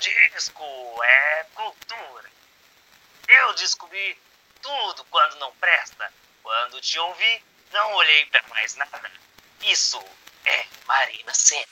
Disco 0.00 0.64
é 1.04 1.44
cultura. 1.54 2.26
Eu 3.28 3.54
descobri 3.54 4.16
tudo 4.62 5.04
quando 5.10 5.38
não 5.38 5.52
presta. 5.60 6.10
Quando 6.42 6.80
te 6.80 6.98
ouvi, 6.98 7.42
não 7.70 7.96
olhei 7.96 8.24
para 8.32 8.42
mais 8.48 8.76
nada. 8.76 9.10
Isso 9.62 10.02
é 10.46 10.64
Marina 10.88 11.34
Senna. 11.34 11.66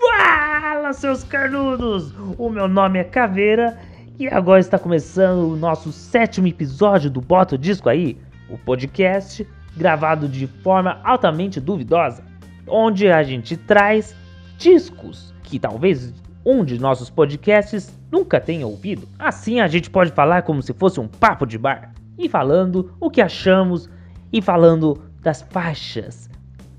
Fala, 0.00 0.92
seus 0.92 1.22
carnudos! 1.22 2.12
O 2.36 2.50
meu 2.50 2.66
nome 2.66 2.98
é 2.98 3.04
Caveira 3.04 3.80
e 4.18 4.26
agora 4.26 4.58
está 4.58 4.76
começando 4.76 5.52
o 5.52 5.56
nosso 5.56 5.92
sétimo 5.92 6.48
episódio 6.48 7.08
do 7.08 7.20
Bota 7.20 7.54
o 7.54 7.58
Disco 7.58 7.88
aí, 7.88 8.20
o 8.48 8.58
podcast 8.58 9.46
gravado 9.76 10.28
de 10.28 10.48
forma 10.64 11.00
altamente 11.04 11.60
duvidosa, 11.60 12.24
onde 12.66 13.08
a 13.08 13.22
gente 13.22 13.56
traz 13.56 14.16
discos 14.58 15.32
que 15.44 15.60
talvez 15.60 16.12
um 16.44 16.64
de 16.64 16.78
nossos 16.78 17.10
podcasts 17.10 17.96
nunca 18.10 18.40
tenha 18.40 18.66
ouvido. 18.66 19.08
Assim 19.18 19.60
a 19.60 19.68
gente 19.68 19.90
pode 19.90 20.12
falar 20.12 20.42
como 20.42 20.62
se 20.62 20.72
fosse 20.72 21.00
um 21.00 21.08
papo 21.08 21.46
de 21.46 21.58
bar, 21.58 21.92
e 22.18 22.28
falando 22.28 22.92
o 23.00 23.10
que 23.10 23.20
achamos 23.20 23.88
e 24.32 24.42
falando 24.42 25.02
das 25.22 25.42
faixas 25.42 26.30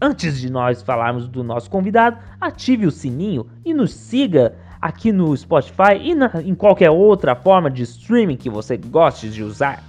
Antes 0.03 0.41
de 0.41 0.51
nós 0.51 0.81
falarmos 0.81 1.27
do 1.27 1.43
nosso 1.43 1.69
convidado, 1.69 2.17
ative 2.39 2.87
o 2.87 2.91
sininho 2.91 3.45
e 3.63 3.71
nos 3.71 3.93
siga 3.93 4.55
aqui 4.81 5.11
no 5.11 5.37
Spotify 5.37 5.93
e 6.01 6.15
na, 6.15 6.41
em 6.43 6.55
qualquer 6.55 6.89
outra 6.89 7.35
forma 7.35 7.69
de 7.69 7.83
streaming 7.83 8.35
que 8.35 8.49
você 8.49 8.77
goste 8.77 9.29
de 9.29 9.43
usar. 9.43 9.83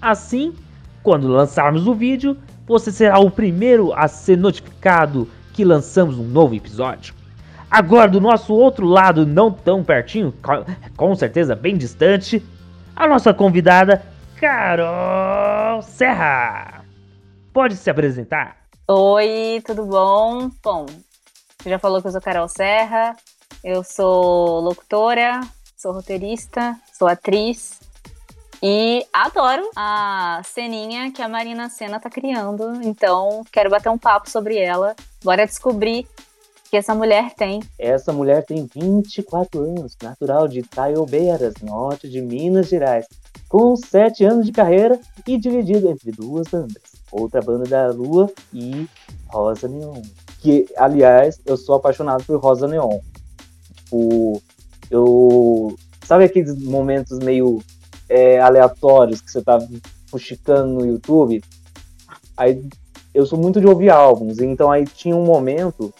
Assim, 0.00 0.54
quando 1.02 1.28
lançarmos 1.28 1.86
o 1.86 1.94
vídeo, 1.94 2.38
você 2.66 2.90
será 2.90 3.18
o 3.18 3.30
primeiro 3.30 3.92
a 3.92 4.08
ser 4.08 4.38
notificado 4.38 5.28
que 5.52 5.62
lançamos 5.62 6.18
um 6.18 6.24
novo 6.24 6.54
episódio. 6.54 7.19
Agora, 7.70 8.08
do 8.08 8.20
nosso 8.20 8.52
outro 8.52 8.84
lado, 8.84 9.24
não 9.24 9.52
tão 9.52 9.84
pertinho, 9.84 10.34
com 10.96 11.14
certeza 11.14 11.54
bem 11.54 11.76
distante, 11.76 12.44
a 12.96 13.06
nossa 13.06 13.32
convidada 13.32 14.02
Carol 14.40 15.80
Serra. 15.80 16.84
Pode 17.52 17.76
se 17.76 17.88
apresentar? 17.88 18.56
Oi, 18.88 19.62
tudo 19.64 19.84
bom? 19.84 20.50
Bom, 20.60 20.86
você 21.56 21.70
já 21.70 21.78
falou 21.78 22.02
que 22.02 22.08
eu 22.08 22.12
sou 22.12 22.20
Carol 22.20 22.48
Serra, 22.48 23.14
eu 23.62 23.84
sou 23.84 24.58
locutora, 24.60 25.40
sou 25.76 25.92
roteirista, 25.92 26.76
sou 26.92 27.06
atriz 27.06 27.78
e 28.60 29.06
adoro 29.12 29.70
a 29.76 30.40
ceninha 30.44 31.12
que 31.12 31.22
a 31.22 31.28
Marina 31.28 31.68
Senna 31.68 32.00
tá 32.00 32.10
criando, 32.10 32.82
então 32.82 33.44
quero 33.52 33.70
bater 33.70 33.90
um 33.90 33.98
papo 33.98 34.28
sobre 34.28 34.58
ela. 34.58 34.96
Bora 35.22 35.46
descobrir 35.46 36.08
que 36.70 36.76
essa 36.76 36.94
mulher 36.94 37.34
tem. 37.34 37.60
Essa 37.78 38.12
mulher 38.12 38.44
tem 38.44 38.66
24 38.72 39.60
anos, 39.60 39.96
natural 40.02 40.46
de 40.46 40.62
Taiobeiras, 40.62 41.54
norte 41.62 42.08
de 42.08 42.22
Minas 42.22 42.68
Gerais, 42.68 43.06
com 43.48 43.76
7 43.76 44.24
anos 44.24 44.46
de 44.46 44.52
carreira 44.52 44.98
e 45.26 45.36
dividido 45.36 45.90
entre 45.90 46.12
duas 46.12 46.46
bandas 46.48 47.00
outra 47.10 47.40
banda 47.40 47.64
da 47.64 47.88
Lua 47.88 48.30
e 48.52 48.86
Rosa 49.28 49.68
Neon. 49.68 50.02
Que, 50.40 50.66
aliás, 50.76 51.40
eu 51.44 51.56
sou 51.56 51.74
apaixonado 51.74 52.24
por 52.24 52.38
Rosa 52.38 52.66
Neon. 52.66 53.00
Tipo, 53.74 54.42
eu. 54.90 55.76
Sabe 56.04 56.24
aqueles 56.24 56.56
momentos 56.62 57.18
meio 57.18 57.62
é, 58.08 58.40
aleatórios 58.40 59.20
que 59.20 59.30
você 59.30 59.42
tá 59.42 59.58
fuxicando 60.06 60.72
no 60.74 60.86
YouTube? 60.86 61.42
Aí 62.36 62.66
eu 63.14 63.26
sou 63.26 63.38
muito 63.38 63.60
de 63.60 63.66
ouvir 63.66 63.90
álbuns, 63.90 64.38
então 64.38 64.70
aí 64.70 64.84
tinha 64.84 65.14
um 65.14 65.24
momento 65.24 65.92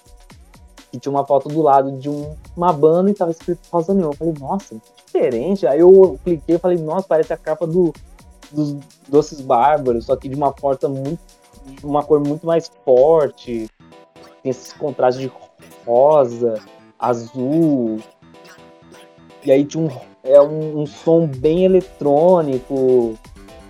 que 0.91 0.99
tinha 0.99 1.13
uma 1.13 1.25
foto 1.25 1.49
do 1.49 1.63
lado 1.63 1.93
de 1.93 2.09
um, 2.09 2.35
uma 2.57 2.73
banda 2.73 3.11
e 3.11 3.15
tava 3.15 3.31
escrito 3.31 3.61
Rosa 3.73 3.95
Neon. 3.95 4.11
Eu 4.11 4.17
falei, 4.17 4.35
nossa, 4.39 4.75
que 4.75 5.05
diferente. 5.07 5.67
Aí 5.67 5.81
eu 5.81 6.19
cliquei 6.25 6.57
e 6.57 6.59
falei, 6.59 6.79
nossa, 6.79 7.07
parece 7.07 7.33
a 7.33 7.37
capa 7.37 7.67
do 7.67 7.93
dos 8.53 8.77
doces 9.09 9.41
bárbaros, 9.41 10.07
só 10.07 10.17
que 10.17 10.29
de 10.29 10.35
uma 10.35 10.53
forma 10.53 10.89
muito. 10.89 11.21
uma 11.83 12.03
cor 12.03 12.21
muito 12.21 12.47
mais 12.47 12.71
forte. 12.85 13.69
Tem 14.43 14.51
esses 14.51 14.73
contrastes 14.73 15.23
de 15.23 15.33
rosa, 15.87 16.61
azul. 16.99 17.99
E 19.45 19.51
aí 19.51 19.65
tinha 19.65 19.85
um, 19.85 19.91
é 20.23 20.41
um, 20.41 20.81
um 20.81 20.87
som 20.87 21.27
bem 21.27 21.65
eletrônico, 21.65 23.19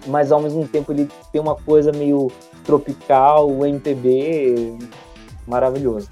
mas 0.06 0.32
ao 0.32 0.40
mesmo 0.40 0.66
tempo 0.66 0.92
ele 0.92 1.08
tem 1.32 1.40
uma 1.40 1.54
coisa 1.54 1.92
meio 1.92 2.30
tropical, 2.64 3.66
MPB, 3.66 4.78
maravilhoso. 5.46 6.08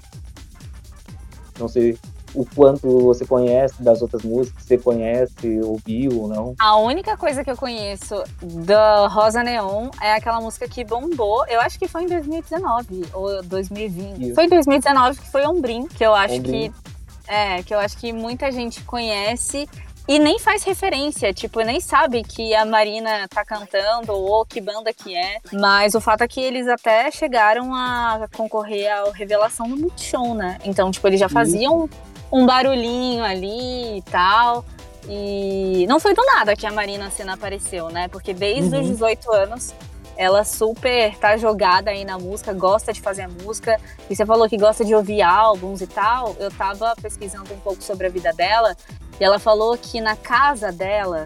Não 1.59 1.67
sei 1.67 1.97
o 2.33 2.45
quanto 2.45 2.87
você 2.99 3.25
conhece 3.25 3.81
das 3.81 4.01
outras 4.01 4.23
músicas, 4.23 4.63
você 4.63 4.77
conhece, 4.77 5.59
ouviu 5.63 6.21
ou 6.21 6.27
não? 6.27 6.55
A 6.59 6.77
única 6.77 7.17
coisa 7.17 7.43
que 7.43 7.49
eu 7.49 7.57
conheço 7.57 8.23
da 8.41 9.07
Rosa 9.07 9.43
Neon 9.43 9.89
é 10.01 10.13
aquela 10.13 10.39
música 10.39 10.67
que 10.67 10.83
bombou, 10.83 11.45
eu 11.47 11.59
acho 11.61 11.79
que 11.79 11.87
foi 11.87 12.03
em 12.03 12.07
2019 12.07 13.05
ou 13.13 13.43
2020. 13.43 14.21
Isso. 14.21 14.35
Foi 14.35 14.45
em 14.45 14.49
2019 14.49 15.19
que 15.19 15.31
foi 15.31 15.45
Ombrim, 15.45 15.87
que 15.87 16.05
eu 16.05 16.13
acho 16.13 16.35
Ombrim. 16.35 16.71
que 16.71 16.89
é, 17.27 17.61
que 17.61 17.73
eu 17.73 17.79
acho 17.79 17.95
que 17.97 18.11
muita 18.11 18.51
gente 18.51 18.83
conhece 18.83 19.69
e 20.09 20.17
nem 20.17 20.39
faz 20.39 20.63
referência, 20.63 21.31
tipo, 21.31 21.61
nem 21.61 21.79
sabe 21.79 22.23
que 22.23 22.55
a 22.55 22.65
Marina 22.65 23.27
tá 23.27 23.45
cantando 23.45 24.11
ou 24.11 24.43
que 24.43 24.59
banda 24.59 24.91
que 24.91 25.15
é. 25.15 25.37
Mas 25.53 25.93
o 25.93 26.01
fato 26.01 26.23
é 26.23 26.27
que 26.27 26.41
eles 26.41 26.67
até 26.67 27.11
chegaram 27.11 27.75
a 27.75 28.27
concorrer 28.35 28.91
à 28.91 29.11
revelação 29.13 29.69
do 29.69 29.77
Multishow, 29.77 30.33
né? 30.33 30.57
Então, 30.65 30.89
tipo, 30.89 31.07
eles 31.07 31.19
já 31.19 31.29
faziam 31.29 31.87
um 32.31 32.43
barulhinho 32.43 33.23
ali 33.23 33.99
e 33.99 34.01
tal. 34.01 34.65
E 35.07 35.85
não 35.87 35.99
foi 35.99 36.15
do 36.15 36.25
nada 36.25 36.55
que 36.55 36.65
a 36.65 36.71
Marina 36.71 37.11
Senna 37.11 37.35
apareceu, 37.35 37.89
né? 37.89 38.07
Porque 38.07 38.33
desde 38.33 38.77
uhum. 38.77 38.81
os 38.81 38.89
18 38.89 39.31
anos 39.31 39.75
ela 40.17 40.43
super 40.43 41.15
tá 41.17 41.37
jogada 41.37 41.91
aí 41.91 42.03
na 42.03 42.17
música, 42.17 42.51
gosta 42.51 42.91
de 42.91 42.99
fazer 42.99 43.27
música. 43.27 43.79
E 44.09 44.15
você 44.15 44.25
falou 44.25 44.49
que 44.49 44.57
gosta 44.57 44.83
de 44.83 44.95
ouvir 44.95 45.21
álbuns 45.21 45.81
e 45.81 45.87
tal. 45.87 46.35
Eu 46.39 46.49
tava 46.49 46.95
pesquisando 46.99 47.53
um 47.53 47.59
pouco 47.59 47.83
sobre 47.83 48.07
a 48.07 48.09
vida 48.09 48.33
dela 48.33 48.75
e 49.19 49.23
ela 49.23 49.39
falou 49.39 49.77
que 49.77 49.99
na 49.99 50.15
casa 50.15 50.71
dela, 50.71 51.25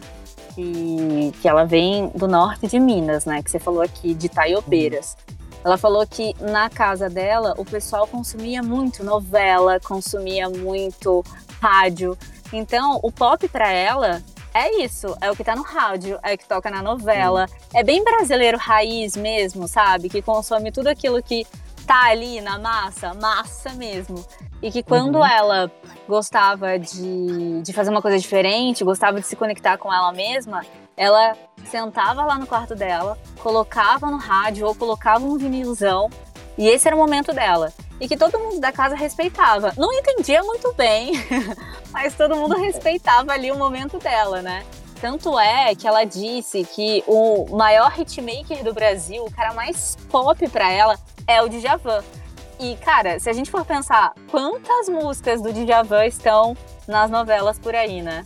que, 0.55 1.31
que 1.41 1.47
ela 1.47 1.65
vem 1.65 2.09
do 2.15 2.27
norte 2.27 2.67
de 2.67 2.79
Minas, 2.79 3.25
né? 3.25 3.41
Que 3.41 3.51
você 3.51 3.59
falou 3.59 3.81
aqui, 3.81 4.13
de 4.13 4.29
Taiobeiras. 4.29 5.15
Ela 5.63 5.77
falou 5.77 6.05
que 6.05 6.35
na 6.41 6.69
casa 6.69 7.09
dela 7.09 7.53
o 7.57 7.63
pessoal 7.63 8.05
consumia 8.07 8.61
muito 8.61 9.03
novela, 9.03 9.79
consumia 9.79 10.49
muito 10.49 11.23
rádio. 11.61 12.17
Então, 12.51 12.99
o 13.01 13.11
pop 13.11 13.47
para 13.47 13.71
ela 13.71 14.21
é 14.53 14.83
isso, 14.83 15.17
é 15.19 15.31
o 15.31 15.35
que 15.35 15.43
tá 15.43 15.55
no 15.55 15.63
rádio, 15.63 16.19
é 16.21 16.33
o 16.35 16.37
que 16.37 16.47
toca 16.47 16.69
na 16.69 16.81
novela. 16.81 17.47
É 17.73 17.83
bem 17.83 18.03
brasileiro 18.03 18.57
raiz 18.57 19.15
mesmo, 19.15 19.67
sabe? 19.67 20.09
Que 20.09 20.21
consome 20.21 20.71
tudo 20.71 20.87
aquilo 20.87 21.23
que 21.23 21.47
tá 21.85 22.05
ali 22.05 22.41
na 22.41 22.57
massa, 22.57 23.13
massa 23.13 23.73
mesmo. 23.73 24.25
E 24.61 24.71
que 24.71 24.81
quando 24.81 25.17
uhum. 25.17 25.25
ela 25.25 25.71
gostava 26.07 26.79
de, 26.79 27.61
de 27.61 27.73
fazer 27.73 27.89
uma 27.89 28.01
coisa 28.01 28.17
diferente, 28.17 28.83
gostava 28.83 29.19
de 29.19 29.27
se 29.27 29.35
conectar 29.35 29.77
com 29.77 29.93
ela 29.93 30.11
mesma, 30.13 30.65
ela 30.95 31.35
sentava 31.65 32.25
lá 32.25 32.37
no 32.37 32.47
quarto 32.47 32.75
dela, 32.75 33.17
colocava 33.39 34.09
no 34.09 34.17
rádio 34.17 34.65
ou 34.65 34.75
colocava 34.75 35.25
um 35.25 35.37
vinilzão, 35.37 36.09
e 36.57 36.67
esse 36.67 36.87
era 36.87 36.95
o 36.95 36.99
momento 36.99 37.33
dela. 37.33 37.73
E 37.99 38.07
que 38.07 38.17
todo 38.17 38.39
mundo 38.39 38.59
da 38.59 38.71
casa 38.71 38.95
respeitava. 38.95 39.73
Não 39.77 39.91
entendia 39.91 40.43
muito 40.43 40.73
bem, 40.73 41.13
mas 41.91 42.15
todo 42.15 42.35
mundo 42.35 42.55
respeitava 42.55 43.31
ali 43.31 43.51
o 43.51 43.57
momento 43.57 43.97
dela, 43.97 44.41
né? 44.41 44.65
Tanto 44.99 45.37
é 45.37 45.75
que 45.75 45.87
ela 45.87 46.05
disse 46.05 46.63
que 46.63 47.03
o 47.07 47.45
maior 47.55 47.93
hitmaker 47.99 48.63
do 48.63 48.73
Brasil, 48.73 49.25
o 49.25 49.31
cara 49.31 49.53
mais 49.53 49.97
pop 50.09 50.47
para 50.47 50.71
ela, 50.71 50.97
é 51.27 51.41
o 51.41 51.49
Djavan. 51.49 52.03
E, 52.59 52.75
cara, 52.77 53.19
se 53.19 53.29
a 53.29 53.33
gente 53.33 53.51
for 53.51 53.65
pensar 53.65 54.13
quantas 54.29 54.87
músicas 54.87 55.41
do 55.41 55.51
Djavan 55.51 56.05
estão 56.05 56.55
nas 56.87 57.09
novelas 57.09 57.57
por 57.59 57.75
aí, 57.75 58.01
né? 58.01 58.25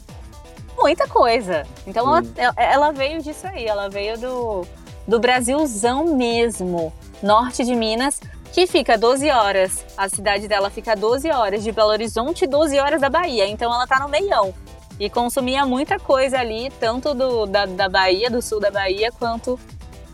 muita 0.78 1.08
coisa. 1.08 1.66
Então 1.86 2.16
ela, 2.36 2.54
ela, 2.56 2.92
veio 2.92 3.22
disso 3.22 3.48
aí, 3.48 3.66
ela 3.66 3.90
veio 3.90 4.18
do, 4.18 4.68
do 5.08 5.20
Brasilzão 5.20 6.16
mesmo, 6.16 6.94
norte 7.22 7.66
de 7.66 7.76
Minas, 7.76 8.22
que 8.54 8.68
fica 8.68 8.98
12 8.98 9.30
horas. 9.30 9.86
A 9.98 10.08
cidade 10.08 10.48
dela 10.48 10.70
fica 10.70 10.96
12 10.96 11.30
horas 11.32 11.64
de 11.64 11.72
Belo 11.72 11.90
Horizonte 11.90 12.46
e 12.46 12.48
12 12.48 12.80
horas 12.80 13.02
da 13.02 13.10
Bahia. 13.10 13.48
Então 13.48 13.74
ela 13.74 13.88
tá 13.88 14.00
no 14.00 14.08
meião. 14.08 14.54
E 15.00 15.10
consumia 15.10 15.66
muita 15.66 16.00
coisa 16.00 16.40
ali, 16.40 16.72
tanto 16.80 17.14
do, 17.14 17.46
da, 17.46 17.66
da 17.66 17.90
Bahia, 17.90 18.32
do 18.32 18.42
sul 18.42 18.60
da 18.60 18.72
Bahia, 18.72 19.12
quanto 19.12 19.60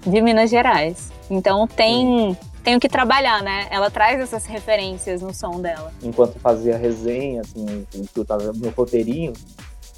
de 0.06 0.22
Minas 0.22 0.50
Gerais. 0.50 1.12
Então 1.30 1.68
tem. 1.68 2.38
Tenho 2.64 2.80
que 2.80 2.88
trabalhar, 2.88 3.44
né? 3.44 3.68
Ela 3.70 3.92
traz 3.92 4.20
essas 4.22 4.46
referências 4.46 5.22
no 5.22 5.34
som 5.34 5.60
dela. 5.60 5.92
Enquanto 6.02 6.40
fazia 6.40 6.78
resenha, 6.78 7.42
assim, 7.42 7.86
que 7.92 8.20
eu 8.20 8.24
tava 8.24 8.54
no 8.54 8.70
roteirinho, 8.70 9.34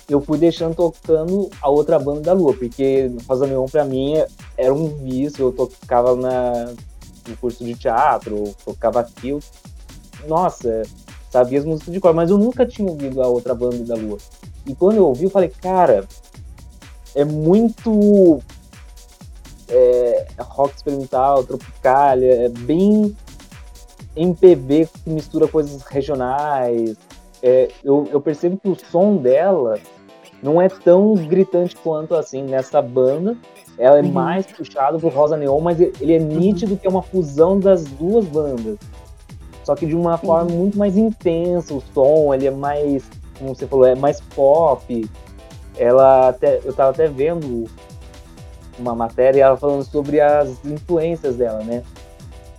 eu 0.09 0.19
fui 0.19 0.37
deixando 0.37 0.75
tocando 0.75 1.49
a 1.61 1.69
outra 1.69 1.99
banda 1.99 2.21
da 2.21 2.33
Lua, 2.33 2.53
porque 2.53 3.11
Rosa 3.27 3.45
Neon 3.45 3.65
pra 3.65 3.85
mim 3.85 4.15
era 4.57 4.73
um 4.73 4.87
vício, 4.97 5.45
eu 5.45 5.51
tocava 5.51 6.15
na, 6.15 6.73
no 7.27 7.37
curso 7.37 7.63
de 7.63 7.75
teatro, 7.75 8.55
tocava 8.63 8.99
aqui, 8.99 9.37
nossa, 10.27 10.83
sabia 11.29 11.59
as 11.59 11.65
músicas 11.65 11.93
de 11.93 11.99
cor, 11.99 12.13
mas 12.13 12.29
eu 12.29 12.37
nunca 12.37 12.65
tinha 12.65 12.89
ouvido 12.89 13.21
a 13.21 13.27
outra 13.27 13.53
banda 13.53 13.83
da 13.83 13.95
Lua. 13.95 14.17
E 14.65 14.73
quando 14.73 14.97
eu 14.97 15.05
ouvi, 15.05 15.25
eu 15.25 15.29
falei, 15.29 15.49
cara, 15.49 16.07
é 17.13 17.23
muito 17.23 18.41
é, 19.69 20.27
rock 20.39 20.75
experimental, 20.75 21.43
tropicalia, 21.43 22.45
é 22.45 22.49
bem 22.49 23.15
MPB 24.15 24.87
que 25.03 25.09
mistura 25.09 25.47
coisas 25.47 25.81
regionais. 25.83 26.95
É, 27.43 27.69
eu, 27.83 28.07
eu 28.11 28.21
percebo 28.21 28.57
que 28.57 28.69
o 28.69 28.75
som 28.75 29.17
dela 29.17 29.77
não 30.41 30.61
é 30.61 30.69
tão 30.69 31.13
gritante 31.15 31.75
quanto 31.75 32.15
assim 32.15 32.43
nessa 32.43 32.81
banda. 32.81 33.35
Ela 33.77 33.99
é 33.99 34.01
uhum. 34.01 34.11
mais 34.11 34.45
puxada 34.45 34.97
pro 34.97 35.09
Rosa 35.09 35.35
Neon, 35.35 35.59
mas 35.59 35.79
ele 35.79 36.15
é 36.15 36.19
uhum. 36.19 36.27
nítido 36.27 36.77
que 36.77 36.87
é 36.87 36.89
uma 36.89 37.01
fusão 37.01 37.59
das 37.59 37.83
duas 37.83 38.25
bandas. 38.25 38.77
Só 39.63 39.75
que 39.75 39.85
de 39.85 39.95
uma 39.95 40.17
forma 40.17 40.51
uhum. 40.51 40.57
muito 40.57 40.77
mais 40.77 40.95
intensa, 40.95 41.73
o 41.73 41.83
som, 41.93 42.33
ele 42.33 42.47
é 42.47 42.51
mais, 42.51 43.03
como 43.37 43.53
você 43.53 43.67
falou, 43.67 43.85
é 43.85 43.95
mais 43.95 44.21
pop. 44.21 45.09
Ela 45.77 46.29
até, 46.29 46.61
eu 46.63 46.71
tava 46.71 46.91
até 46.91 47.07
vendo 47.07 47.65
uma 48.77 48.95
matéria 48.95 49.43
ela 49.43 49.57
falando 49.57 49.83
sobre 49.83 50.19
as 50.19 50.63
influências 50.65 51.35
dela, 51.35 51.63
né? 51.63 51.83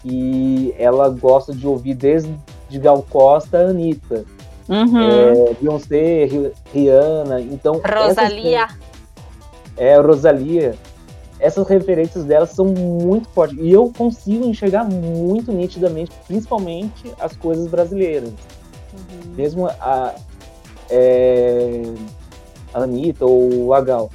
E 0.05 0.75
ela 0.79 1.09
gosta 1.09 1.53
de 1.53 1.67
ouvir 1.67 1.95
desde 1.95 2.39
Gal 2.73 3.05
Costa 3.09 3.59
a 3.59 3.71
Anitta. 3.71 4.25
Uhum. 4.69 5.01
É, 5.01 5.55
Beyoncé, 5.61 6.29
Rihanna, 6.73 7.41
então... 7.41 7.81
Rosalia. 7.85 8.65
Essas, 8.65 8.79
é, 9.77 10.01
Rosalia. 10.01 10.75
Essas 11.39 11.69
referências 11.69 12.25
delas 12.25 12.51
são 12.51 12.67
muito 12.67 13.29
fortes. 13.29 13.59
E 13.61 13.71
eu 13.71 13.93
consigo 13.97 14.45
enxergar 14.47 14.85
muito 14.85 15.53
nitidamente, 15.53 16.11
principalmente 16.27 17.13
as 17.21 17.37
coisas 17.37 17.69
brasileiras. 17.69 18.31
Uhum. 18.31 19.35
Mesmo 19.35 19.67
a, 19.67 20.15
é, 20.91 21.83
a 22.73 22.83
Anitta 22.83 23.27
ou 23.27 23.75
a 23.75 23.81
Gal. 23.81 24.11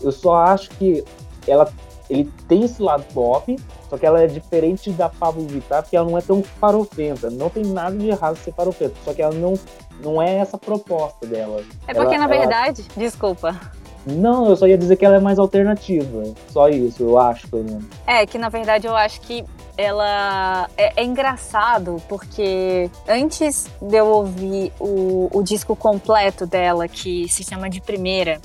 Eu 0.00 0.12
só 0.12 0.36
acho 0.36 0.70
que 0.70 1.04
ela, 1.50 1.70
ele 2.08 2.30
tem 2.48 2.64
esse 2.64 2.82
lado 2.82 3.04
pop, 3.12 3.56
só 3.88 3.98
que 3.98 4.06
ela 4.06 4.22
é 4.22 4.26
diferente 4.26 4.90
da 4.90 5.08
Pablo 5.08 5.46
Vittar, 5.46 5.82
porque 5.82 5.96
ela 5.96 6.08
não 6.08 6.18
é 6.18 6.20
tão 6.20 6.42
farofenta. 6.42 7.30
Não 7.30 7.48
tem 7.48 7.64
nada 7.64 7.96
de 7.96 8.08
errado 8.08 8.36
ser 8.36 8.52
farofenta, 8.52 8.94
só 9.04 9.12
que 9.12 9.22
ela 9.22 9.34
não, 9.34 9.54
não 10.02 10.20
é 10.20 10.36
essa 10.36 10.58
proposta 10.58 11.26
dela. 11.26 11.62
É 11.86 11.94
porque, 11.94 12.14
ela, 12.14 12.18
na 12.18 12.26
verdade, 12.26 12.82
ela... 12.82 12.98
desculpa. 12.98 13.58
Não, 14.06 14.48
eu 14.48 14.56
só 14.56 14.66
ia 14.66 14.76
dizer 14.76 14.96
que 14.96 15.04
ela 15.04 15.16
é 15.16 15.20
mais 15.20 15.38
alternativa. 15.38 16.24
Só 16.50 16.68
isso, 16.68 17.02
eu 17.02 17.18
acho, 17.18 17.48
pelo 17.48 17.64
menos. 17.64 17.84
É, 18.06 18.26
que 18.26 18.36
na 18.36 18.48
verdade 18.48 18.86
eu 18.86 18.94
acho 18.94 19.20
que 19.22 19.44
ela 19.76 20.68
é, 20.76 21.00
é, 21.00 21.04
engraçado 21.04 21.96
porque 22.08 22.90
antes 23.08 23.66
de 23.80 23.96
eu 23.96 24.06
ouvir 24.06 24.72
o, 24.78 25.28
o 25.32 25.42
disco 25.42 25.74
completo 25.74 26.46
dela, 26.46 26.86
que 26.86 27.28
se 27.28 27.42
chama 27.42 27.68
de 27.68 27.80
primeira, 27.80 28.40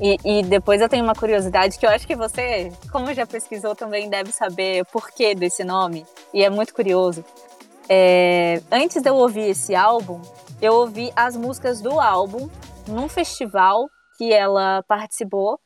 e, 0.00 0.16
e, 0.24 0.42
depois 0.44 0.80
eu 0.80 0.88
tenho 0.88 1.02
uma 1.02 1.14
curiosidade 1.14 1.78
que 1.78 1.84
eu 1.84 1.90
acho 1.90 2.06
que 2.06 2.14
você, 2.14 2.72
como 2.92 3.12
já 3.12 3.26
pesquisou, 3.26 3.74
também 3.74 4.08
deve 4.08 4.30
saber 4.30 4.82
o 4.82 4.86
porquê 4.86 5.34
desse 5.34 5.64
nome. 5.64 6.06
E 6.32 6.44
é 6.44 6.50
muito 6.50 6.72
curioso. 6.72 7.24
É, 7.88 8.62
antes 8.70 9.02
de 9.02 9.08
eu 9.08 9.16
ouvir 9.16 9.50
esse 9.50 9.74
álbum, 9.74 10.20
eu 10.62 10.74
ouvi 10.74 11.12
as 11.16 11.36
músicas 11.36 11.80
do 11.80 11.98
álbum 11.98 12.48
num 12.86 13.08
festival 13.08 13.88
que 14.16 14.32
ela 14.32 14.84
participou, 14.86 15.58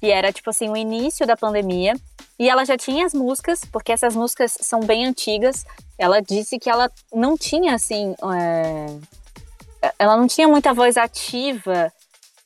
que 0.00 0.10
era 0.10 0.32
tipo 0.32 0.48
assim 0.48 0.70
o 0.70 0.76
início 0.76 1.26
da 1.26 1.36
pandemia. 1.36 1.94
E 2.38 2.48
ela 2.48 2.64
já 2.64 2.76
tinha 2.76 3.04
as 3.04 3.12
músicas, 3.12 3.64
porque 3.64 3.92
essas 3.92 4.14
músicas 4.14 4.56
são 4.60 4.80
bem 4.80 5.04
antigas. 5.04 5.66
Ela 5.98 6.20
disse 6.20 6.58
que 6.58 6.70
ela 6.70 6.90
não 7.12 7.36
tinha 7.36 7.74
assim. 7.74 8.14
É, 8.34 9.90
ela 9.98 10.16
não 10.16 10.26
tinha 10.26 10.48
muita 10.48 10.72
voz 10.72 10.96
ativa 10.96 11.92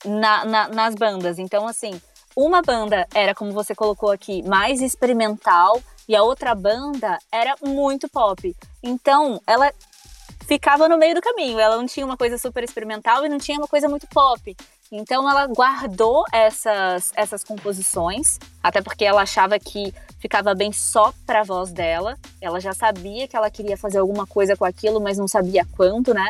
na, 0.04 0.44
na, 0.44 0.68
nas 0.68 0.94
bandas. 0.94 1.38
Então, 1.38 1.66
assim, 1.66 2.00
uma 2.36 2.62
banda 2.62 3.06
era, 3.14 3.34
como 3.34 3.52
você 3.52 3.74
colocou 3.74 4.10
aqui, 4.10 4.42
mais 4.42 4.80
experimental 4.80 5.80
e 6.08 6.16
a 6.16 6.22
outra 6.22 6.54
banda 6.54 7.18
era 7.30 7.54
muito 7.62 8.08
pop. 8.08 8.54
Então, 8.82 9.40
ela 9.46 9.72
ficava 10.46 10.88
no 10.88 10.98
meio 10.98 11.14
do 11.14 11.20
caminho. 11.20 11.58
Ela 11.58 11.76
não 11.76 11.86
tinha 11.86 12.04
uma 12.04 12.16
coisa 12.16 12.36
super 12.38 12.62
experimental 12.62 13.24
e 13.24 13.28
não 13.28 13.38
tinha 13.38 13.58
uma 13.58 13.68
coisa 13.68 13.88
muito 13.88 14.06
pop. 14.08 14.56
Então 14.94 15.28
ela 15.28 15.46
guardou 15.46 16.22
essas, 16.30 17.12
essas 17.16 17.42
composições, 17.42 18.38
até 18.62 18.82
porque 18.82 19.06
ela 19.06 19.22
achava 19.22 19.58
que 19.58 19.92
ficava 20.18 20.54
bem 20.54 20.70
só 20.70 21.14
para 21.24 21.40
a 21.40 21.44
voz 21.44 21.72
dela. 21.72 22.18
Ela 22.42 22.60
já 22.60 22.74
sabia 22.74 23.26
que 23.26 23.34
ela 23.34 23.50
queria 23.50 23.78
fazer 23.78 23.98
alguma 23.98 24.26
coisa 24.26 24.54
com 24.54 24.66
aquilo, 24.66 25.00
mas 25.00 25.16
não 25.16 25.26
sabia 25.26 25.66
quanto, 25.74 26.12
né? 26.12 26.28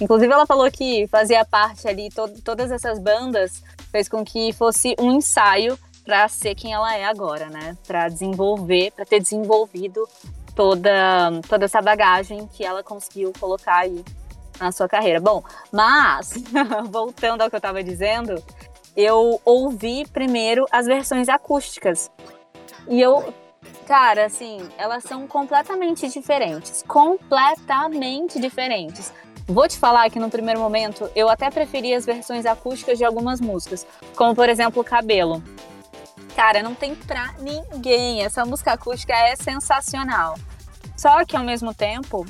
Inclusive, 0.00 0.32
ela 0.32 0.46
falou 0.46 0.70
que 0.70 1.06
fazia 1.08 1.44
parte 1.44 1.86
ali, 1.86 2.08
to 2.10 2.28
todas 2.42 2.70
essas 2.70 2.98
bandas 2.98 3.62
fez 3.90 4.08
com 4.08 4.24
que 4.24 4.52
fosse 4.52 4.94
um 4.98 5.12
ensaio 5.12 5.78
para 6.04 6.26
ser 6.28 6.54
quem 6.54 6.72
ela 6.72 6.96
é 6.96 7.04
agora, 7.04 7.48
né? 7.48 7.76
Para 7.86 8.08
desenvolver, 8.08 8.92
para 8.92 9.04
ter 9.04 9.20
desenvolvido 9.20 10.08
toda, 10.54 11.40
toda 11.48 11.64
essa 11.64 11.80
bagagem 11.80 12.46
que 12.48 12.64
ela 12.64 12.82
conseguiu 12.82 13.32
colocar 13.38 13.78
aí 13.78 14.04
na 14.58 14.72
sua 14.72 14.88
carreira. 14.88 15.20
Bom, 15.20 15.42
mas, 15.72 16.34
voltando 16.90 17.42
ao 17.42 17.48
que 17.48 17.56
eu 17.56 17.58
estava 17.58 17.82
dizendo, 17.82 18.42
eu 18.96 19.40
ouvi 19.44 20.06
primeiro 20.08 20.66
as 20.70 20.86
versões 20.86 21.28
acústicas. 21.28 22.10
E 22.88 23.00
eu, 23.00 23.32
cara, 23.86 24.26
assim, 24.26 24.68
elas 24.76 25.04
são 25.04 25.26
completamente 25.26 26.08
diferentes. 26.08 26.82
Completamente 26.86 28.40
diferentes. 28.40 29.12
Vou 29.50 29.66
te 29.66 29.76
falar 29.76 30.08
que 30.10 30.20
no 30.20 30.30
primeiro 30.30 30.60
momento 30.60 31.10
eu 31.12 31.28
até 31.28 31.50
preferi 31.50 31.92
as 31.92 32.06
versões 32.06 32.46
acústicas 32.46 32.96
de 32.96 33.04
algumas 33.04 33.40
músicas, 33.40 33.84
como 34.14 34.32
por 34.32 34.48
exemplo 34.48 34.84
Cabelo. 34.84 35.42
Cara, 36.36 36.62
não 36.62 36.72
tem 36.72 36.94
pra 36.94 37.34
ninguém. 37.40 38.22
Essa 38.22 38.44
música 38.44 38.72
acústica 38.72 39.12
é 39.12 39.34
sensacional. 39.34 40.38
Só 40.96 41.24
que 41.24 41.36
ao 41.36 41.42
mesmo 41.42 41.74
tempo, 41.74 42.24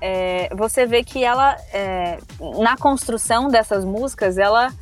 é, 0.00 0.52
você 0.56 0.86
vê 0.86 1.04
que 1.04 1.22
ela, 1.22 1.56
é, 1.72 2.18
na 2.58 2.76
construção 2.76 3.46
dessas 3.46 3.84
músicas, 3.84 4.36
ela, 4.36 4.72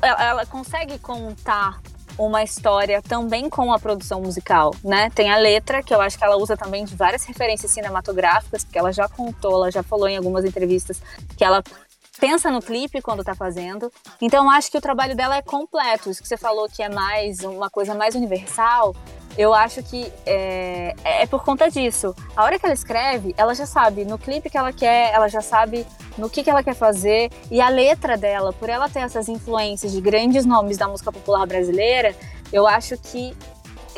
ela 0.00 0.46
consegue 0.46 0.98
contar 0.98 1.82
uma 2.18 2.42
história 2.42 3.00
também 3.02 3.48
com 3.48 3.72
a 3.72 3.78
produção 3.78 4.20
musical, 4.20 4.74
né? 4.82 5.10
Tem 5.10 5.30
a 5.30 5.36
letra, 5.36 5.82
que 5.82 5.94
eu 5.94 6.00
acho 6.00 6.18
que 6.18 6.24
ela 6.24 6.36
usa 6.36 6.56
também 6.56 6.84
de 6.84 6.94
várias 6.94 7.24
referências 7.24 7.70
cinematográficas, 7.70 8.64
porque 8.64 8.78
ela 8.78 8.92
já 8.92 9.08
contou, 9.08 9.54
ela 9.54 9.70
já 9.70 9.82
falou 9.82 10.08
em 10.08 10.16
algumas 10.16 10.44
entrevistas 10.44 11.00
que 11.36 11.44
ela 11.44 11.62
pensa 12.20 12.50
no 12.50 12.60
clipe 12.60 13.00
quando 13.00 13.24
tá 13.24 13.34
fazendo. 13.34 13.90
Então 14.20 14.48
acho 14.50 14.70
que 14.70 14.78
o 14.78 14.80
trabalho 14.80 15.16
dela 15.16 15.36
é 15.36 15.42
completo. 15.42 16.10
Isso 16.10 16.22
que 16.22 16.28
você 16.28 16.36
falou 16.36 16.68
que 16.68 16.82
é 16.82 16.88
mais 16.88 17.40
uma 17.40 17.70
coisa 17.70 17.94
mais 17.94 18.14
universal, 18.14 18.94
eu 19.36 19.54
acho 19.54 19.82
que 19.82 20.12
é, 20.26 20.94
é, 21.04 21.26
por 21.26 21.42
conta 21.42 21.70
disso. 21.70 22.14
A 22.36 22.44
hora 22.44 22.58
que 22.58 22.66
ela 22.66 22.74
escreve, 22.74 23.34
ela 23.36 23.54
já 23.54 23.66
sabe 23.66 24.04
no 24.04 24.18
clipe 24.18 24.50
que 24.50 24.58
ela 24.58 24.72
quer, 24.72 25.12
ela 25.12 25.28
já 25.28 25.40
sabe 25.40 25.86
no 26.18 26.28
que, 26.28 26.42
que 26.42 26.50
ela 26.50 26.62
quer 26.62 26.74
fazer. 26.74 27.30
E 27.50 27.60
a 27.60 27.68
letra 27.68 28.16
dela, 28.16 28.52
por 28.52 28.68
ela 28.68 28.88
ter 28.88 29.00
essas 29.00 29.28
influências 29.28 29.92
de 29.92 30.00
grandes 30.00 30.44
nomes 30.44 30.76
da 30.76 30.86
música 30.86 31.10
popular 31.10 31.46
brasileira, 31.46 32.14
eu 32.52 32.66
acho 32.66 32.96
que 32.98 33.34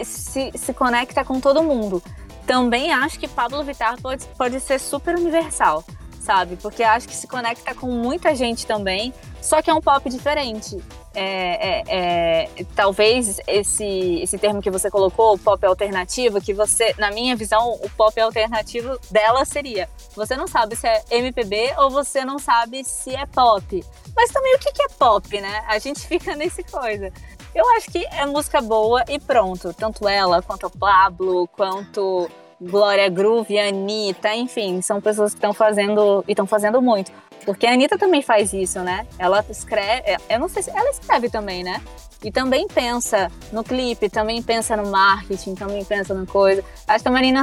se, 0.02 0.52
se 0.54 0.72
conecta 0.72 1.24
com 1.24 1.40
todo 1.40 1.62
mundo. 1.62 2.02
Também 2.46 2.92
acho 2.92 3.18
que 3.18 3.26
Pablo 3.26 3.64
Vittar 3.64 4.00
pode, 4.00 4.24
pode 4.36 4.60
ser 4.60 4.78
super 4.78 5.16
universal 5.16 5.82
sabe? 6.24 6.56
Porque 6.56 6.82
acho 6.82 7.06
que 7.06 7.14
se 7.14 7.28
conecta 7.28 7.74
com 7.74 7.86
muita 7.86 8.34
gente 8.34 8.66
também, 8.66 9.12
só 9.42 9.60
que 9.60 9.70
é 9.70 9.74
um 9.74 9.80
pop 9.80 10.08
diferente. 10.08 10.82
É, 11.14 11.68
é, 11.68 11.84
é, 11.86 12.66
talvez 12.74 13.40
esse, 13.46 14.20
esse 14.20 14.36
termo 14.36 14.60
que 14.60 14.70
você 14.70 14.90
colocou, 14.90 15.38
pop 15.38 15.64
alternativo, 15.64 16.40
que 16.40 16.52
você, 16.52 16.94
na 16.98 17.10
minha 17.10 17.36
visão, 17.36 17.78
o 17.82 17.88
pop 17.90 18.18
alternativo 18.20 18.98
dela 19.10 19.44
seria: 19.44 19.88
você 20.16 20.36
não 20.36 20.46
sabe 20.46 20.74
se 20.74 20.86
é 20.88 21.02
MPB 21.10 21.74
ou 21.78 21.90
você 21.90 22.24
não 22.24 22.38
sabe 22.38 22.82
se 22.84 23.14
é 23.14 23.26
pop. 23.26 23.84
Mas 24.16 24.30
também 24.30 24.54
o 24.54 24.58
que 24.58 24.82
é 24.82 24.88
pop, 24.98 25.40
né? 25.40 25.64
A 25.68 25.78
gente 25.78 26.00
fica 26.06 26.34
nesse 26.34 26.64
coisa. 26.64 27.12
Eu 27.54 27.68
acho 27.76 27.90
que 27.90 28.04
é 28.06 28.26
música 28.26 28.60
boa 28.60 29.04
e 29.08 29.18
pronto. 29.20 29.72
Tanto 29.72 30.08
ela, 30.08 30.42
quanto 30.42 30.66
o 30.66 30.70
Pablo, 30.70 31.46
quanto 31.48 32.28
Glória 32.60 33.08
Groove, 33.08 33.58
Anitta, 33.58 34.34
enfim, 34.34 34.80
são 34.80 35.00
pessoas 35.00 35.32
que 35.32 35.38
estão 35.38 35.52
fazendo 35.52 36.24
e 36.26 36.32
estão 36.32 36.46
fazendo 36.46 36.80
muito. 36.80 37.12
Porque 37.44 37.66
a 37.66 37.72
Anitta 37.72 37.98
também 37.98 38.22
faz 38.22 38.52
isso, 38.52 38.80
né? 38.80 39.06
Ela 39.18 39.44
escreve, 39.50 40.02
é, 40.06 40.16
eu 40.30 40.40
não 40.40 40.48
sei 40.48 40.62
se 40.62 40.70
ela 40.70 40.90
escreve 40.90 41.28
também, 41.28 41.62
né? 41.62 41.80
E 42.22 42.32
também 42.32 42.66
pensa 42.66 43.30
no 43.52 43.62
clipe, 43.62 44.08
também 44.08 44.42
pensa 44.42 44.74
no 44.74 44.90
marketing, 44.90 45.54
também 45.54 45.84
pensa 45.84 46.14
na 46.14 46.24
coisa. 46.24 46.64
Acho 46.88 47.04
que 47.04 47.08
a 47.08 47.12
Marina, 47.12 47.42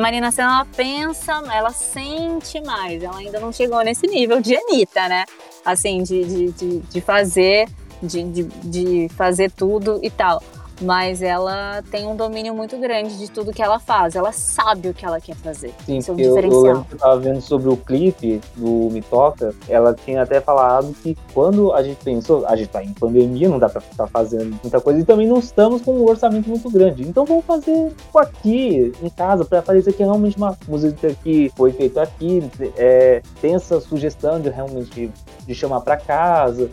Marina 0.00 0.30
Senna, 0.30 0.52
ela 0.52 0.66
pensa, 0.76 1.32
ela 1.52 1.70
sente 1.70 2.60
mais. 2.60 3.02
Ela 3.02 3.18
ainda 3.18 3.40
não 3.40 3.52
chegou 3.52 3.82
nesse 3.82 4.06
nível 4.06 4.40
de 4.40 4.56
Anitta, 4.56 5.08
né? 5.08 5.24
Assim, 5.64 6.04
de, 6.04 6.24
de, 6.24 6.52
de, 6.52 6.78
de 6.78 7.00
fazer, 7.00 7.68
de, 8.00 8.22
de, 8.22 8.42
de 8.44 9.08
fazer 9.16 9.50
tudo 9.50 9.98
e 10.00 10.10
tal. 10.10 10.40
Mas 10.80 11.22
ela 11.22 11.82
tem 11.90 12.06
um 12.06 12.16
domínio 12.16 12.54
muito 12.54 12.78
grande 12.78 13.18
de 13.18 13.30
tudo 13.30 13.52
que 13.52 13.62
ela 13.62 13.78
faz. 13.78 14.14
Ela 14.16 14.32
sabe 14.32 14.88
o 14.88 14.94
que 14.94 15.04
ela 15.04 15.20
quer 15.20 15.36
fazer. 15.36 15.72
Sim, 15.84 15.98
Isso 15.98 16.10
é 16.10 16.14
um 16.14 16.16
porque 16.16 16.28
eu, 16.28 16.36
eu 16.36 16.42
diferencial. 16.42 16.86
eu 16.90 16.98
tava 16.98 17.18
vendo 17.20 17.40
sobre 17.40 17.68
o 17.68 17.76
clipe 17.76 18.40
do 18.56 18.88
Me 18.90 19.02
Toca, 19.02 19.54
ela 19.68 19.94
tinha 19.94 20.22
até 20.22 20.40
falado 20.40 20.94
que 21.02 21.16
quando 21.34 21.72
a 21.72 21.82
gente 21.82 22.02
pensou, 22.02 22.46
a 22.46 22.56
gente 22.56 22.68
tá 22.68 22.82
em 22.82 22.92
pandemia, 22.92 23.48
não 23.48 23.58
dá 23.58 23.68
pra 23.68 23.80
ficar 23.80 24.06
fazendo 24.06 24.58
muita 24.62 24.80
coisa, 24.80 25.00
e 25.00 25.04
também 25.04 25.26
não 25.26 25.38
estamos 25.38 25.82
com 25.82 25.92
um 25.92 26.08
orçamento 26.08 26.48
muito 26.48 26.70
grande. 26.70 27.02
Então 27.02 27.24
vamos 27.24 27.44
fazer 27.44 27.92
aqui, 28.16 28.92
em 29.02 29.08
casa, 29.10 29.44
pra 29.44 29.62
parecer 29.62 29.92
que 29.92 30.02
é 30.02 30.06
realmente 30.06 30.36
uma 30.36 30.56
música 30.68 31.14
que 31.22 31.50
foi 31.56 31.72
feita 31.72 32.02
aqui, 32.02 32.42
é, 32.76 33.22
tem 33.40 33.54
essa 33.54 33.80
sugestão 33.80 34.40
de 34.40 34.48
realmente 34.48 35.10
de 35.46 35.54
chamar 35.54 35.80
pra 35.80 35.96
casa, 35.96 36.70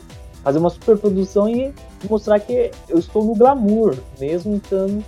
fazer 0.47 0.59
uma 0.59 0.69
super 0.69 0.97
produção 0.97 1.49
e 1.49 1.73
mostrar 2.09 2.39
que 2.39 2.71
eu 2.87 2.97
estou 2.97 3.21
no 3.21 3.35
glamour, 3.35 3.97
mesmo 4.17 4.55
estando 4.55 5.03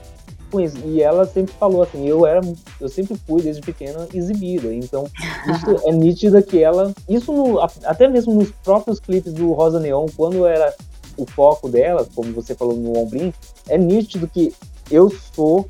com 0.51 0.59
isso. 0.59 0.75
E 0.85 1.01
ela 1.01 1.25
sempre 1.25 1.53
falou 1.53 1.81
assim, 1.81 2.05
eu 2.05 2.27
era, 2.27 2.41
eu 2.81 2.89
sempre 2.89 3.15
fui 3.25 3.41
desde 3.41 3.61
pequena 3.61 4.05
exibida. 4.13 4.73
Então, 4.73 5.05
isso 5.47 5.87
é 5.87 5.93
nítido 5.93 6.43
que 6.43 6.61
ela, 6.61 6.91
isso 7.07 7.31
no, 7.31 7.57
até 7.61 8.05
mesmo 8.09 8.33
nos 8.33 8.51
próprios 8.51 8.99
clipes 8.99 9.31
do 9.31 9.53
Rosa 9.53 9.79
Neon, 9.79 10.07
quando 10.17 10.45
era 10.45 10.75
o 11.15 11.25
foco 11.25 11.69
dela, 11.69 12.05
como 12.13 12.33
você 12.33 12.53
falou 12.53 12.75
no 12.75 12.97
Ombrim, 12.97 13.33
é 13.69 13.77
nítido 13.77 14.27
que 14.27 14.53
eu 14.91 15.09
sou 15.33 15.69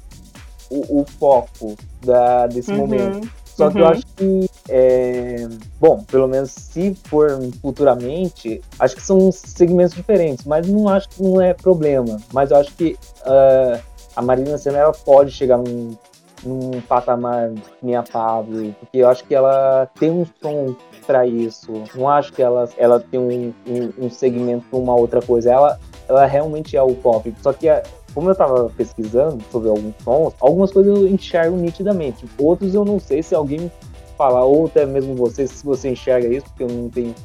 o, 0.72 1.02
o 1.02 1.06
foco 1.20 1.76
da, 2.04 2.48
desse 2.48 2.72
Uhum. 2.72 2.78
momento. 2.78 3.30
Só 3.60 3.70
que 3.70 3.80
eu 3.80 3.84
Uhum. 3.86 3.92
acho 3.92 4.04
que, 4.16 4.50
é, 4.70 5.48
bom, 5.80 6.02
pelo 6.10 6.28
menos 6.28 6.52
se 6.52 6.96
for 7.06 7.38
futuramente, 7.62 8.62
acho 8.80 8.96
que 8.96 9.02
são 9.02 9.32
segmentos 9.32 9.94
diferentes, 9.96 10.46
mas 10.46 10.68
não 10.68 10.88
acho 10.88 11.10
que 11.10 11.22
não 11.22 11.42
é 11.42 11.54
problema. 11.54 12.18
Mas 12.34 12.52
eu 12.52 12.58
acho 12.58 12.74
que 12.76 12.98
ah, 13.26 13.80
a 14.16 14.22
Marina 14.22 14.58
Senna 14.58 14.78
ela 14.78 14.92
pode 14.94 15.32
chegar 15.32 15.58
num, 15.58 15.96
num 16.44 16.80
patamar 16.88 17.52
minha 17.82 18.02
Pablo, 18.04 18.74
porque 18.80 19.00
eu 19.00 19.10
acho 19.10 19.24
que 19.26 19.36
ela 19.36 19.90
tem 20.00 20.10
um 20.10 20.26
som 20.42 20.76
para 21.06 21.26
isso. 21.28 21.72
Não 21.96 22.08
acho 22.08 22.32
que 22.32 22.42
ela, 22.42 22.70
ela 22.78 23.00
tem 23.00 23.20
um, 23.20 23.54
um, 23.68 24.06
um 24.06 24.10
segmento 24.10 24.66
para 24.70 24.80
uma 24.80 24.96
outra 24.96 25.22
coisa. 25.22 25.52
Ela, 25.52 25.80
ela 26.08 26.26
realmente 26.26 26.78
é 26.78 26.82
o 26.82 26.94
pop. 26.96 27.34
Só 27.42 27.52
que 27.52 27.68
a- 27.68 27.84
como 28.14 28.30
eu 28.30 28.36
tava 28.36 28.70
pesquisando 28.76 29.44
sobre 29.52 29.70
alguns 29.70 29.94
sons, 30.04 30.34
algumas 30.40 30.72
coisas 30.72 30.98
eu 30.98 31.08
enxergo 31.08 31.56
nitidamente. 31.58 32.26
Outros 32.38 32.74
eu 32.74 32.84
não 32.84 33.00
sei 33.00 33.22
se 33.24 33.36
alguém 33.36 33.60
me 33.60 33.72
falar, 34.18 34.44
ou 34.44 34.66
até 34.66 34.86
mesmo 34.86 35.16
você, 35.16 35.48
se 35.48 35.64
você 35.64 35.90
enxerga 35.92 36.28
isso, 36.28 36.46
porque 36.48 36.64
eu 36.64 36.68
não 36.68 36.90
tenho 36.90 37.16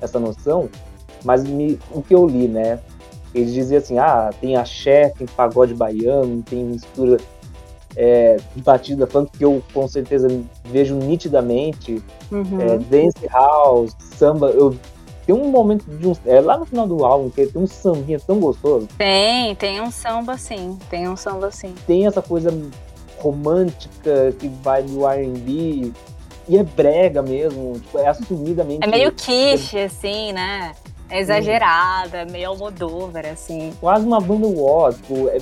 essa 0.00 0.18
noção. 0.18 0.68
Mas 1.24 1.44
me- 1.44 1.78
o 1.92 2.02
que 2.02 2.14
eu 2.14 2.26
li, 2.26 2.48
né? 2.48 2.78
Eles 3.34 3.52
diziam 3.52 3.78
assim, 3.78 3.98
ah, 3.98 4.30
tem 4.40 4.56
axé, 4.56 5.10
tem 5.10 5.26
pagode 5.26 5.74
baiano, 5.74 6.42
tem 6.42 6.64
mistura 6.64 7.18
é, 7.96 8.36
de 8.54 8.62
batida 8.62 9.06
funk, 9.06 9.30
que 9.36 9.44
eu 9.44 9.62
com 9.72 9.86
certeza 9.86 10.28
vejo 10.64 10.94
nitidamente. 10.96 12.02
Uhum. 12.30 12.60
É, 12.60 12.78
dance 12.78 13.26
house, 13.30 13.96
samba, 14.16 14.50
eu... 14.50 14.74
Tem 15.26 15.34
um 15.34 15.48
momento 15.50 15.84
de 15.84 16.06
um. 16.06 16.14
É, 16.26 16.40
lá 16.40 16.58
no 16.58 16.66
final 16.66 16.86
do 16.86 17.04
álbum, 17.04 17.30
que 17.30 17.46
tem 17.46 17.62
um 17.62 17.66
sambinha 17.66 18.18
tão 18.18 18.40
gostoso. 18.40 18.88
Tem, 18.98 19.54
tem 19.54 19.80
um 19.80 19.90
samba 19.90 20.36
sim. 20.36 20.78
Tem 20.90 21.08
um 21.08 21.16
samba 21.16 21.50
sim. 21.50 21.74
tem 21.86 22.06
essa 22.06 22.20
coisa 22.20 22.50
romântica 23.18 24.32
que 24.38 24.48
vai 24.48 24.82
do 24.82 25.06
R&B 25.06 25.92
e 26.48 26.58
é 26.58 26.64
brega 26.64 27.22
mesmo, 27.22 27.74
tipo, 27.74 27.98
é 27.98 28.08
assumidamente 28.08 28.84
É 28.84 28.86
meio 28.86 29.12
quiche, 29.12 29.78
assim, 29.78 30.32
né? 30.32 30.72
É 31.08 31.20
exagerada, 31.20 32.18
é 32.18 32.24
meio 32.24 32.48
Almodóvar, 32.48 33.26
assim. 33.26 33.72
quase 33.80 34.04
uma 34.04 34.20
banda 34.20 34.48
tipo, 34.94 35.28
é, 35.28 35.36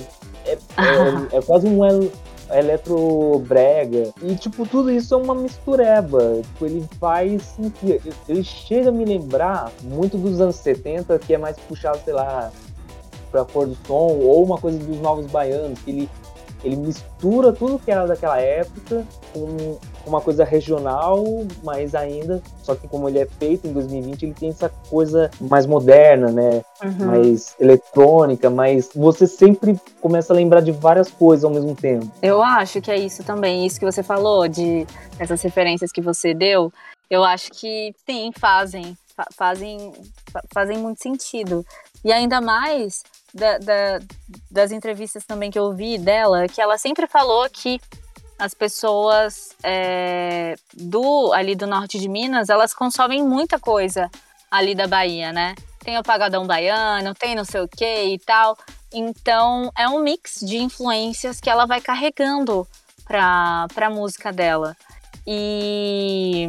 é, 0.45 0.51
é, 0.51 0.57
é 1.37 1.41
quase 1.41 1.67
um 1.67 1.83
el, 1.85 2.11
eletrobrega. 2.53 4.13
E 4.21 4.35
tipo 4.35 4.67
tudo 4.67 4.91
isso 4.91 5.13
é 5.13 5.17
uma 5.17 5.35
mistureba, 5.35 6.41
tipo, 6.41 6.65
ele 6.65 6.85
faz 6.99 7.55
ele, 7.83 8.01
ele 8.27 8.43
chega 8.43 8.89
a 8.89 8.91
me 8.91 9.05
lembrar 9.05 9.71
muito 9.83 10.17
dos 10.17 10.41
anos 10.41 10.55
70 10.57 11.17
que 11.19 11.33
é 11.33 11.37
mais 11.37 11.57
puxado, 11.57 11.99
sei 12.03 12.13
lá, 12.13 12.51
pra 13.31 13.45
cor 13.45 13.67
do 13.67 13.75
som 13.87 14.17
ou 14.19 14.43
uma 14.43 14.57
coisa 14.57 14.77
dos 14.77 14.99
novos 14.99 15.25
baianos, 15.27 15.79
que 15.79 15.91
ele 15.91 16.09
ele 16.63 16.75
mistura 16.75 17.51
tudo 17.51 17.79
que 17.79 17.91
era 17.91 18.05
daquela 18.05 18.39
época 18.39 19.05
com 19.33 19.77
uma 20.09 20.21
coisa 20.21 20.43
regional, 20.43 21.23
mas 21.63 21.93
ainda, 21.95 22.41
só 22.63 22.75
que 22.75 22.87
como 22.87 23.07
ele 23.09 23.19
é 23.19 23.25
feito 23.25 23.67
em 23.67 23.73
2020, 23.73 24.23
ele 24.23 24.33
tem 24.33 24.49
essa 24.49 24.69
coisa 24.89 25.29
mais 25.39 25.65
moderna, 25.65 26.31
né? 26.31 26.61
Uhum. 26.83 27.05
Mais 27.05 27.55
eletrônica, 27.59 28.49
mas 28.49 28.89
você 28.95 29.27
sempre 29.27 29.79
começa 29.99 30.33
a 30.33 30.35
lembrar 30.35 30.61
de 30.61 30.71
várias 30.71 31.09
coisas 31.11 31.43
ao 31.43 31.51
mesmo 31.51 31.75
tempo. 31.75 32.09
Eu 32.21 32.41
acho 32.41 32.81
que 32.81 32.89
é 32.91 32.97
isso 32.97 33.23
também, 33.23 33.65
isso 33.65 33.79
que 33.79 33.85
você 33.85 34.01
falou, 34.03 34.47
de 34.47 34.85
essas 35.19 35.41
referências 35.41 35.91
que 35.91 36.01
você 36.01 36.33
deu, 36.33 36.71
eu 37.09 37.23
acho 37.23 37.51
que 37.51 37.93
sim, 38.09 38.31
fazem, 38.39 38.97
fa- 39.15 39.27
fazem, 39.35 39.91
fa- 40.31 40.43
fazem 40.53 40.77
muito 40.77 41.01
sentido. 41.01 41.65
E 42.03 42.11
ainda 42.11 42.41
mais 42.41 43.03
da- 43.33 43.57
da- 43.59 43.99
das 44.49 44.71
entrevistas 44.71 45.23
também 45.25 45.51
que 45.51 45.59
eu 45.59 45.71
vi 45.73 45.97
dela, 45.97 46.47
que 46.47 46.59
ela 46.61 46.77
sempre 46.77 47.05
falou 47.07 47.47
que 47.49 47.79
as 48.41 48.55
pessoas 48.55 49.55
é, 49.61 50.55
do 50.73 51.31
ali 51.31 51.55
do 51.55 51.67
norte 51.67 51.99
de 51.99 52.09
Minas, 52.09 52.49
elas 52.49 52.73
consomem 52.73 53.23
muita 53.23 53.59
coisa 53.59 54.09
ali 54.49 54.73
da 54.73 54.87
Bahia, 54.87 55.31
né? 55.31 55.53
Tem 55.77 55.95
o 55.99 56.01
pagadão 56.01 56.47
baiano, 56.47 57.13
tem 57.13 57.35
não 57.35 57.45
sei 57.45 57.61
o 57.61 57.67
que 57.67 57.85
e 57.85 58.17
tal. 58.17 58.57
Então 58.91 59.71
é 59.77 59.87
um 59.87 59.99
mix 59.99 60.39
de 60.41 60.57
influências 60.57 61.39
que 61.39 61.51
ela 61.51 61.67
vai 61.67 61.81
carregando 61.81 62.67
para 63.05 63.67
a 63.75 63.89
música 63.91 64.33
dela. 64.33 64.75
E, 65.25 66.47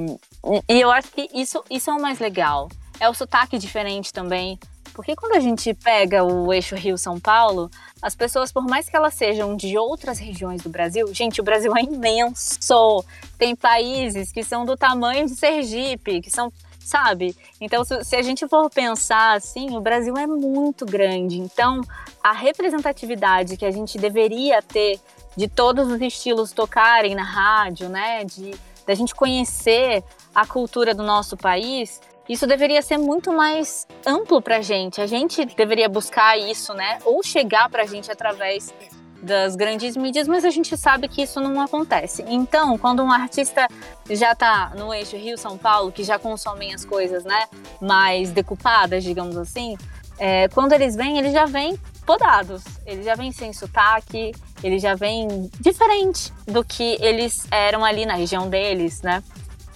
e 0.66 0.80
eu 0.80 0.90
acho 0.90 1.08
que 1.08 1.28
isso, 1.34 1.62
isso 1.70 1.90
é 1.90 1.92
o 1.92 2.00
mais 2.00 2.18
legal. 2.18 2.70
É 2.98 3.06
o 3.06 3.12
sotaque 3.12 3.58
diferente 3.58 4.14
também. 4.14 4.58
Porque 4.94 5.16
quando 5.16 5.34
a 5.36 5.40
gente 5.40 5.72
pega 5.74 6.22
o 6.22 6.52
eixo 6.52 6.74
Rio-São 6.74 7.18
Paulo, 7.18 7.70
as 8.00 8.14
pessoas, 8.14 8.52
por 8.52 8.64
mais 8.64 8.88
que 8.88 8.96
elas 8.96 9.14
sejam 9.14 9.56
de 9.56 9.78
outras 9.78 10.18
regiões 10.18 10.62
do 10.62 10.68
Brasil, 10.68 11.12
gente, 11.14 11.40
o 11.40 11.44
Brasil 11.44 11.72
é 11.76 11.82
imenso. 11.82 13.04
Tem 13.38 13.56
países 13.56 14.30
que 14.30 14.44
são 14.44 14.64
do 14.64 14.76
tamanho 14.76 15.26
de 15.26 15.34
Sergipe, 15.34 16.20
que 16.20 16.30
são, 16.30 16.52
sabe? 16.78 17.34
Então, 17.60 17.82
se, 17.84 18.16
a 18.16 18.22
gente 18.22 18.46
for 18.46 18.68
pensar 18.68 19.36
assim, 19.36 19.76
o 19.76 19.80
Brasil 19.80 20.16
é 20.16 20.26
muito 20.26 20.84
grande. 20.84 21.38
Então, 21.38 21.80
a 22.22 22.32
representatividade 22.32 23.56
que 23.56 23.64
a 23.64 23.70
gente 23.70 23.98
deveria 23.98 24.60
ter 24.62 25.00
de 25.36 25.48
todos 25.48 25.88
os 25.90 26.00
estilos 26.00 26.52
tocarem 26.52 27.14
na 27.14 27.24
rádio, 27.24 27.88
né? 27.88 28.24
De 28.24 28.52
da 28.86 28.94
gente 28.94 29.14
conhecer 29.14 30.02
a 30.34 30.46
cultura 30.46 30.94
do 30.94 31.02
nosso 31.02 31.36
país, 31.36 32.00
isso 32.28 32.46
deveria 32.46 32.82
ser 32.82 32.98
muito 32.98 33.32
mais 33.32 33.86
amplo 34.06 34.40
pra 34.40 34.60
gente. 34.60 35.00
A 35.00 35.06
gente 35.06 35.44
deveria 35.44 35.88
buscar 35.88 36.38
isso, 36.38 36.72
né? 36.74 36.98
Ou 37.04 37.22
chegar 37.22 37.68
pra 37.68 37.84
gente 37.84 38.10
através 38.10 38.72
das 39.22 39.54
grandes 39.54 39.96
mídias, 39.96 40.26
mas 40.26 40.44
a 40.44 40.50
gente 40.50 40.76
sabe 40.76 41.08
que 41.08 41.22
isso 41.22 41.40
não 41.40 41.60
acontece. 41.60 42.24
Então, 42.26 42.76
quando 42.76 43.02
um 43.02 43.12
artista 43.12 43.68
já 44.10 44.34
tá 44.34 44.72
no 44.76 44.92
eixo 44.92 45.16
Rio-São 45.16 45.56
Paulo, 45.56 45.92
que 45.92 46.02
já 46.02 46.18
consomem 46.18 46.74
as 46.74 46.84
coisas, 46.84 47.22
né, 47.22 47.44
mais 47.80 48.32
decupadas, 48.32 49.04
digamos 49.04 49.36
assim, 49.36 49.76
é, 50.18 50.48
quando 50.48 50.72
eles 50.72 50.96
vêm, 50.96 51.18
eles 51.18 51.32
já 51.32 51.46
vêm 51.46 51.78
podados. 52.04 52.62
Eles 52.84 53.04
já 53.04 53.14
vêm 53.14 53.32
sem 53.32 53.52
sotaque, 53.52 54.32
eles 54.62 54.82
já 54.82 54.94
vêm 54.94 55.50
diferente 55.60 56.32
do 56.46 56.64
que 56.64 56.96
eles 57.00 57.46
eram 57.50 57.84
ali 57.84 58.04
na 58.04 58.14
região 58.14 58.48
deles, 58.48 59.02
né? 59.02 59.22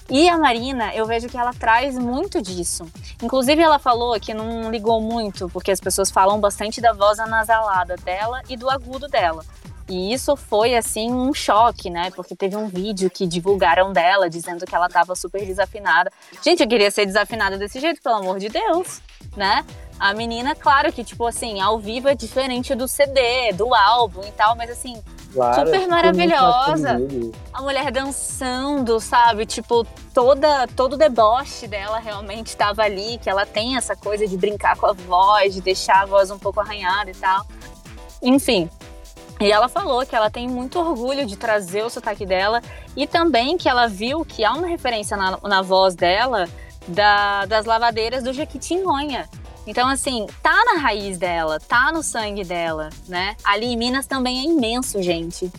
E 0.09 0.29
a 0.29 0.37
Marina, 0.37 0.93
eu 0.95 1.05
vejo 1.05 1.27
que 1.27 1.37
ela 1.37 1.53
traz 1.53 1.97
muito 1.97 2.41
disso. 2.41 2.85
Inclusive, 3.21 3.61
ela 3.61 3.77
falou 3.77 4.17
que 4.19 4.33
não 4.33 4.71
ligou 4.71 5.01
muito, 5.01 5.49
porque 5.49 5.69
as 5.69 5.81
pessoas 5.81 6.09
falam 6.09 6.39
bastante 6.39 6.79
da 6.79 6.93
voz 6.93 7.19
anasalada 7.19 7.97
dela 7.97 8.41
e 8.47 8.55
do 8.55 8.69
agudo 8.69 9.09
dela. 9.09 9.43
E 9.89 10.13
isso 10.13 10.35
foi, 10.35 10.75
assim, 10.75 11.11
um 11.11 11.33
choque, 11.33 11.89
né? 11.89 12.11
Porque 12.11 12.35
teve 12.35 12.55
um 12.55 12.67
vídeo 12.67 13.09
que 13.09 13.25
divulgaram 13.25 13.91
dela, 13.91 14.29
dizendo 14.29 14.65
que 14.65 14.75
ela 14.75 14.87
tava 14.89 15.15
super 15.15 15.45
desafinada. 15.45 16.11
Gente, 16.41 16.61
eu 16.61 16.67
queria 16.67 16.91
ser 16.91 17.05
desafinada 17.05 17.57
desse 17.57 17.79
jeito, 17.79 18.01
pelo 18.01 18.15
amor 18.15 18.39
de 18.39 18.49
Deus, 18.49 19.01
né? 19.35 19.65
A 19.99 20.13
menina, 20.13 20.55
claro 20.55 20.91
que, 20.91 21.03
tipo 21.03 21.25
assim, 21.25 21.59
ao 21.59 21.79
vivo 21.79 22.07
é 22.07 22.15
diferente 22.15 22.75
do 22.75 22.87
CD, 22.87 23.51
do 23.53 23.73
álbum 23.73 24.21
e 24.25 24.31
tal, 24.31 24.55
mas 24.55 24.69
assim, 24.69 25.01
Claro, 25.33 25.65
Super 25.65 25.77
mais 25.79 25.87
maravilhosa. 25.89 26.97
a 27.53 27.61
mulher 27.61 27.91
dançando, 27.91 28.99
sabe? 28.99 29.45
Tipo, 29.45 29.85
toda, 30.13 30.67
todo 30.75 30.93
o 30.93 30.97
deboche 30.97 31.67
dela 31.67 31.99
realmente 31.99 32.47
estava 32.47 32.83
ali, 32.83 33.17
que 33.17 33.29
ela 33.29 33.45
tem 33.45 33.75
essa 33.77 33.95
coisa 33.95 34.25
de 34.25 34.37
brincar 34.37 34.75
com 34.77 34.87
a 34.87 34.93
voz, 34.93 35.53
de 35.53 35.61
deixar 35.61 36.03
a 36.03 36.05
voz 36.05 36.31
um 36.31 36.39
pouco 36.39 36.59
arranhada 36.59 37.11
e 37.11 37.15
tal. 37.15 37.45
Enfim. 38.21 38.69
E 39.39 39.51
ela 39.51 39.69
falou 39.69 40.03
que 40.05 40.15
ela 40.15 40.29
tem 40.31 40.47
muito 40.47 40.79
orgulho 40.79 41.25
de 41.25 41.35
trazer 41.37 41.83
o 41.83 41.89
sotaque 41.89 42.25
dela 42.25 42.59
e 42.95 43.05
também 43.05 43.55
que 43.57 43.69
ela 43.69 43.87
viu 43.87 44.25
que 44.25 44.43
há 44.43 44.51
uma 44.53 44.65
referência 44.65 45.15
na, 45.15 45.37
na 45.43 45.61
voz 45.61 45.93
dela 45.93 46.47
da- 46.87 47.45
das 47.45 47.65
lavadeiras 47.65 48.23
do 48.23 48.33
Jequitinhonha. 48.33 49.29
Então, 49.67 49.89
assim, 49.89 50.25
tá 50.41 50.63
na 50.63 50.79
raiz 50.79 51.17
dela, 51.17 51.59
tá 51.59 51.91
no 51.91 52.01
sangue 52.01 52.45
dela, 52.45 52.89
né? 53.07 53.35
Ali 53.43 53.65
em 53.65 53.77
Minas 53.77 54.07
também 54.07 54.39
é 54.39 54.43
imenso, 54.43 55.01
gente. 55.01 55.51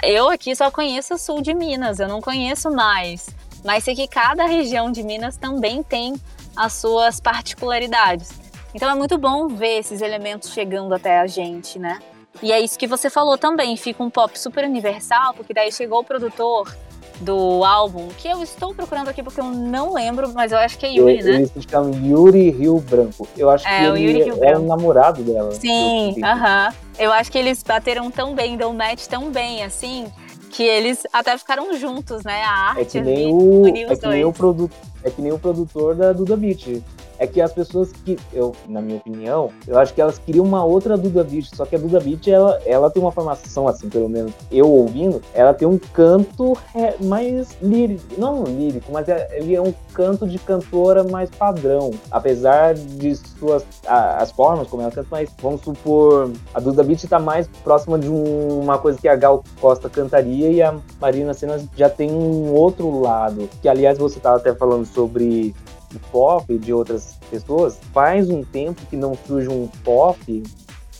Eu 0.00 0.30
aqui 0.30 0.54
só 0.54 0.70
conheço 0.70 1.14
o 1.14 1.18
sul 1.18 1.42
de 1.42 1.52
Minas, 1.52 1.98
eu 1.98 2.06
não 2.06 2.20
conheço 2.20 2.70
mais. 2.70 3.28
Mas 3.64 3.82
sei 3.82 3.96
que 3.96 4.06
cada 4.06 4.46
região 4.46 4.92
de 4.92 5.02
Minas 5.02 5.36
também 5.36 5.82
tem 5.82 6.14
as 6.56 6.74
suas 6.74 7.18
particularidades. 7.18 8.30
Então 8.72 8.88
é 8.88 8.94
muito 8.94 9.18
bom 9.18 9.48
ver 9.48 9.78
esses 9.78 10.00
elementos 10.02 10.52
chegando 10.52 10.94
até 10.94 11.18
a 11.18 11.26
gente, 11.26 11.80
né? 11.80 11.98
E 12.40 12.52
é 12.52 12.60
isso 12.60 12.78
que 12.78 12.86
você 12.86 13.10
falou 13.10 13.36
também, 13.36 13.76
fica 13.76 14.00
um 14.04 14.10
pop 14.10 14.38
super 14.38 14.64
universal, 14.64 15.34
porque 15.34 15.52
daí 15.52 15.72
chegou 15.72 15.98
o 15.98 16.04
produtor 16.04 16.72
do 17.20 17.64
álbum, 17.64 18.08
que 18.16 18.28
eu 18.28 18.42
estou 18.42 18.74
procurando 18.74 19.08
aqui 19.08 19.22
porque 19.22 19.40
eu 19.40 19.44
não 19.44 19.92
lembro, 19.94 20.32
mas 20.34 20.52
eu 20.52 20.58
acho 20.58 20.78
que 20.78 20.86
é 20.86 20.92
Yuri, 20.92 21.22
né? 21.22 21.30
Ele 21.36 21.46
se 21.46 21.62
chama 21.68 21.90
Yuri 21.96 22.50
Rio 22.50 22.78
Branco. 22.80 23.26
Eu 23.36 23.50
acho 23.50 23.66
É, 23.66 23.80
que 23.80 23.86
o 23.90 23.96
ele 23.96 24.06
Yuri 24.12 24.22
Rio 24.24 24.34
é 24.34 24.50
Branco. 24.50 24.64
o 24.64 24.66
namorado 24.68 25.22
dela. 25.22 25.50
Sim, 25.52 26.14
aham. 26.22 26.72
Eu 26.98 27.12
acho 27.12 27.30
que 27.32 27.38
eles 27.38 27.62
bateram 27.62 28.10
tão 28.10 28.34
bem, 28.34 28.56
deu 28.56 28.72
match 28.72 29.06
tão 29.06 29.30
bem, 29.30 29.62
assim, 29.64 30.06
que 30.50 30.62
eles 30.62 31.02
até 31.12 31.36
ficaram 31.36 31.74
juntos, 31.76 32.22
né? 32.24 32.42
A 32.42 32.70
arte 32.70 32.80
É 32.80 32.84
que 32.84 33.00
nem 33.00 33.32
o, 33.34 33.66
é 33.66 33.96
que 33.96 34.06
nem 34.06 34.24
o 34.24 34.26
dois. 34.26 34.36
produto, 34.36 34.74
é 35.04 35.10
que 35.10 35.20
nem 35.22 35.32
o 35.32 35.38
produtor 35.38 35.94
da 35.94 36.12
Duda 36.12 36.36
Beat. 36.36 36.82
É 37.18 37.26
que 37.26 37.40
as 37.40 37.52
pessoas 37.52 37.90
que, 37.92 38.16
eu, 38.32 38.54
na 38.68 38.80
minha 38.80 38.98
opinião, 38.98 39.50
eu 39.66 39.78
acho 39.78 39.92
que 39.92 40.00
elas 40.00 40.18
queriam 40.18 40.44
uma 40.44 40.64
outra 40.64 40.96
Duda 40.96 41.24
Beat, 41.24 41.48
só 41.54 41.66
que 41.66 41.74
a 41.74 41.78
Duda 41.78 41.98
Beat, 42.00 42.28
ela, 42.28 42.60
ela 42.64 42.90
tem 42.90 43.02
uma 43.02 43.10
formação, 43.12 43.66
assim, 43.66 43.88
pelo 43.88 44.08
menos 44.08 44.32
eu 44.52 44.68
ouvindo, 44.70 45.20
ela 45.34 45.52
tem 45.52 45.66
um 45.66 45.78
canto 45.92 46.56
mais 47.00 47.56
lírico, 47.60 48.02
não 48.16 48.44
lírico, 48.44 48.92
mas 48.92 49.08
é, 49.08 49.28
ele 49.32 49.54
é 49.54 49.60
um 49.60 49.74
canto 49.92 50.26
de 50.28 50.38
cantora 50.38 51.02
mais 51.04 51.28
padrão, 51.30 51.90
apesar 52.10 52.74
de 52.74 53.16
suas, 53.16 53.64
a- 53.86 54.18
as 54.22 54.30
formas 54.30 54.68
como 54.68 54.82
ela 54.82 54.90
canta, 54.90 55.08
mas 55.10 55.28
vamos 55.42 55.60
supor, 55.62 56.30
a 56.54 56.60
Duda 56.60 56.82
Beat 56.84 57.04
tá 57.08 57.18
mais 57.18 57.48
próxima 57.64 57.98
de 57.98 58.08
um- 58.08 58.60
uma 58.60 58.78
coisa 58.78 58.98
que 58.98 59.08
a 59.08 59.16
Gal 59.16 59.42
Costa 59.60 59.88
cantaria 59.88 60.50
e 60.50 60.62
a 60.62 60.74
Marina 61.00 61.34
Senna 61.34 61.60
já 61.76 61.88
tem 61.90 62.10
um 62.12 62.52
outro 62.52 63.00
lado, 63.00 63.48
que 63.60 63.68
aliás 63.68 63.98
você 63.98 64.20
tava 64.20 64.36
até 64.36 64.54
falando 64.54 64.86
sobre 64.86 65.54
o 65.94 65.98
pop 66.10 66.58
de 66.58 66.72
outras 66.72 67.16
pessoas, 67.30 67.78
faz 67.92 68.28
um 68.28 68.42
tempo 68.44 68.80
que 68.86 68.96
não 68.96 69.16
surge 69.26 69.48
um 69.48 69.68
pop, 69.84 70.42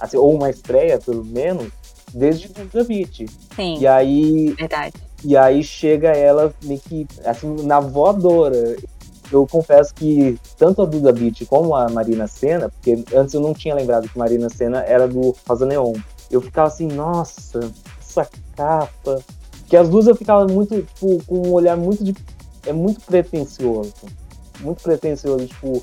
assim, 0.01 0.17
ou 0.17 0.35
uma 0.35 0.51
estreia, 0.51 0.99
pelo 0.99 1.25
menos, 1.25 1.69
desde 2.13 2.49
Beat. 2.87 3.27
Sim, 3.55 3.79
E 3.79 3.87
aí, 3.87 4.55
verdade. 4.55 4.95
e 5.25 5.37
aí 5.37 5.63
chega 5.63 6.09
ela 6.09 6.53
meio 6.63 6.81
que, 6.81 7.07
assim, 7.25 7.55
na 7.65 7.81
voadora. 7.81 8.77
Eu 9.31 9.47
confesso 9.47 9.95
que 9.95 10.39
tanto 10.57 10.81
a 10.81 10.87
Duda 10.87 11.13
Beat 11.13 11.45
como 11.47 11.75
a 11.75 11.87
Marina 11.91 12.27
Senna, 12.27 12.71
porque 12.71 13.05
antes 13.15 13.35
eu 13.35 13.41
não 13.43 13.53
tinha 13.53 13.75
lembrado 13.75 14.09
que 14.09 14.19
Marina 14.19 14.49
Senna 14.49 14.81
era 14.83 15.07
do 15.07 15.37
Rosa 15.47 15.67
Neon. 15.67 15.93
Eu 16.31 16.41
ficava 16.41 16.69
assim, 16.69 16.87
nossa, 16.87 17.61
essa 18.01 18.27
capa. 18.57 19.21
Que 19.67 19.77
as 19.77 19.87
duas 19.91 20.07
eu 20.07 20.17
ficava 20.17 20.47
muito, 20.51 20.81
tipo, 20.83 21.23
com 21.27 21.47
um 21.47 21.53
olhar 21.53 21.77
muito 21.77 22.03
de. 22.03 22.15
É 22.67 22.73
muito 22.73 23.03
pretencioso. 23.03 23.93
Muito 24.61 24.83
pretencioso, 24.83 25.47
tipo. 25.47 25.83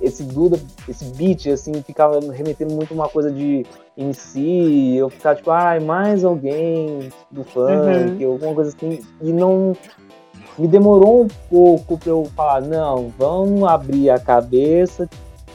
Esse 0.00 0.24
Duda, 0.24 0.60
esse 0.88 1.04
beat, 1.14 1.46
assim, 1.46 1.72
ficava 1.82 2.20
remetendo 2.32 2.74
muito 2.74 2.92
uma 2.92 3.08
coisa 3.08 3.30
de 3.30 3.64
MC, 3.96 4.96
eu 4.96 5.08
ficava 5.08 5.36
tipo, 5.36 5.50
ai, 5.50 5.78
mais 5.80 6.24
alguém 6.24 7.10
do 7.30 7.44
funk, 7.44 8.22
alguma 8.22 8.54
coisa 8.54 8.74
assim, 8.76 9.00
e 9.22 9.32
não. 9.32 9.74
Me 10.58 10.68
demorou 10.68 11.22
um 11.22 11.28
pouco 11.48 11.96
pra 11.96 12.10
eu 12.10 12.24
falar, 12.36 12.60
não, 12.60 13.12
vamos 13.18 13.64
abrir 13.64 14.10
a 14.10 14.18
cabeça, 14.18 15.08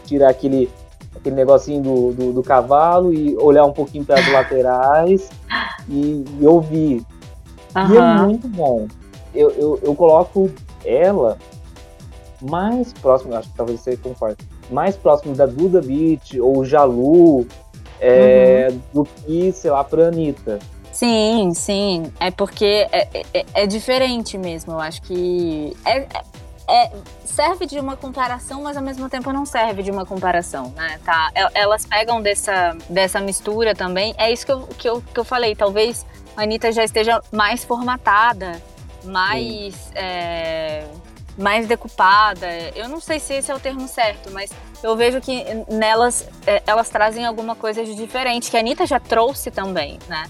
tirar 0.05 0.29
aquele, 0.29 0.69
aquele 1.15 1.35
negocinho 1.35 1.81
do, 1.81 2.11
do, 2.11 2.33
do 2.33 2.43
cavalo 2.43 3.13
e 3.13 3.37
olhar 3.37 3.65
um 3.65 3.71
pouquinho 3.71 4.03
para 4.03 4.19
as 4.19 4.27
laterais 4.31 5.29
e, 5.87 6.25
e 6.39 6.47
ouvir. 6.47 7.05
E 7.75 7.97
é 7.97 8.21
muito 8.23 8.47
bom. 8.47 8.87
Eu, 9.33 9.51
eu, 9.51 9.79
eu 9.83 9.95
coloco 9.95 10.49
ela 10.83 11.37
mais 12.41 12.93
próximo, 12.93 13.35
acho 13.35 13.49
que 13.49 13.55
talvez 13.55 13.79
você 13.79 13.97
concorde, 13.97 14.37
mais 14.69 14.95
próximo 14.95 15.35
da 15.35 15.45
Duda 15.45 15.81
Beat 15.81 16.35
ou 16.39 16.63
Jalu 16.65 17.47
é, 17.99 18.69
do 18.93 19.03
que, 19.03 19.51
sei 19.51 19.71
lá, 19.71 19.83
pra 19.83 20.07
Anitta. 20.07 20.59
Sim, 20.91 21.53
sim. 21.53 22.11
É 22.19 22.31
porque 22.31 22.87
é, 22.91 23.07
é, 23.33 23.45
é 23.53 23.67
diferente 23.67 24.37
mesmo. 24.37 24.73
Eu 24.73 24.79
acho 24.79 25.01
que 25.01 25.75
é, 25.85 25.97
é- 25.99 26.07
é- 26.67 26.91
serve 27.25 27.65
de 27.65 27.79
uma 27.79 27.95
comparação, 27.95 28.63
mas 28.63 28.75
ao 28.75 28.83
mesmo 28.83 29.07
tempo 29.09 29.31
não 29.31 29.45
serve 29.45 29.83
de 29.83 29.91
uma 29.91 30.05
comparação, 30.05 30.73
né? 30.75 30.99
Tá? 31.05 31.29
El- 31.35 31.49
Elas 31.53 31.85
pegam 31.85 32.21
dessa, 32.21 32.75
dessa 32.89 33.19
mistura 33.21 33.73
também. 33.75 34.13
É 34.17 34.31
isso 34.31 34.45
que 34.45 34.51
eu, 34.51 34.59
que, 34.77 34.89
eu, 34.89 35.01
que 35.01 35.19
eu 35.19 35.23
falei. 35.23 35.55
Talvez 35.55 36.05
a 36.35 36.41
Anitta 36.43 36.71
já 36.71 36.83
esteja 36.83 37.21
mais 37.31 37.63
formatada, 37.63 38.61
mais. 39.05 39.91
Mais 41.39 41.65
decupada. 41.67 42.47
Eu 42.75 42.89
não 42.89 42.99
sei 42.99 43.19
se 43.19 43.33
esse 43.33 43.49
é 43.49 43.55
o 43.55 43.59
termo 43.59 43.87
certo, 43.87 44.29
mas 44.31 44.51
eu 44.83 44.95
vejo 44.95 45.21
que 45.21 45.43
nelas 45.69 46.27
é, 46.45 46.61
elas 46.67 46.89
trazem 46.89 47.25
alguma 47.25 47.55
coisa 47.55 47.83
de 47.83 47.95
diferente, 47.95 48.51
que 48.51 48.57
a 48.57 48.59
Anitta 48.59 48.85
já 48.85 48.99
trouxe 48.99 49.49
também, 49.49 49.97
né? 50.07 50.29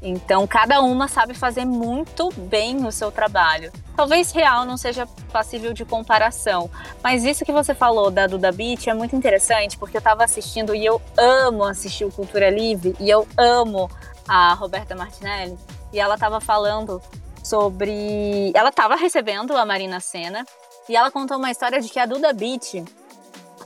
Então, 0.00 0.46
cada 0.46 0.80
uma 0.80 1.08
sabe 1.08 1.34
fazer 1.34 1.64
muito 1.64 2.32
bem 2.36 2.86
o 2.86 2.92
seu 2.92 3.10
trabalho. 3.10 3.72
Talvez 3.96 4.30
real 4.30 4.64
não 4.64 4.76
seja 4.76 5.08
passível 5.32 5.72
de 5.72 5.84
comparação, 5.84 6.70
mas 7.02 7.24
isso 7.24 7.44
que 7.44 7.50
você 7.50 7.74
falou 7.74 8.10
da 8.10 8.26
Duda 8.28 8.52
Beat 8.52 8.86
é 8.86 8.94
muito 8.94 9.16
interessante, 9.16 9.76
porque 9.76 9.96
eu 9.96 10.00
tava 10.00 10.22
assistindo 10.22 10.72
e 10.74 10.84
eu 10.84 11.02
amo 11.16 11.64
assistir 11.64 12.04
o 12.04 12.12
Cultura 12.12 12.48
Livre 12.48 12.94
e 13.00 13.10
eu 13.10 13.26
amo 13.36 13.90
a 14.26 14.54
Roberta 14.54 14.94
Martinelli 14.94 15.58
e 15.92 15.98
ela 15.98 16.16
tava 16.16 16.40
falando 16.40 17.02
sobre. 17.48 18.52
Ela 18.54 18.70
tava 18.70 18.94
recebendo 18.94 19.56
a 19.56 19.64
Marina 19.64 20.00
Senna 20.00 20.44
e 20.88 20.96
ela 20.96 21.10
contou 21.10 21.38
uma 21.38 21.50
história 21.50 21.80
de 21.80 21.88
que 21.88 21.98
a 21.98 22.06
Duda 22.06 22.32
Beat 22.32 22.84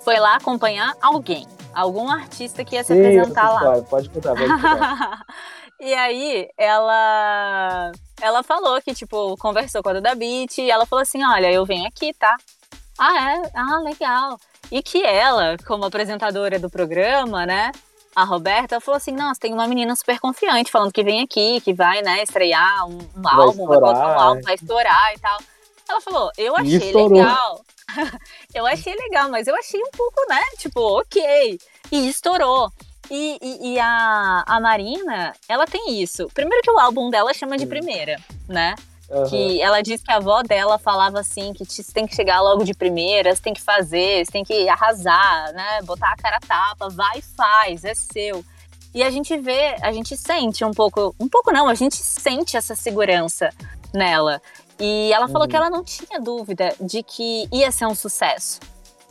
foi 0.05 0.19
lá 0.19 0.37
acompanhar 0.37 0.95
alguém, 1.01 1.47
algum 1.75 2.09
artista 2.09 2.65
que 2.65 2.77
ia 2.77 2.85
se 2.85 2.93
essa 2.93 3.01
apresentar 3.01 3.51
lá. 3.51 3.83
Pode 3.83 4.09
contar, 4.09 4.35
pode 4.35 4.49
contar. 4.49 5.27
e 5.81 5.95
aí, 5.95 6.49
ela 6.57 7.93
ela 8.21 8.43
falou 8.43 8.81
que, 8.81 8.95
tipo, 8.95 9.37
conversou 9.37 9.83
com 9.83 9.91
a 9.91 9.95
Duda 9.95 10.15
Beat 10.15 10.59
e 10.59 10.71
ela 10.71 10.87
falou 10.87 11.03
assim: 11.03 11.25
olha, 11.25 11.51
eu 11.51 11.67
venho 11.67 11.87
aqui, 11.87 12.15
tá? 12.15 12.37
Ah, 12.99 13.33
é? 13.33 13.51
Ah, 13.55 13.79
legal. 13.81 14.39
E 14.71 14.83
que 14.83 15.05
ela, 15.05 15.57
como 15.67 15.85
apresentadora 15.85 16.59
do 16.59 16.71
programa, 16.71 17.45
né? 17.45 17.73
A 18.15 18.25
Roberta 18.25 18.81
falou 18.81 18.97
assim: 18.97 19.13
nossa, 19.13 19.41
tem 19.41 19.53
uma 19.53 19.67
menina 19.67 19.95
super 19.97 20.19
confiante 20.21 20.71
falando 20.71 20.93
que 20.93 21.03
vem 21.03 21.23
aqui, 21.23 21.61
que 21.61 21.73
vai, 21.73 22.03
né, 22.03 22.23
estrear 22.23 22.87
um, 22.87 22.99
um 23.17 23.29
álbum, 23.29 23.67
vai 23.67 23.79
colocar 23.79 23.89
um 23.89 23.93
estourar. 23.93 24.23
álbum, 24.23 24.41
vai 24.43 24.55
estourar 24.55 25.15
e 25.15 25.19
tal. 25.19 25.39
Ela 25.89 26.01
falou: 26.01 26.31
eu 26.37 26.57
achei 26.57 26.79
legal. 26.93 27.61
eu 28.55 28.67
achei 28.67 28.95
legal, 28.95 29.29
mas 29.31 29.47
eu 29.47 29.55
achei 29.57 29.81
um 29.81 29.91
pouco, 29.91 30.21
né? 30.29 30.41
Tipo, 30.59 30.81
ok. 31.01 31.59
E 31.91 32.09
estourou. 32.09 32.71
E, 33.11 33.39
e- 33.43 33.73
e 33.75 33.79
a, 33.81 34.45
a 34.47 34.61
Marina, 34.61 35.35
ela 35.49 35.67
tem 35.67 36.01
isso. 36.01 36.29
Primeiro 36.33 36.63
que 36.63 36.71
o 36.71 36.79
álbum 36.79 37.11
dela 37.11 37.35
chama 37.35 37.59
de 37.59 37.67
primeira, 37.67 38.17
né? 38.49 38.75
Aham. 39.11 39.29
Que 39.29 39.61
ela 39.61 39.83
diz 39.83 40.03
que 40.03 40.11
a 40.11 40.17
avó 40.17 40.43
dela 40.43 40.79
falava 40.79 41.21
assim, 41.21 41.53
que 41.53 41.65
você 41.65 41.93
tem 41.93 42.07
que 42.07 42.15
chegar 42.15 42.41
logo 42.41 42.65
de 42.65 42.73
primeira, 42.75 43.35
você 43.35 43.43
tem 43.43 43.53
que 43.53 43.61
fazer, 43.61 44.25
você 44.25 44.33
tem 44.33 44.45
que 44.45 44.69
arrasar, 44.69 45.53
né? 45.53 45.83
Botar 45.83 46.13
a 46.13 46.17
cara 46.17 46.37
a 46.37 46.41
tapa, 46.41 46.89
vai 46.89 47.19
e 47.19 47.23
faz, 47.23 47.85
é 47.85 47.95
seu. 47.95 48.45
E 48.95 49.03
a 49.03 49.11
gente 49.11 49.37
vê, 49.39 49.77
a 49.83 49.93
gente 49.93 50.17
sente 50.17 50.65
um 50.65 50.71
pouco, 50.73 51.15
um 51.19 51.29
pouco 51.29 51.51
não, 51.53 51.69
a 51.69 51.75
gente 51.75 51.97
sente 51.97 52.57
essa 52.57 52.75
segurança 52.75 53.51
nela. 53.93 54.41
E 54.81 55.13
ela 55.13 55.29
falou 55.29 55.43
Uhum. 55.43 55.49
que 55.49 55.57
ela 55.57 55.71
não 55.71 55.85
tinha 55.85 56.21
dúvida 56.21 56.75
de 56.81 57.03
que 57.03 57.47
ia 57.53 57.71
ser 57.71 57.87
um 57.87 57.95
sucesso. 57.95 58.59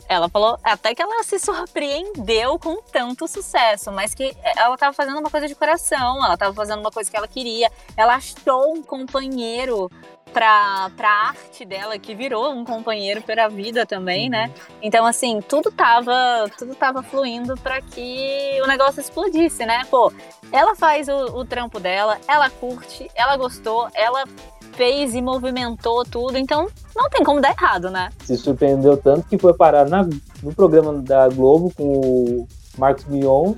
Ela 0.08 0.28
falou 0.28 0.58
até 0.62 0.94
que 0.94 1.02
ela 1.02 1.22
se 1.22 1.38
surpreendeu 1.38 2.58
com 2.58 2.82
tanto 2.82 3.26
sucesso, 3.26 3.90
mas 3.92 4.14
que 4.14 4.36
ela 4.56 4.74
estava 4.74 4.92
fazendo 4.92 5.18
uma 5.18 5.30
coisa 5.30 5.48
de 5.48 5.54
coração, 5.54 6.24
ela 6.24 6.34
estava 6.34 6.54
fazendo 6.54 6.80
uma 6.80 6.90
coisa 6.90 7.10
que 7.10 7.16
ela 7.16 7.28
queria. 7.28 7.70
Ela 7.96 8.14
achou 8.14 8.74
um 8.74 8.82
companheiro 8.82 9.90
para 10.32 10.90
pra 10.96 11.10
arte 11.10 11.64
dela, 11.64 11.98
que 11.98 12.14
virou 12.14 12.50
um 12.52 12.64
companheiro 12.64 13.22
para 13.22 13.44
a 13.44 13.48
vida 13.48 13.84
também, 13.84 14.28
né? 14.28 14.50
Então, 14.80 15.04
assim, 15.04 15.40
tudo 15.40 15.70
tava, 15.70 16.50
tudo 16.58 16.74
tava 16.74 17.02
fluindo 17.02 17.54
para 17.58 17.80
que 17.80 18.58
o 18.62 18.66
negócio 18.66 19.00
explodisse, 19.00 19.64
né? 19.66 19.82
Pô, 19.90 20.12
ela 20.50 20.74
faz 20.74 21.08
o, 21.08 21.38
o 21.38 21.44
trampo 21.44 21.78
dela, 21.78 22.18
ela 22.26 22.48
curte, 22.50 23.10
ela 23.14 23.36
gostou, 23.36 23.88
ela 23.94 24.24
fez 24.72 25.14
e 25.14 25.22
movimentou 25.22 26.04
tudo, 26.04 26.36
então 26.38 26.66
não 26.96 27.08
tem 27.08 27.22
como 27.24 27.40
dar 27.40 27.50
errado, 27.50 27.90
né? 27.90 28.10
Se 28.24 28.36
surpreendeu 28.36 28.96
tanto 28.96 29.26
que 29.28 29.38
foi 29.38 29.54
parar 29.54 29.88
na- 29.88 30.08
no 30.42 30.54
programa 30.54 30.94
da 30.94 31.28
Globo 31.28 31.72
com 31.76 31.84
o 31.84 32.48
Marcos 32.78 33.04
Mion. 33.06 33.54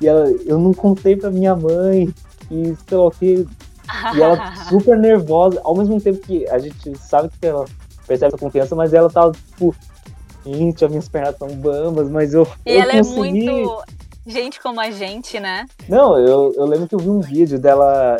E 0.00 0.06
ela, 0.08 0.28
eu 0.44 0.58
não 0.58 0.72
contei 0.74 1.16
pra 1.16 1.30
minha 1.30 1.54
mãe. 1.56 2.12
E 2.50 2.76
sei 2.88 2.96
lá 2.98 3.04
o 3.06 3.10
que. 3.10 3.46
E 4.14 4.20
ela 4.22 4.54
super 4.68 4.98
nervosa, 4.98 5.60
ao 5.64 5.74
mesmo 5.76 6.00
tempo 6.00 6.18
que 6.20 6.48
a 6.48 6.58
gente 6.58 6.96
sabe 6.98 7.30
que 7.40 7.46
ela 7.46 7.64
percebe 8.06 8.28
essa 8.28 8.38
confiança, 8.38 8.74
mas 8.76 8.92
ela 8.94 9.08
tava, 9.10 9.32
tipo, 9.32 9.74
Gente, 10.44 10.84
as 10.84 10.90
minhas 10.92 11.08
pernas 11.08 11.36
são 11.38 11.48
bambas, 11.48 12.08
mas 12.08 12.32
eu. 12.32 12.46
E 12.64 12.70
eu 12.76 12.80
ela 12.82 12.92
consegui... 12.92 13.48
é 13.48 13.52
muito 13.52 13.82
gente 14.26 14.60
como 14.60 14.80
a 14.80 14.90
gente, 14.90 15.38
né? 15.38 15.66
Não, 15.88 16.18
eu, 16.18 16.52
eu 16.56 16.66
lembro 16.66 16.88
que 16.88 16.94
eu 16.94 16.98
vi 16.98 17.08
um 17.08 17.20
vídeo 17.20 17.58
dela, 17.58 18.16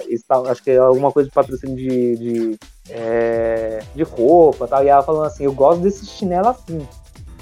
acho 0.48 0.62
que 0.62 0.70
é 0.70 0.78
alguma 0.78 1.10
coisa 1.10 1.28
de 1.28 1.34
patrocínio 1.34 1.76
de, 1.76 2.16
de, 2.16 2.58
é, 2.90 3.82
de 3.94 4.02
roupa 4.02 4.68
tal, 4.68 4.84
e 4.84 4.88
ela 4.88 5.02
falando 5.02 5.26
assim, 5.26 5.44
eu 5.44 5.52
gosto 5.52 5.80
desse 5.80 6.06
chinelo 6.06 6.48
assim 6.48 6.86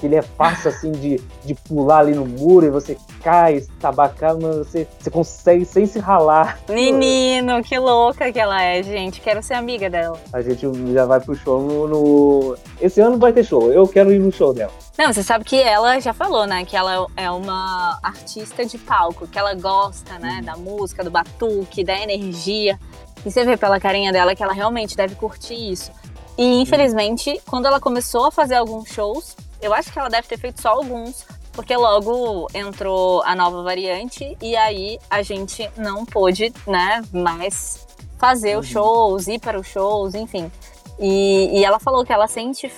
que 0.05 0.07
ele 0.07 0.15
é 0.15 0.21
fácil 0.21 0.69
assim 0.69 0.91
de, 0.91 1.19
de 1.43 1.55
pular 1.55 1.99
ali 1.99 2.13
no 2.13 2.25
muro 2.25 2.65
e 2.65 2.69
você 2.69 2.95
cai, 3.23 3.55
estabacar, 3.55 4.37
mas 4.39 4.57
você, 4.57 4.87
você 4.99 5.09
consegue 5.09 5.65
sem 5.65 5.87
se 5.87 5.97
ralar. 5.97 6.59
Menino, 6.69 7.63
que 7.63 7.77
louca 7.79 8.31
que 8.31 8.39
ela 8.39 8.61
é, 8.61 8.83
gente. 8.83 9.19
Quero 9.19 9.41
ser 9.41 9.55
amiga 9.55 9.89
dela. 9.89 10.17
A 10.31 10.41
gente 10.41 10.67
já 10.93 11.05
vai 11.05 11.19
pro 11.19 11.35
show 11.35 11.59
no, 11.59 11.87
no... 11.87 12.57
Esse 12.79 13.01
ano 13.01 13.17
vai 13.17 13.33
ter 13.33 13.43
show, 13.43 13.71
eu 13.71 13.87
quero 13.87 14.13
ir 14.13 14.19
no 14.19 14.31
show 14.31 14.53
dela. 14.53 14.71
Não, 14.97 15.11
você 15.11 15.23
sabe 15.23 15.43
que 15.43 15.59
ela 15.59 15.99
já 15.99 16.13
falou, 16.13 16.45
né? 16.45 16.63
Que 16.63 16.77
ela 16.77 17.07
é 17.17 17.29
uma 17.29 17.99
artista 18.01 18.63
de 18.63 18.77
palco, 18.77 19.27
que 19.27 19.37
ela 19.37 19.53
gosta, 19.55 20.19
né? 20.19 20.41
Da 20.45 20.55
música, 20.55 21.03
do 21.03 21.09
batuque, 21.09 21.83
da 21.83 21.99
energia. 21.99 22.79
E 23.25 23.31
você 23.31 23.43
vê 23.43 23.57
pela 23.57 23.79
carinha 23.79 24.13
dela 24.13 24.35
que 24.35 24.43
ela 24.43 24.53
realmente 24.53 24.95
deve 24.95 25.15
curtir 25.15 25.71
isso. 25.71 25.91
E 26.37 26.61
infelizmente, 26.61 27.41
quando 27.45 27.65
ela 27.65 27.79
começou 27.79 28.25
a 28.25 28.31
fazer 28.31 28.55
alguns 28.55 28.87
shows, 28.89 29.35
eu 29.65 29.73
acho 29.73 29.91
que 29.91 29.99
ela 29.99 30.09
deve 30.09 30.27
ter 30.27 30.37
feito 30.37 30.61
só 30.61 30.69
alguns, 30.69 31.25
porque 31.51 31.75
logo 31.75 32.47
entrou 32.53 33.23
a 33.23 33.35
nova 33.35 33.63
variante 33.63 34.37
e 34.41 34.55
aí 34.55 34.99
a 35.09 35.21
gente 35.21 35.69
não 35.75 36.05
pôde, 36.05 36.53
né, 36.67 37.01
mais 37.11 37.85
fazer 38.17 38.57
os 38.57 38.67
uhum. 38.67 38.73
shows, 38.73 39.27
ir 39.27 39.39
para 39.39 39.59
os 39.59 39.67
shows, 39.67 40.13
enfim. 40.15 40.51
E, 40.99 41.59
e 41.59 41.65
ela 41.65 41.79
falou 41.79 42.05
que 42.05 42.13
ela 42.13 42.27
sente 42.27 42.71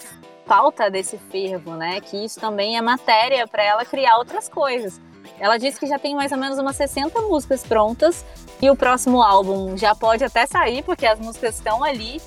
falta 0.45 0.89
desse 0.89 1.17
fervo, 1.17 1.76
né? 1.76 2.00
Que 2.02 2.23
isso 2.23 2.39
também 2.39 2.78
é 2.78 2.82
matéria 2.82 3.45
para 3.47 3.63
ela 3.63 3.86
criar 3.86 4.17
outras 4.17 4.47
coisas. 4.47 5.00
Ela 5.39 5.58
disse 5.58 5.80
que 5.80 5.86
já 5.86 6.00
tem 6.00 6.15
mais 6.15 6.32
ou 6.32 6.38
menos 6.38 6.58
umas 6.58 6.76
60 6.78 7.21
músicas 7.21 7.63
prontas 7.63 8.26
e 8.62 8.69
o 8.69 8.76
próximo 8.76 9.21
álbum 9.21 9.78
já 9.78 9.93
pode 9.93 10.23
até 10.23 10.45
sair, 10.45 10.84
porque 10.84 11.06
as 11.06 11.19
músicas 11.19 11.56
estão 11.56 11.84
ali, 11.84 12.19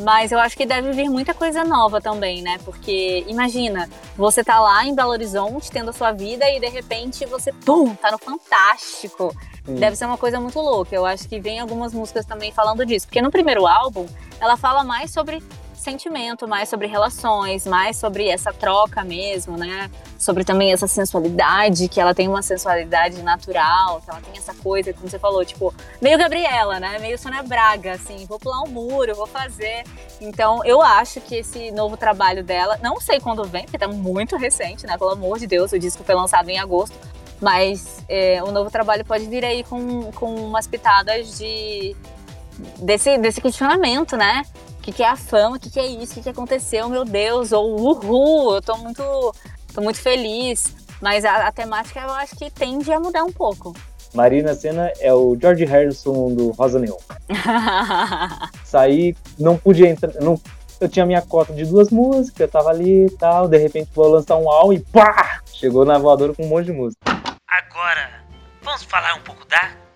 mas 0.00 0.32
eu 0.32 0.38
acho 0.38 0.56
que 0.56 0.64
deve 0.64 0.92
vir 0.92 1.08
muita 1.08 1.34
coisa 1.34 1.64
nova 1.64 2.00
também, 2.00 2.42
né? 2.42 2.58
Porque 2.64 3.24
imagina, 3.26 3.88
você 4.16 4.44
tá 4.44 4.60
lá 4.60 4.84
em 4.84 4.94
Belo 4.94 5.10
Horizonte 5.10 5.70
tendo 5.70 5.90
a 5.90 5.92
sua 5.92 6.12
vida 6.12 6.48
e 6.50 6.60
de 6.60 6.68
repente 6.68 7.26
você, 7.26 7.52
pum, 7.52 7.94
tá 7.94 8.10
no 8.10 8.18
Fantástico. 8.18 9.34
Sim. 9.64 9.74
Deve 9.74 9.96
ser 9.96 10.06
uma 10.06 10.16
coisa 10.16 10.40
muito 10.40 10.58
louca. 10.60 10.94
Eu 10.94 11.04
acho 11.04 11.28
que 11.28 11.40
vem 11.40 11.58
algumas 11.60 11.92
músicas 11.92 12.24
também 12.24 12.52
falando 12.52 12.84
disso. 12.86 13.06
Porque 13.06 13.20
no 13.20 13.30
primeiro 13.30 13.66
álbum, 13.66 14.06
ela 14.40 14.56
fala 14.56 14.82
mais 14.82 15.10
sobre 15.10 15.42
sentimento, 15.90 16.46
mais 16.46 16.68
sobre 16.68 16.86
relações, 16.86 17.66
mais 17.66 17.96
sobre 17.96 18.28
essa 18.28 18.52
troca 18.52 19.02
mesmo, 19.02 19.56
né? 19.56 19.90
Sobre 20.18 20.44
também 20.44 20.72
essa 20.72 20.86
sensualidade, 20.86 21.88
que 21.88 21.98
ela 22.00 22.14
tem 22.14 22.28
uma 22.28 22.42
sensualidade 22.42 23.22
natural, 23.22 24.02
que 24.02 24.10
ela 24.10 24.20
tem 24.20 24.36
essa 24.36 24.54
coisa, 24.54 24.92
como 24.92 25.08
você 25.08 25.18
falou, 25.18 25.44
tipo, 25.44 25.74
meio 26.00 26.18
Gabriela, 26.18 26.78
né? 26.78 26.98
Meio 26.98 27.18
Sônia 27.18 27.42
Braga, 27.42 27.92
assim, 27.92 28.26
vou 28.26 28.38
pular 28.38 28.62
um 28.62 28.68
muro, 28.68 29.14
vou 29.14 29.26
fazer. 29.26 29.84
Então, 30.20 30.62
eu 30.64 30.82
acho 30.82 31.20
que 31.22 31.36
esse 31.36 31.70
novo 31.70 31.96
trabalho 31.96 32.44
dela, 32.44 32.78
não 32.82 33.00
sei 33.00 33.18
quando 33.18 33.44
vem, 33.44 33.64
porque 33.64 33.78
tá 33.78 33.88
muito 33.88 34.36
recente, 34.36 34.86
né? 34.86 34.98
Pelo 34.98 35.10
amor 35.10 35.38
de 35.38 35.46
Deus, 35.46 35.72
o 35.72 35.78
disco 35.78 36.04
foi 36.04 36.14
lançado 36.14 36.48
em 36.50 36.58
agosto. 36.58 36.96
Mas 37.40 38.04
é, 38.08 38.42
o 38.42 38.50
novo 38.50 38.68
trabalho 38.68 39.04
pode 39.04 39.24
vir 39.26 39.44
aí 39.44 39.62
com, 39.62 40.10
com 40.12 40.34
umas 40.34 40.66
pitadas 40.66 41.38
de 41.38 41.96
desse, 42.80 43.16
desse 43.18 43.40
questionamento, 43.40 44.16
né? 44.16 44.42
Que, 44.82 44.92
que 44.92 45.02
é 45.02 45.08
a 45.08 45.16
fama, 45.16 45.56
o 45.56 45.60
que, 45.60 45.70
que 45.70 45.80
é 45.80 45.86
isso, 45.86 46.12
o 46.12 46.14
que, 46.16 46.22
que 46.22 46.28
aconteceu, 46.28 46.88
meu 46.88 47.04
Deus, 47.04 47.52
ou 47.52 47.78
uhul, 47.78 48.54
eu 48.54 48.62
tô 48.62 48.76
muito, 48.78 49.02
tô 49.74 49.80
muito 49.80 50.00
feliz. 50.00 50.74
Mas 51.00 51.24
a, 51.24 51.46
a 51.46 51.52
temática 51.52 52.00
eu 52.00 52.10
acho 52.10 52.36
que 52.36 52.50
tende 52.50 52.92
a 52.92 52.98
mudar 52.98 53.24
um 53.24 53.32
pouco. 53.32 53.74
Marina 54.14 54.54
Senna 54.54 54.90
é 55.00 55.12
o 55.12 55.36
George 55.40 55.64
Harrison 55.64 56.34
do 56.34 56.50
Rosa 56.50 56.78
Neon. 56.78 56.96
Saí, 58.64 59.14
não 59.38 59.56
podia 59.56 59.88
entrar. 59.88 60.12
Não, 60.14 60.40
eu 60.80 60.88
tinha 60.88 61.04
minha 61.04 61.22
cota 61.22 61.52
de 61.52 61.64
duas 61.64 61.90
músicas, 61.90 62.40
eu 62.40 62.48
tava 62.48 62.70
ali 62.70 63.06
e 63.06 63.10
tal. 63.10 63.48
De 63.48 63.58
repente 63.58 63.90
vou 63.94 64.08
lançar 64.08 64.36
um 64.36 64.50
álbum 64.50 64.72
e 64.72 64.80
pá! 64.80 65.40
Chegou 65.46 65.84
na 65.84 65.98
voadora 65.98 66.32
com 66.34 66.44
um 66.44 66.48
monte 66.48 66.66
de 66.66 66.72
música. 66.72 67.00
Agora, 67.46 68.24
vamos 68.62 68.82
falar 68.84 69.14
um 69.14 69.20
pouco 69.20 69.46
da 69.46 69.87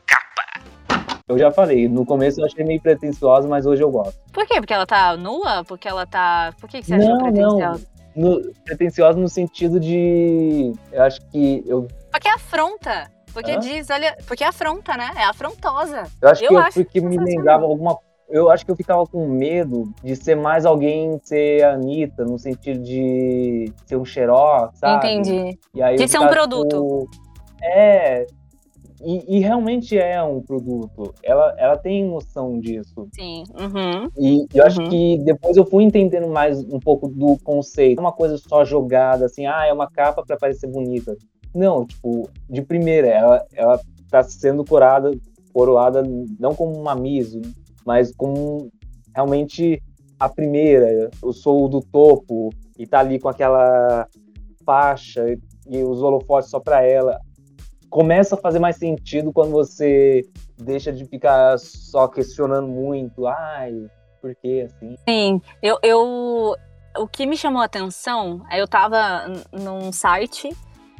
eu 1.28 1.38
já 1.38 1.50
falei, 1.50 1.88
no 1.88 2.04
começo 2.04 2.40
eu 2.40 2.46
achei 2.46 2.64
meio 2.64 2.80
pretensiosa, 2.80 3.48
mas 3.48 3.66
hoje 3.66 3.82
eu 3.82 3.90
gosto. 3.90 4.18
Por 4.32 4.46
quê? 4.46 4.54
Porque 4.60 4.72
ela 4.72 4.86
tá 4.86 5.16
nua? 5.16 5.64
Porque 5.64 5.88
ela 5.88 6.06
tá. 6.06 6.52
Por 6.60 6.68
que, 6.68 6.82
você 6.82 6.94
achou 6.94 7.08
não, 7.08 7.18
pretensiosa? 7.18 7.86
Não. 8.14 8.30
No, 8.30 8.52
pretensiosa 8.64 9.18
no 9.18 9.28
sentido 9.28 9.80
de. 9.80 10.72
Eu 10.92 11.02
acho 11.02 11.20
que. 11.30 11.62
Eu... 11.66 11.88
Porque 12.10 12.28
é 12.28 12.32
afronta. 12.32 13.10
Porque 13.32 13.52
Hã? 13.52 13.58
diz, 13.58 13.88
olha. 13.88 14.16
Porque 14.26 14.44
é 14.44 14.48
afronta, 14.48 14.96
né? 14.96 15.10
É 15.16 15.24
afrontosa. 15.24 16.04
Eu 16.20 16.28
acho 16.28 16.44
eu 16.44 16.48
que 16.48 16.56
acho 16.56 16.84
porque 16.84 17.00
me 17.00 17.16
lembrava 17.16 17.64
alguma 17.64 17.98
eu 18.32 18.50
acho 18.50 18.64
que 18.64 18.70
eu 18.70 18.76
ficava 18.76 19.06
com 19.06 19.28
medo 19.28 19.92
de 20.02 20.16
ser 20.16 20.34
mais 20.34 20.64
alguém 20.64 21.20
ser 21.22 21.62
a 21.64 21.74
Anitta, 21.74 22.24
no 22.24 22.38
sentido 22.38 22.82
de 22.82 23.70
ser 23.84 23.96
um 23.96 24.06
xerox, 24.06 24.78
sabe? 24.78 25.06
Entendi. 25.06 25.58
de 25.98 26.08
ser 26.08 26.18
um 26.18 26.28
produto. 26.28 27.06
Tipo, 27.10 27.10
é, 27.62 28.26
e, 29.04 29.36
e, 29.36 29.40
realmente 29.40 29.98
é 29.98 30.22
um 30.22 30.40
produto. 30.40 31.14
Ela, 31.22 31.54
ela 31.58 31.76
tem 31.76 32.04
noção 32.04 32.58
disso. 32.58 33.08
Sim. 33.14 33.44
Uhum. 33.58 34.08
E, 34.18 34.46
eu 34.54 34.64
acho 34.64 34.80
uhum. 34.80 34.88
que 34.88 35.18
depois 35.18 35.56
eu 35.56 35.64
fui 35.64 35.84
entendendo 35.84 36.28
mais 36.28 36.60
um 36.64 36.78
pouco 36.78 37.08
do 37.08 37.36
conceito. 37.42 38.00
Uma 38.00 38.12
coisa 38.12 38.36
só 38.38 38.64
jogada, 38.64 39.26
assim, 39.26 39.46
ah, 39.46 39.66
é 39.66 39.72
uma 39.72 39.90
capa 39.90 40.24
para 40.24 40.36
parecer 40.36 40.66
bonita. 40.66 41.16
Não, 41.54 41.84
tipo, 41.84 42.28
de 42.48 42.62
primeira, 42.62 43.08
ela, 43.08 43.46
ela 43.54 43.80
tá 44.10 44.22
sendo 44.22 44.64
corada, 44.64 45.10
coroada 45.52 46.02
não 46.38 46.54
como 46.54 46.78
uma 46.78 46.94
miso, 46.94 47.40
mas 47.84 48.14
como 48.14 48.70
realmente 49.14 49.82
a 50.18 50.28
primeira. 50.28 51.10
Eu 51.22 51.32
sou 51.32 51.68
do 51.68 51.80
topo 51.80 52.50
e 52.78 52.86
tá 52.86 53.00
ali 53.00 53.18
com 53.18 53.28
aquela 53.28 54.06
faixa 54.64 55.24
e 55.68 55.82
os 55.82 56.02
holofotes 56.02 56.50
só 56.50 56.60
para 56.60 56.82
ela 56.82 57.18
começa 57.92 58.36
a 58.36 58.38
fazer 58.38 58.58
mais 58.58 58.76
sentido 58.76 59.30
quando 59.30 59.50
você 59.50 60.22
deixa 60.56 60.90
de 60.90 61.04
ficar 61.04 61.58
só 61.58 62.08
questionando 62.08 62.66
muito, 62.66 63.26
ai, 63.26 63.86
por 64.20 64.34
que 64.34 64.62
assim? 64.62 64.96
Sim, 65.06 65.42
eu, 65.62 65.78
eu 65.82 66.56
o 66.96 67.06
que 67.06 67.26
me 67.26 67.36
chamou 67.36 67.60
a 67.60 67.66
atenção 67.66 68.42
é 68.50 68.60
eu 68.60 68.66
tava 68.66 69.26
num 69.52 69.92
site 69.92 70.48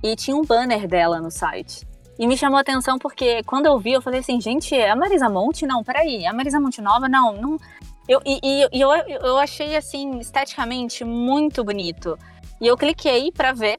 e 0.03 0.15
tinha 0.15 0.37
um 0.37 0.45
banner 0.45 0.87
dela 0.87 1.19
no 1.19 1.31
site. 1.31 1.87
E 2.19 2.27
me 2.27 2.37
chamou 2.37 2.59
a 2.59 2.61
atenção 2.61 2.99
porque 2.99 3.43
quando 3.45 3.65
eu 3.65 3.79
vi, 3.79 3.93
eu 3.93 4.03
falei 4.03 4.21
assim, 4.21 4.39
gente, 4.39 4.75
é 4.75 4.91
a 4.91 4.97
Marisa 4.97 5.31
Monte? 5.31 5.67
Não, 5.67 5.83
peraí, 5.83 6.25
é 6.25 6.29
a 6.29 6.33
Marisa 6.33 6.61
Monte 6.61 6.83
Nova? 6.83 7.09
Não, 7.09 7.33
não. 7.33 7.57
Eu, 8.07 8.21
e, 8.27 8.69
e 8.71 8.81
eu, 8.81 8.91
eu 8.91 9.39
achei, 9.39 9.77
assim, 9.77 10.19
esteticamente 10.19 11.05
muito 11.05 11.65
bonito. 11.65 12.19
E 12.61 12.67
eu 12.67 12.77
cliquei 12.77 13.33
para 13.33 13.53
ver 13.53 13.79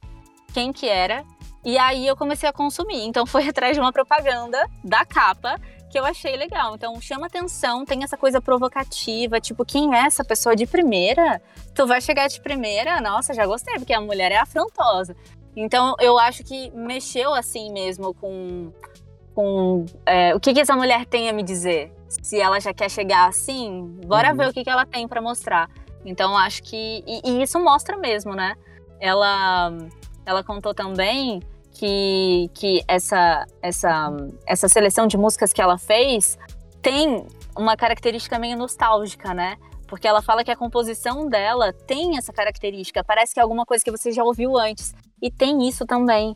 quem 0.54 0.72
que 0.72 0.88
era. 0.88 1.24
E 1.66 1.78
aí 1.78 2.06
eu 2.06 2.16
comecei 2.16 2.48
a 2.48 2.54
consumir. 2.54 3.06
Então 3.06 3.26
foi 3.26 3.48
atrás 3.50 3.76
de 3.76 3.80
uma 3.80 3.92
propaganda 3.92 4.70
da 4.84 5.06
capa 5.06 5.60
que 5.90 6.00
eu 6.00 6.06
achei 6.06 6.36
legal. 6.36 6.76
Então 6.76 7.00
chama 7.00 7.28
atenção, 7.28 7.86
tem 7.86 8.04
essa 8.04 8.18
coisa 8.18 8.42
provocativa, 8.42 9.40
tipo, 9.40 9.64
quem 9.64 9.96
é 9.96 10.00
essa 10.00 10.26
pessoa 10.26 10.56
de 10.56 10.66
primeira? 10.66 11.40
Tu 11.76 11.86
vai 11.86 12.02
chegar 12.02 12.28
de 12.28 12.42
primeira? 12.42 13.00
Nossa, 13.00 13.34
já 13.34 13.46
gostei, 13.46 13.76
porque 13.76 13.94
a 13.94 14.02
mulher 14.02 14.32
é 14.32 14.38
afrontosa. 14.38 15.16
Então 15.56 15.96
eu 16.00 16.18
acho 16.18 16.44
que 16.44 16.72
mexeu 16.72 17.32
assim 17.34 17.72
mesmo 17.72 18.12
com, 18.16 18.74
com 19.36 19.86
é, 20.06 20.34
o 20.34 20.40
que, 20.40 20.52
que 20.52 20.62
essa 20.62 20.76
mulher 20.76 21.06
tem 21.06 21.30
a 21.30 21.34
me 21.34 21.44
dizer. 21.44 21.94
Se 22.10 22.40
ela 22.40 22.60
já 22.60 22.74
quer 22.74 22.90
chegar 22.90 23.30
assim, 23.30 24.00
bora 24.06 24.32
uhum. 24.32 24.38
ver 24.38 24.50
o 24.50 24.54
que, 24.54 24.64
que 24.64 24.70
ela 24.70 24.86
tem 24.88 25.08
para 25.08 25.22
mostrar. 25.22 25.70
Então 26.04 26.36
acho 26.36 26.64
que. 26.64 27.04
E, 27.06 27.22
e 27.24 27.44
isso 27.44 27.60
mostra 27.60 27.98
mesmo, 27.98 28.34
né? 28.34 28.56
Ela, 29.00 29.72
ela 30.26 30.44
contou 30.44 30.74
também 30.74 31.40
que, 31.74 32.50
que 32.54 32.82
essa, 32.88 33.46
essa, 33.62 34.12
essa 34.48 34.68
seleção 34.68 35.08
de 35.08 35.18
músicas 35.18 35.52
que 35.52 35.62
ela 35.62 35.78
fez 35.78 36.38
tem 36.82 37.26
uma 37.58 37.76
característica 37.76 38.38
meio 38.38 38.58
nostálgica, 38.58 39.34
né? 39.34 39.58
Porque 39.88 40.08
ela 40.08 40.22
fala 40.22 40.44
que 40.44 40.52
a 40.52 40.56
composição 40.56 41.28
dela 41.28 41.72
tem 41.72 42.18
essa 42.18 42.34
característica, 42.34 43.04
parece 43.04 43.34
que 43.34 43.40
é 43.40 43.44
alguma 43.44 43.66
coisa 43.66 43.84
que 43.84 43.92
você 43.92 44.12
já 44.12 44.24
ouviu 44.24 44.58
antes. 44.58 44.94
E 45.22 45.32
tem 45.32 45.68
isso 45.68 45.86
também. 45.86 46.36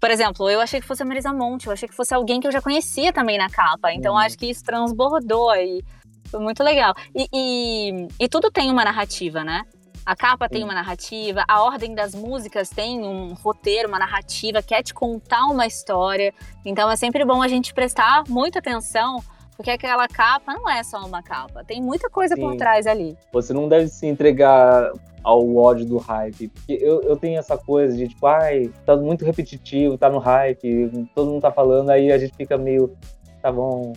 Por 0.00 0.10
exemplo, 0.10 0.48
eu 0.48 0.60
achei 0.60 0.80
que 0.80 0.86
fosse 0.86 1.02
a 1.02 1.06
Marisa 1.06 1.32
Monte, 1.32 1.66
eu 1.66 1.72
achei 1.72 1.88
que 1.88 1.94
fosse 1.94 2.14
alguém 2.14 2.40
que 2.40 2.46
eu 2.46 2.52
já 2.52 2.62
conhecia 2.62 3.12
também 3.12 3.36
na 3.36 3.50
capa. 3.50 3.92
Então 3.92 4.12
uhum. 4.12 4.18
acho 4.18 4.38
que 4.38 4.46
isso 4.46 4.62
transbordou 4.62 5.50
aí. 5.50 5.82
Foi 6.30 6.40
muito 6.40 6.62
legal. 6.62 6.94
E, 7.14 7.26
e, 7.32 8.08
e, 8.20 8.28
tudo 8.28 8.50
tem 8.50 8.70
uma 8.70 8.84
narrativa, 8.84 9.42
né? 9.42 9.62
A 10.08 10.16
capa 10.16 10.48
tem 10.48 10.64
uma 10.64 10.72
narrativa, 10.72 11.44
a 11.46 11.62
ordem 11.62 11.94
das 11.94 12.14
músicas 12.14 12.70
tem 12.70 13.04
um 13.04 13.34
roteiro, 13.34 13.88
uma 13.88 13.98
narrativa, 13.98 14.62
quer 14.62 14.82
te 14.82 14.94
contar 14.94 15.44
uma 15.44 15.66
história. 15.66 16.32
Então 16.64 16.90
é 16.90 16.96
sempre 16.96 17.26
bom 17.26 17.42
a 17.42 17.46
gente 17.46 17.74
prestar 17.74 18.24
muita 18.26 18.58
atenção, 18.58 19.22
Porque 19.54 19.70
aquela 19.70 20.08
capa 20.08 20.54
não 20.54 20.70
é 20.70 20.82
só 20.82 21.04
uma 21.04 21.22
capa, 21.22 21.62
tem 21.62 21.82
muita 21.82 22.08
coisa 22.08 22.36
Sim. 22.36 22.40
por 22.40 22.56
trás 22.56 22.86
ali. 22.86 23.18
Você 23.32 23.52
não 23.52 23.68
deve 23.68 23.88
se 23.88 24.06
entregar 24.06 24.92
ao 25.22 25.54
ódio 25.56 25.84
do 25.84 25.98
hype. 25.98 26.48
Porque 26.48 26.78
eu, 26.80 27.02
eu 27.02 27.14
tenho 27.14 27.38
essa 27.38 27.58
coisa 27.58 27.94
de 27.94 28.08
tipo, 28.08 28.26
ai, 28.26 28.70
tá 28.86 28.96
muito 28.96 29.26
repetitivo, 29.26 29.98
tá 29.98 30.08
no 30.08 30.18
hype, 30.20 31.08
todo 31.14 31.32
mundo 31.32 31.42
tá 31.42 31.52
falando, 31.52 31.90
aí 31.90 32.10
a 32.10 32.16
gente 32.16 32.34
fica 32.34 32.56
meio, 32.56 32.96
tá 33.42 33.52
bom. 33.52 33.92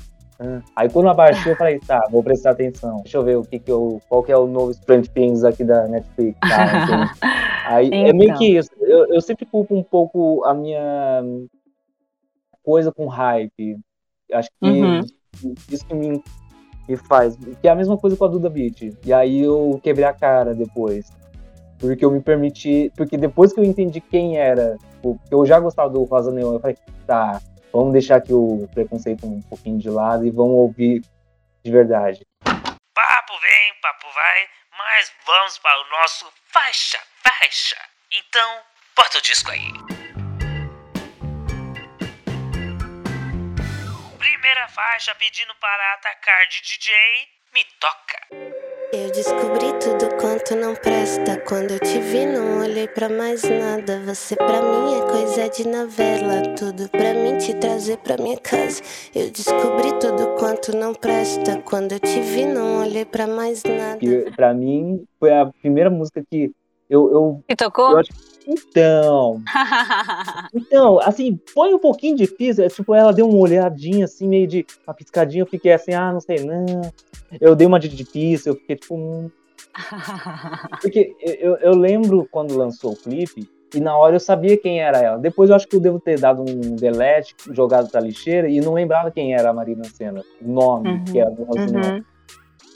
Aí 0.75 0.89
quando 0.89 1.09
abaixou, 1.09 1.51
eu 1.51 1.57
falei, 1.57 1.79
tá, 1.79 2.07
vou 2.09 2.23
prestar 2.23 2.51
atenção. 2.51 2.97
Deixa 3.03 3.17
eu 3.17 3.23
ver 3.23 3.37
o 3.37 3.43
que 3.43 3.59
que 3.59 3.71
eu, 3.71 4.01
qual 4.09 4.23
que 4.23 4.31
é 4.31 4.37
o 4.37 4.47
novo 4.47 4.73
Stranger 4.73 5.11
Things 5.11 5.43
aqui 5.43 5.63
da 5.63 5.87
Netflix. 5.87 6.39
Tá? 6.39 7.13
aí 7.67 7.87
então. 7.87 8.07
é 8.07 8.13
meio 8.13 8.37
que 8.37 8.57
isso. 8.57 8.69
Eu, 8.79 9.07
eu 9.13 9.21
sempre 9.21 9.45
culpo 9.45 9.75
um 9.75 9.83
pouco 9.83 10.43
a 10.45 10.53
minha 10.53 11.23
coisa 12.63 12.91
com 12.91 13.07
hype. 13.07 13.77
Acho 14.31 14.49
que 14.59 14.69
uhum 14.69 15.01
isso 15.69 15.85
que 15.85 15.93
me, 15.93 16.23
me 16.87 16.95
faz. 16.95 17.37
Que 17.61 17.67
é 17.67 17.71
a 17.71 17.75
mesma 17.75 17.97
coisa 17.97 18.15
com 18.15 18.25
a 18.25 18.27
Duda 18.27 18.49
Beat. 18.49 18.93
E 19.05 19.13
aí 19.13 19.41
eu 19.41 19.79
quebrei 19.81 20.05
a 20.05 20.13
cara 20.13 20.53
depois. 20.53 21.09
Porque 21.79 22.05
eu 22.05 22.11
me 22.11 22.21
permiti. 22.21 22.91
Porque 22.95 23.17
depois 23.17 23.53
que 23.53 23.59
eu 23.59 23.63
entendi 23.63 23.99
quem 24.01 24.37
era, 24.37 24.77
porque 25.01 25.33
eu 25.33 25.45
já 25.45 25.59
gostava 25.59 25.89
do 25.89 26.03
Rosa 26.03 26.31
Neon, 26.31 26.53
eu 26.53 26.59
falei, 26.59 26.77
tá, 27.07 27.41
vamos 27.71 27.93
deixar 27.93 28.17
aqui 28.17 28.33
o 28.33 28.67
preconceito 28.73 29.25
um 29.25 29.41
pouquinho 29.41 29.79
de 29.79 29.89
lado 29.89 30.25
e 30.25 30.31
vamos 30.31 30.55
ouvir 30.55 31.01
de 31.63 31.71
verdade. 31.71 32.21
Papo 32.43 33.39
vem, 33.39 33.73
papo 33.81 34.07
vai, 34.13 34.47
mas 34.77 35.11
vamos 35.25 35.57
para 35.59 35.81
o 35.81 35.89
nosso 35.89 36.31
faixa, 36.47 36.99
faixa. 37.23 37.77
Então, 38.11 38.59
bota 38.95 39.17
o 39.17 39.21
disco 39.21 39.51
aí. 39.51 39.71
primeira 44.41 44.67
faixa 44.69 45.13
pedindo 45.15 45.53
para 45.55 45.93
atacar 45.93 46.47
de 46.47 46.61
DJ, 46.61 46.91
me 47.53 47.61
toca. 47.79 48.51
Eu 48.93 49.11
descobri 49.11 49.73
tudo 49.79 50.15
quanto 50.19 50.55
não 50.55 50.75
presta. 50.75 51.37
Quando 51.37 51.71
eu 51.71 51.79
te 51.79 51.99
vi, 51.99 52.25
não 52.25 52.59
olhei 52.59 52.87
para 52.87 53.09
mais 53.09 53.43
nada. 53.43 53.99
Você 54.05 54.35
pra 54.35 54.61
mim 54.61 54.95
é 54.95 55.11
coisa 55.11 55.49
de 55.49 55.67
novela. 55.67 56.55
Tudo 56.57 56.89
pra 56.89 57.13
mim 57.13 57.37
te 57.37 57.53
trazer 57.55 57.97
pra 57.97 58.17
minha 58.17 58.37
casa. 58.37 58.81
Eu 59.13 59.29
descobri 59.31 59.97
tudo 59.99 60.35
quanto 60.37 60.75
não 60.75 60.93
presta. 60.93 61.61
Quando 61.61 61.93
eu 61.93 61.99
te 61.99 62.21
vi, 62.21 62.45
não 62.45 62.81
olhei 62.81 63.05
para 63.05 63.27
mais 63.27 63.63
nada. 63.63 63.99
E 64.01 64.31
pra 64.31 64.53
mim, 64.53 65.05
foi 65.19 65.33
a 65.33 65.45
primeira 65.61 65.89
música 65.89 66.23
que 66.29 66.51
eu. 66.91 67.11
eu 67.11 67.43
e 67.47 67.55
tocou? 67.55 67.91
Eu 67.91 67.97
acho, 67.99 68.11
então. 68.45 69.41
então, 70.53 70.99
assim, 70.99 71.39
foi 71.53 71.73
um 71.73 71.79
pouquinho 71.79 72.15
difícil. 72.17 72.65
É, 72.65 72.67
tipo, 72.67 72.93
ela 72.93 73.13
deu 73.13 73.27
uma 73.27 73.39
olhadinha, 73.39 74.05
assim, 74.05 74.27
meio 74.27 74.45
de 74.45 74.65
uma 74.85 74.93
piscadinha. 74.93 75.41
Eu 75.41 75.47
fiquei 75.47 75.71
assim, 75.71 75.93
ah, 75.93 76.11
não 76.11 76.19
sei, 76.19 76.43
não. 76.43 76.65
Eu 77.39 77.55
dei 77.55 77.65
uma 77.65 77.79
de 77.79 77.87
difícil, 77.87 78.53
eu 78.53 78.59
fiquei 78.59 78.75
tipo. 78.75 78.95
Hum. 78.95 79.31
Porque 80.81 81.15
eu, 81.21 81.55
eu 81.57 81.75
lembro 81.75 82.27
quando 82.29 82.57
lançou 82.57 82.91
o 82.91 82.97
clipe. 82.97 83.49
E 83.73 83.79
na 83.79 83.97
hora 83.97 84.17
eu 84.17 84.19
sabia 84.19 84.57
quem 84.57 84.81
era 84.81 84.97
ela. 84.97 85.17
Depois 85.17 85.49
eu 85.49 85.55
acho 85.55 85.65
que 85.65 85.77
eu 85.77 85.79
devo 85.79 85.97
ter 85.97 86.19
dado 86.19 86.41
um 86.41 86.75
delete, 86.75 87.33
jogado 87.51 87.89
pra 87.89 88.01
lixeira, 88.01 88.49
e 88.49 88.59
não 88.59 88.73
lembrava 88.73 89.09
quem 89.09 89.33
era 89.33 89.49
a 89.49 89.53
Marina 89.53 89.85
Senna, 89.85 90.21
o 90.41 90.51
nome 90.51 90.89
uhum, 90.89 91.03
que 91.05 91.17
era 91.17 91.31
do 91.31 91.43
uhum. 91.43 92.03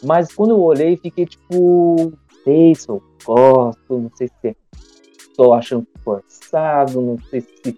Mas 0.06 0.34
quando 0.34 0.52
eu 0.52 0.62
olhei, 0.62 0.96
fiquei 0.96 1.26
tipo, 1.26 2.14
sei 2.46 2.76
se 2.76 2.88
eu 2.88 3.04
gosto, 3.26 4.00
não 4.00 4.12
sei 4.16 4.28
se 4.28 4.48
é 4.48 4.56
estou 5.36 5.54
achando 5.54 5.86
forçado, 6.04 7.02
não 7.02 7.18
sei 7.30 7.42
se 7.42 7.78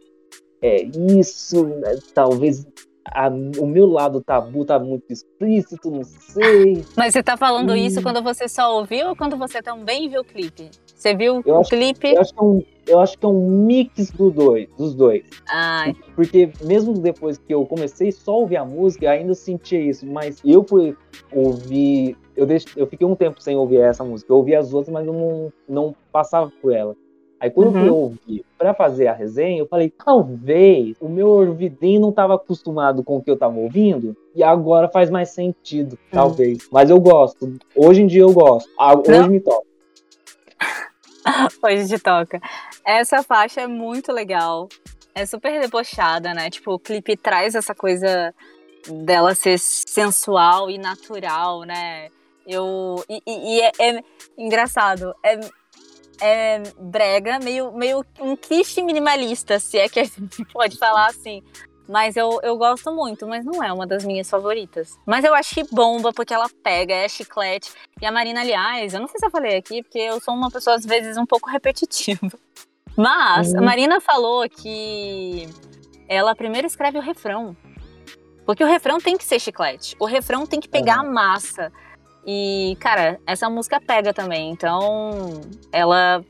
é 0.62 0.84
isso, 1.20 1.66
né? 1.66 1.98
talvez 2.14 2.68
a, 3.14 3.30
o 3.30 3.66
meu 3.66 3.86
lado 3.86 4.22
tabu 4.22 4.66
tá 4.66 4.80
muito 4.80 5.12
explícito, 5.12 5.90
não 5.90 6.04
sei. 6.04 6.84
Mas 6.96 7.14
você 7.14 7.24
tá 7.24 7.38
falando 7.38 7.72
hum. 7.72 7.76
isso 7.76 8.02
quando 8.02 8.22
você 8.22 8.48
só 8.48 8.78
ouviu 8.78 9.10
ou 9.10 9.16
quando 9.16 9.38
você 9.38 9.62
também 9.62 10.10
viu 10.10 10.22
o 10.22 10.26
clipe? 10.26 10.70
Você 10.86 11.16
viu 11.16 11.42
eu 11.46 11.56
o 11.56 11.60
acho, 11.60 11.70
clipe? 11.70 12.08
Eu 12.08 12.22
acho, 12.22 12.34
que 12.34 12.40
é 12.40 12.44
um, 12.44 12.64
eu 12.88 13.00
acho 13.00 13.18
que 13.18 13.26
é 13.26 13.30
um 13.30 13.66
mix 13.66 14.12
do 14.12 14.32
dois, 14.32 14.68
dos 14.78 14.96
dois. 14.96 15.24
Ai. 15.48 15.96
Porque 16.16 16.52
mesmo 16.64 16.94
depois 16.94 17.38
que 17.38 17.54
eu 17.54 17.66
comecei 17.66 18.12
só 18.12 18.32
a 18.32 18.38
ouvir 18.38 18.58
a 18.58 18.66
música, 18.66 19.10
ainda 19.10 19.34
sentia 19.36 19.80
isso. 19.80 20.06
Mas 20.06 20.42
eu 20.44 20.64
fui 20.64 20.96
ouvir. 21.32 22.18
Eu, 22.36 22.46
deixo, 22.46 22.68
eu 22.76 22.88
fiquei 22.88 23.06
um 23.06 23.16
tempo 23.16 23.42
sem 23.42 23.56
ouvir 23.56 23.78
essa 23.78 24.04
música. 24.04 24.32
Eu 24.32 24.38
ouvi 24.38 24.56
as 24.56 24.74
outras, 24.74 24.92
mas 24.92 25.06
eu 25.06 25.14
não, 25.14 25.54
não 25.68 25.96
passava 26.12 26.52
por 26.62 26.74
ela. 26.74 26.96
Aí 27.40 27.52
quando 27.52 27.76
uhum. 27.76 27.86
eu 27.86 27.96
ouvi 27.96 28.46
para 28.58 28.74
fazer 28.74 29.08
a 29.08 29.14
resenha, 29.14 29.60
eu 29.60 29.68
falei, 29.68 29.90
talvez 29.90 30.98
o 31.00 31.08
meu 31.08 31.28
ouvidinho 31.28 32.02
não 32.02 32.10
estava 32.10 32.36
acostumado 32.36 33.04
com 33.04 33.18
o 33.18 33.22
que 33.22 33.30
eu 33.30 33.36
estava 33.36 33.56
ouvindo 33.56 34.18
e 34.36 34.44
agora 34.44 34.90
faz 34.90 35.10
mais 35.10 35.30
sentido, 35.30 35.94
uhum. 35.94 36.10
talvez. 36.12 36.68
Mas 36.72 36.90
eu 36.90 37.00
gosto. 37.00 37.54
Hoje 37.76 38.02
em 38.02 38.08
dia 38.08 38.22
eu 38.22 38.34
gosto. 38.34 38.70
Ah, 38.80 38.98
hoje 38.98 39.12
não. 39.12 39.28
me 39.28 39.40
toca. 39.40 39.68
hoje 41.64 41.88
te 41.88 42.00
toca. 42.00 42.42
Essa 42.84 43.22
faixa 43.22 43.62
é 43.62 43.68
muito 43.68 44.12
legal. 44.12 44.68
É 45.14 45.26
super 45.26 45.60
debochada, 45.60 46.34
né? 46.34 46.50
Tipo, 46.50 46.74
o 46.74 46.80
clipe 46.80 47.16
traz 47.16 47.54
essa 47.54 47.76
coisa 47.76 48.34
dela 48.90 49.36
ser 49.36 49.60
sensual 49.60 50.70
e 50.70 50.78
natural, 50.78 51.62
né? 51.62 52.10
Eu 52.48 53.04
e, 53.10 53.22
e, 53.28 53.56
e 53.56 53.62
é, 53.62 53.72
é 53.80 54.04
engraçado. 54.38 55.14
É 55.24 55.40
é, 56.22 56.62
brega, 56.80 57.40
meio, 57.40 57.72
meio 57.72 58.06
um 58.20 58.36
clichê 58.36 58.82
minimalista, 58.82 59.60
se 59.60 59.78
é 59.78 59.88
que 59.88 60.00
a 60.00 60.04
gente 60.04 60.46
pode 60.54 60.78
falar 60.78 61.08
assim. 61.08 61.44
Mas 61.88 62.18
eu, 62.18 62.40
eu 62.44 62.58
gosto 62.58 62.94
muito, 62.94 63.26
mas 63.26 63.46
não 63.46 63.64
é 63.64 63.72
uma 63.72 63.88
das 63.88 64.04
minhas 64.04 64.30
favoritas. 64.30 64.98
Mas 65.06 65.24
eu 65.24 65.34
acho 65.34 65.56
que 65.56 65.64
bomba, 65.74 66.12
porque 66.12 66.34
ela 66.34 66.50
pega, 66.62 66.94
é 66.94 67.08
chiclete. 67.08 67.72
E 68.02 68.06
a 68.06 68.12
Marina, 68.12 68.42
aliás, 68.42 68.94
eu 68.94 69.00
não 69.00 69.08
sei 69.08 69.20
se 69.20 69.26
eu 69.26 69.32
falei 69.32 69.56
aqui, 69.56 69.82
porque 69.82 70.00
eu 70.00 70.20
sou 70.20 70.34
uma 70.34 70.52
pessoa, 70.52 70.76
às 70.76 70.86
vezes, 70.86 71.18
um 71.18 71.26
pouco 71.26 71.48
repetitiva. 71.50 72.30
Mas 72.96 73.54
uhum. 73.54 73.60
a 73.60 73.62
Marina 73.62 74.02
falou 74.02 74.48
que 74.50 75.48
ela 76.10 76.36
primeiro 76.36 76.68
escreve 76.68 76.98
o 76.98 77.02
refrão. 77.02 77.56
Porque 78.46 78.64
o 78.64 78.68
refrão 78.68 78.98
tem 78.98 79.18
que 79.18 79.24
ser 79.24 79.40
chiclete. 79.40 79.96
O 80.00 80.06
refrão 80.06 80.46
tem 80.46 80.60
que 80.60 80.68
pegar 80.68 81.02
uhum. 81.02 81.10
a 81.10 81.12
massa. 81.12 81.72
E, 82.28 82.76
cara, 82.82 83.20
essa 83.26 83.50
música 83.50 83.80
pega 83.80 84.14
também. 84.14 84.52
Então, 84.52 85.40
ela. 85.72 86.22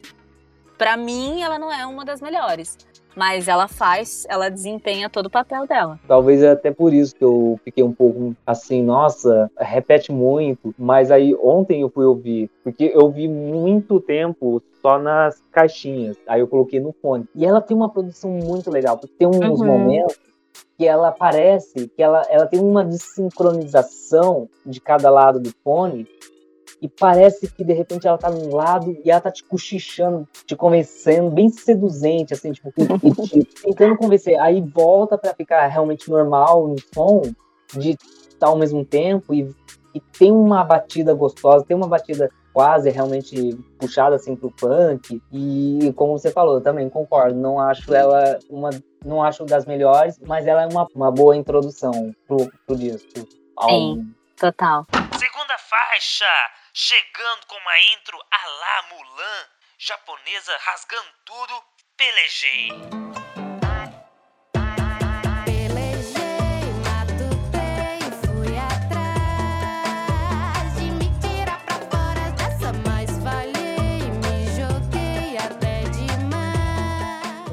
Pra 0.78 0.96
mim, 0.96 1.42
ela 1.42 1.58
não 1.58 1.74
é 1.74 1.88
uma 1.88 2.06
das 2.06 2.22
melhores. 2.22 2.78
Mas 3.16 3.48
ela 3.48 3.68
faz, 3.68 4.28
ela 4.30 4.48
desempenha 4.48 5.10
todo 5.10 5.26
o 5.26 5.30
papel 5.30 5.66
dela. 5.66 6.00
Talvez 6.08 6.44
é 6.44 6.52
até 6.52 6.70
por 6.70 6.94
isso 6.94 7.16
que 7.16 7.24
eu 7.24 7.60
fiquei 7.64 7.84
um 7.84 7.92
pouco 7.92 8.36
assim, 8.46 8.84
nossa, 8.84 9.50
repete 9.58 10.12
muito. 10.12 10.72
Mas 10.78 11.10
aí 11.10 11.36
ontem 11.42 11.82
eu 11.82 11.90
fui 11.90 12.06
ouvir, 12.06 12.48
porque 12.64 12.92
eu 12.94 13.10
vi 13.10 13.28
muito 13.28 14.00
tempo 14.00 14.62
só 14.84 15.00
nas 15.00 15.42
caixinhas. 15.52 16.16
Aí 16.28 16.42
eu 16.42 16.48
coloquei 16.48 16.80
no 16.80 16.94
fone. 17.02 17.26
E 17.34 17.44
ela 17.44 17.60
tem 17.60 17.76
uma 17.76 17.90
produção 17.90 18.30
muito 18.30 18.70
legal, 18.70 19.00
porque 19.00 19.16
tem 19.18 19.28
uns 19.28 19.62
uhum. 19.62 19.66
momentos 19.66 20.16
que 20.78 20.86
ela 20.86 21.12
parece 21.12 21.88
que 21.88 22.04
ela, 22.04 22.22
ela 22.30 22.46
tem 22.46 22.60
uma 22.60 22.86
desincronização 22.86 24.48
de 24.66 24.80
cada 24.80 25.10
lado 25.10 25.40
do 25.40 25.52
fone 25.64 26.08
e 26.80 26.88
parece 26.88 27.48
que 27.48 27.64
de 27.64 27.74
repente 27.74 28.08
ela 28.08 28.18
tá 28.18 28.30
num 28.30 28.54
lado 28.54 28.96
e 29.04 29.10
ela 29.10 29.20
tá 29.20 29.32
te 29.32 29.44
cochichando, 29.44 30.28
te 30.46 30.56
convencendo, 30.56 31.32
bem 31.32 31.50
seduzente, 31.50 32.34
assim, 32.34 32.52
tipo, 32.52 32.72
te, 32.72 33.44
tentando 33.64 33.98
convencer. 33.98 34.40
Aí 34.40 34.62
volta 34.62 35.18
para 35.18 35.34
ficar 35.34 35.66
realmente 35.66 36.10
normal 36.12 36.68
no 36.68 36.76
som, 36.94 37.24
de 37.74 37.92
estar 37.92 38.38
tá 38.40 38.48
ao 38.48 38.58
mesmo 38.58 38.86
tempo 38.86 39.34
e, 39.34 39.50
e 39.96 40.00
tem 40.00 40.32
uma 40.32 40.64
batida 40.64 41.14
gostosa, 41.16 41.66
tem 41.66 41.76
uma 41.76 41.88
batida 41.88 42.30
quase 42.58 42.90
realmente 42.90 43.56
puxada 43.78 44.16
assim 44.16 44.36
pro 44.36 44.52
funk. 44.60 45.22
E 45.32 45.94
como 45.96 46.18
você 46.18 46.32
falou, 46.32 46.60
também 46.60 46.90
concordo, 46.90 47.40
não 47.40 47.60
acho 47.60 47.94
ela 47.94 48.40
uma 48.50 48.72
não 49.06 49.22
acho 49.22 49.46
das 49.46 49.64
melhores, 49.68 50.18
mas 50.26 50.48
ela 50.48 50.64
é 50.64 50.66
uma, 50.66 50.88
uma 50.96 51.12
boa 51.12 51.36
introdução 51.36 51.92
pro, 52.28 52.52
pro 52.66 52.76
disco. 52.76 53.08
Sim, 53.62 54.12
total. 54.36 54.88
Segunda 54.92 55.56
faixa, 55.60 56.26
chegando 56.74 57.46
com 57.48 57.58
uma 57.58 57.80
intro 57.96 58.18
a 58.18 58.48
la 58.48 58.90
Mulan, 58.90 59.46
japonesa 59.78 60.52
rasgando 60.66 61.10
tudo, 61.26 61.64
pelejei. 61.96 63.27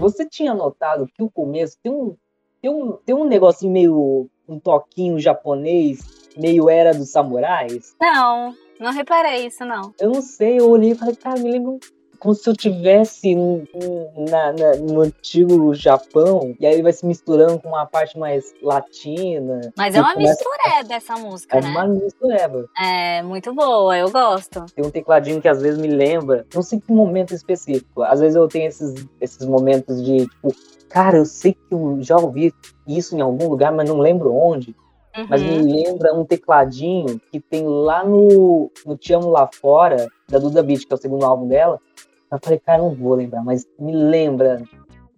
Você 0.04 0.28
tinha 0.28 0.52
notado 0.52 1.06
que 1.06 1.22
o 1.22 1.30
começo 1.30 1.78
tem 1.82 1.90
um, 1.90 2.14
tem 2.60 2.70
um, 2.70 2.92
tem 2.92 3.14
um 3.14 3.24
negocinho 3.24 3.72
meio. 3.72 4.28
um 4.46 4.60
toquinho 4.60 5.18
japonês, 5.18 6.28
meio 6.36 6.68
era 6.68 6.92
dos 6.92 7.10
samurais? 7.10 7.96
Não, 7.98 8.54
não 8.78 8.92
reparei 8.92 9.46
isso, 9.46 9.64
não. 9.64 9.94
Eu 9.98 10.10
não 10.10 10.20
sei, 10.20 10.60
eu 10.60 10.68
olhei 10.68 10.90
e 10.90 10.94
falei, 10.94 11.16
cara, 11.16 11.40
me 11.40 11.50
lembra 11.50 11.70
um 11.70 11.78
como 12.24 12.34
se 12.34 12.48
eu 12.48 12.56
tivesse 12.56 13.34
na, 13.34 14.52
na, 14.54 14.76
no 14.76 15.02
antigo 15.02 15.74
Japão, 15.74 16.56
e 16.58 16.66
aí 16.66 16.80
vai 16.80 16.90
se 16.90 17.04
misturando 17.04 17.60
com 17.60 17.68
uma 17.68 17.84
parte 17.84 18.18
mais 18.18 18.54
latina. 18.62 19.60
Mas 19.76 19.94
é 19.94 20.00
uma 20.00 20.16
mistureba 20.16 20.94
essa 20.94 21.16
música, 21.16 21.58
é 21.58 21.60
né? 21.60 21.68
É 21.68 21.70
uma 21.70 21.86
mistureba. 21.86 22.66
É, 22.82 23.22
muito 23.22 23.54
boa, 23.54 23.98
eu 23.98 24.10
gosto. 24.10 24.64
Tem 24.74 24.82
um 24.82 24.90
tecladinho 24.90 25.38
que 25.38 25.48
às 25.48 25.60
vezes 25.60 25.78
me 25.78 25.88
lembra, 25.88 26.46
não 26.54 26.62
sei 26.62 26.80
que 26.80 26.90
momento 26.90 27.34
específico, 27.34 28.02
às 28.02 28.20
vezes 28.20 28.36
eu 28.36 28.48
tenho 28.48 28.68
esses, 28.68 29.06
esses 29.20 29.46
momentos 29.46 30.02
de, 30.02 30.26
tipo, 30.26 30.48
cara, 30.88 31.18
eu 31.18 31.26
sei 31.26 31.52
que 31.52 31.74
eu 31.74 31.98
já 32.00 32.16
ouvi 32.16 32.54
isso 32.88 33.14
em 33.14 33.20
algum 33.20 33.48
lugar, 33.50 33.70
mas 33.70 33.86
não 33.86 33.98
lembro 33.98 34.34
onde. 34.34 34.74
Uhum. 35.14 35.26
Mas 35.28 35.42
me 35.42 35.58
uhum. 35.58 35.72
lembra 35.72 36.14
um 36.14 36.24
tecladinho 36.24 37.20
que 37.30 37.38
tem 37.38 37.64
lá 37.66 38.02
no, 38.02 38.70
no 38.86 38.96
Te 38.96 39.12
Amo 39.12 39.28
Lá 39.28 39.46
Fora, 39.60 40.08
da 40.26 40.38
Duda 40.38 40.62
Beat, 40.62 40.86
que 40.86 40.92
é 40.92 40.96
o 40.96 40.98
segundo 40.98 41.24
álbum 41.26 41.46
dela. 41.46 41.78
Eu 42.34 42.40
falei, 42.42 42.58
cara, 42.58 42.82
não 42.82 42.94
vou 42.94 43.14
lembrar, 43.14 43.42
mas 43.42 43.66
me 43.78 43.92
lembra. 43.92 44.62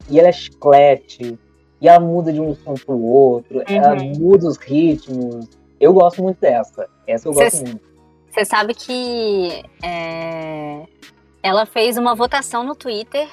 E 0.09 0.19
ela 0.19 0.29
é 0.29 0.33
chiclete, 0.33 1.39
e 1.81 1.89
ela 1.89 2.01
muda 2.01 2.33
de 2.33 2.41
um 2.41 2.55
som 2.55 2.75
pro 2.75 2.99
outro, 2.99 3.59
uhum. 3.59 3.65
ela 3.69 3.95
muda 3.97 4.47
os 4.47 4.57
ritmos. 4.57 5.49
Eu 5.81 5.93
gosto 5.93 6.23
muito 6.23 6.41
dessa. 6.41 6.89
Essa 7.07 7.29
eu 7.29 7.33
gosto 7.33 7.57
cê, 7.57 7.65
muito. 7.65 7.87
Você 8.31 8.45
sabe 8.45 8.75
que 8.75 9.63
é, 9.83 10.85
ela 11.43 11.67
fez 11.67 11.97
uma 11.97 12.15
votação 12.15 12.65
no 12.65 12.75
Twitter 12.75 13.29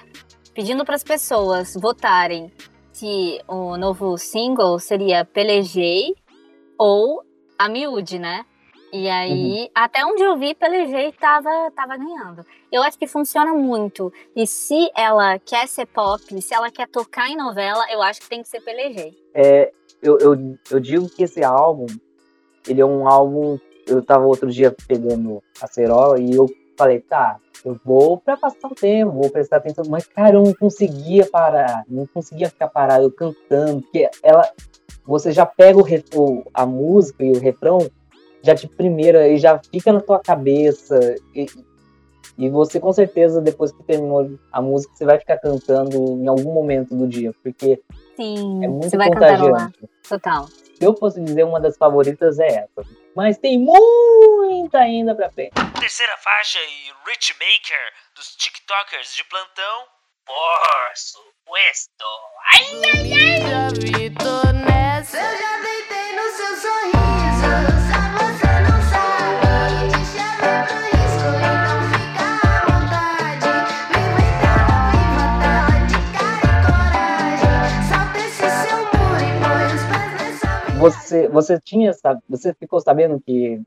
pedindo 0.53 0.85
para 0.85 0.95
as 0.95 1.03
pessoas 1.03 1.73
votarem 1.75 2.51
se 2.91 3.39
o 3.47 3.75
novo 3.75 4.17
single 4.17 4.79
seria 4.79 5.25
Pelejei 5.25 6.13
ou 6.77 7.23
a 7.57 7.67
miúde, 7.67 8.19
né? 8.19 8.45
E 8.93 9.09
aí, 9.09 9.61
uhum. 9.63 9.69
até 9.73 10.05
onde 10.05 10.21
eu 10.21 10.37
vi, 10.37 10.53
pelejei 10.53 11.11
tava, 11.13 11.49
tava 11.75 11.97
ganhando. 11.97 12.45
Eu 12.71 12.83
acho 12.83 12.95
que 12.95 13.07
funciona 13.07 13.51
muito. 13.51 14.13
E 14.35 14.45
se 14.45 14.87
ela 14.95 15.39
quer 15.39 15.67
ser 15.67 15.87
pop, 15.87 16.39
se 16.39 16.53
ela 16.53 16.69
quer 16.69 16.87
tocar 16.87 17.27
em 17.27 17.35
novela, 17.35 17.83
eu 17.91 18.03
acho 18.03 18.21
que 18.21 18.29
tem 18.29 18.43
que 18.43 18.47
ser 18.47 18.61
pelejei. 18.61 19.17
É, 19.33 19.73
eu, 19.99 20.19
eu, 20.19 20.57
eu 20.69 20.79
digo 20.79 21.09
que 21.09 21.23
esse 21.23 21.43
álbum, 21.43 21.87
ele 22.67 22.81
é 22.81 22.85
um 22.85 23.07
álbum. 23.07 23.57
Eu 23.87 24.05
tava 24.05 24.27
outro 24.27 24.51
dia 24.51 24.75
pegando 24.87 25.41
a 25.59 25.65
cerola 25.65 26.19
e 26.19 26.31
eu 26.31 26.45
falei, 26.77 26.99
tá, 26.99 27.39
eu 27.65 27.79
vou 27.83 28.19
para 28.19 28.37
passar 28.37 28.67
o 28.67 28.75
tempo, 28.75 29.11
vou 29.11 29.29
prestar 29.31 29.57
atenção, 29.57 29.85
mas 29.89 30.05
cara, 30.05 30.35
eu 30.35 30.43
não 30.43 30.53
conseguia 30.53 31.25
parar, 31.25 31.83
não 31.87 32.05
conseguia 32.05 32.47
ficar 32.47 32.67
parado, 32.67 33.05
eu 33.05 33.11
cantando, 33.11 33.81
porque 33.81 34.07
ela, 34.21 34.49
você 35.03 35.31
já 35.31 35.45
pega 35.45 35.79
o, 35.79 36.43
a 36.53 36.65
música 36.65 37.23
e 37.23 37.31
o 37.31 37.39
refrão 37.39 37.79
já 38.43 38.53
de 38.53 38.67
primeira 38.67 39.27
e 39.27 39.37
já 39.37 39.59
fica 39.71 39.91
na 39.93 40.01
tua 40.01 40.19
cabeça. 40.19 41.15
E, 41.33 41.45
e 42.37 42.49
você 42.49 42.79
com 42.79 42.91
certeza, 42.91 43.41
depois 43.41 43.71
que 43.71 43.83
terminou 43.83 44.37
a 44.51 44.61
música, 44.61 44.93
você 44.95 45.05
vai 45.05 45.17
ficar 45.17 45.37
cantando 45.37 45.97
em 45.97 46.27
algum 46.27 46.53
momento 46.53 46.95
do 46.95 47.07
dia, 47.07 47.33
porque 47.41 47.81
Sim, 48.15 48.63
é 48.63 48.67
muito 48.67 48.89
você 48.89 48.97
vai 48.97 49.07
contagiante. 49.09 49.89
Total. 50.07 50.47
Se 50.47 50.83
eu 50.83 50.95
fosse 50.95 51.21
dizer 51.21 51.43
uma 51.43 51.61
das 51.61 51.77
favoritas 51.77 52.39
é 52.39 52.47
essa. 52.47 52.83
Mas 53.15 53.37
tem 53.37 53.59
muita 53.59 54.79
ainda 54.79 55.13
pra 55.15 55.31
frente. 55.31 55.53
Terceira 55.79 56.17
faixa 56.17 56.57
e 56.59 57.09
Rich 57.09 57.33
Maker 57.33 57.93
dos 58.15 58.35
TikTokers 58.35 59.15
de 59.15 59.23
plantão. 59.25 59.85
Por 60.25 60.95
supuesto. 60.95 62.05
Ai, 62.53 62.65
ai, 62.95 63.13
ai. 63.13 63.37
Eu 63.37 63.49
já 63.49 63.69
deitei 63.71 64.09
no 64.09 65.72
Você, 80.83 81.29
você 81.29 81.57
tinha, 81.61 81.93
você 82.27 82.53
ficou 82.53 82.81
sabendo 82.81 83.17
que 83.25 83.61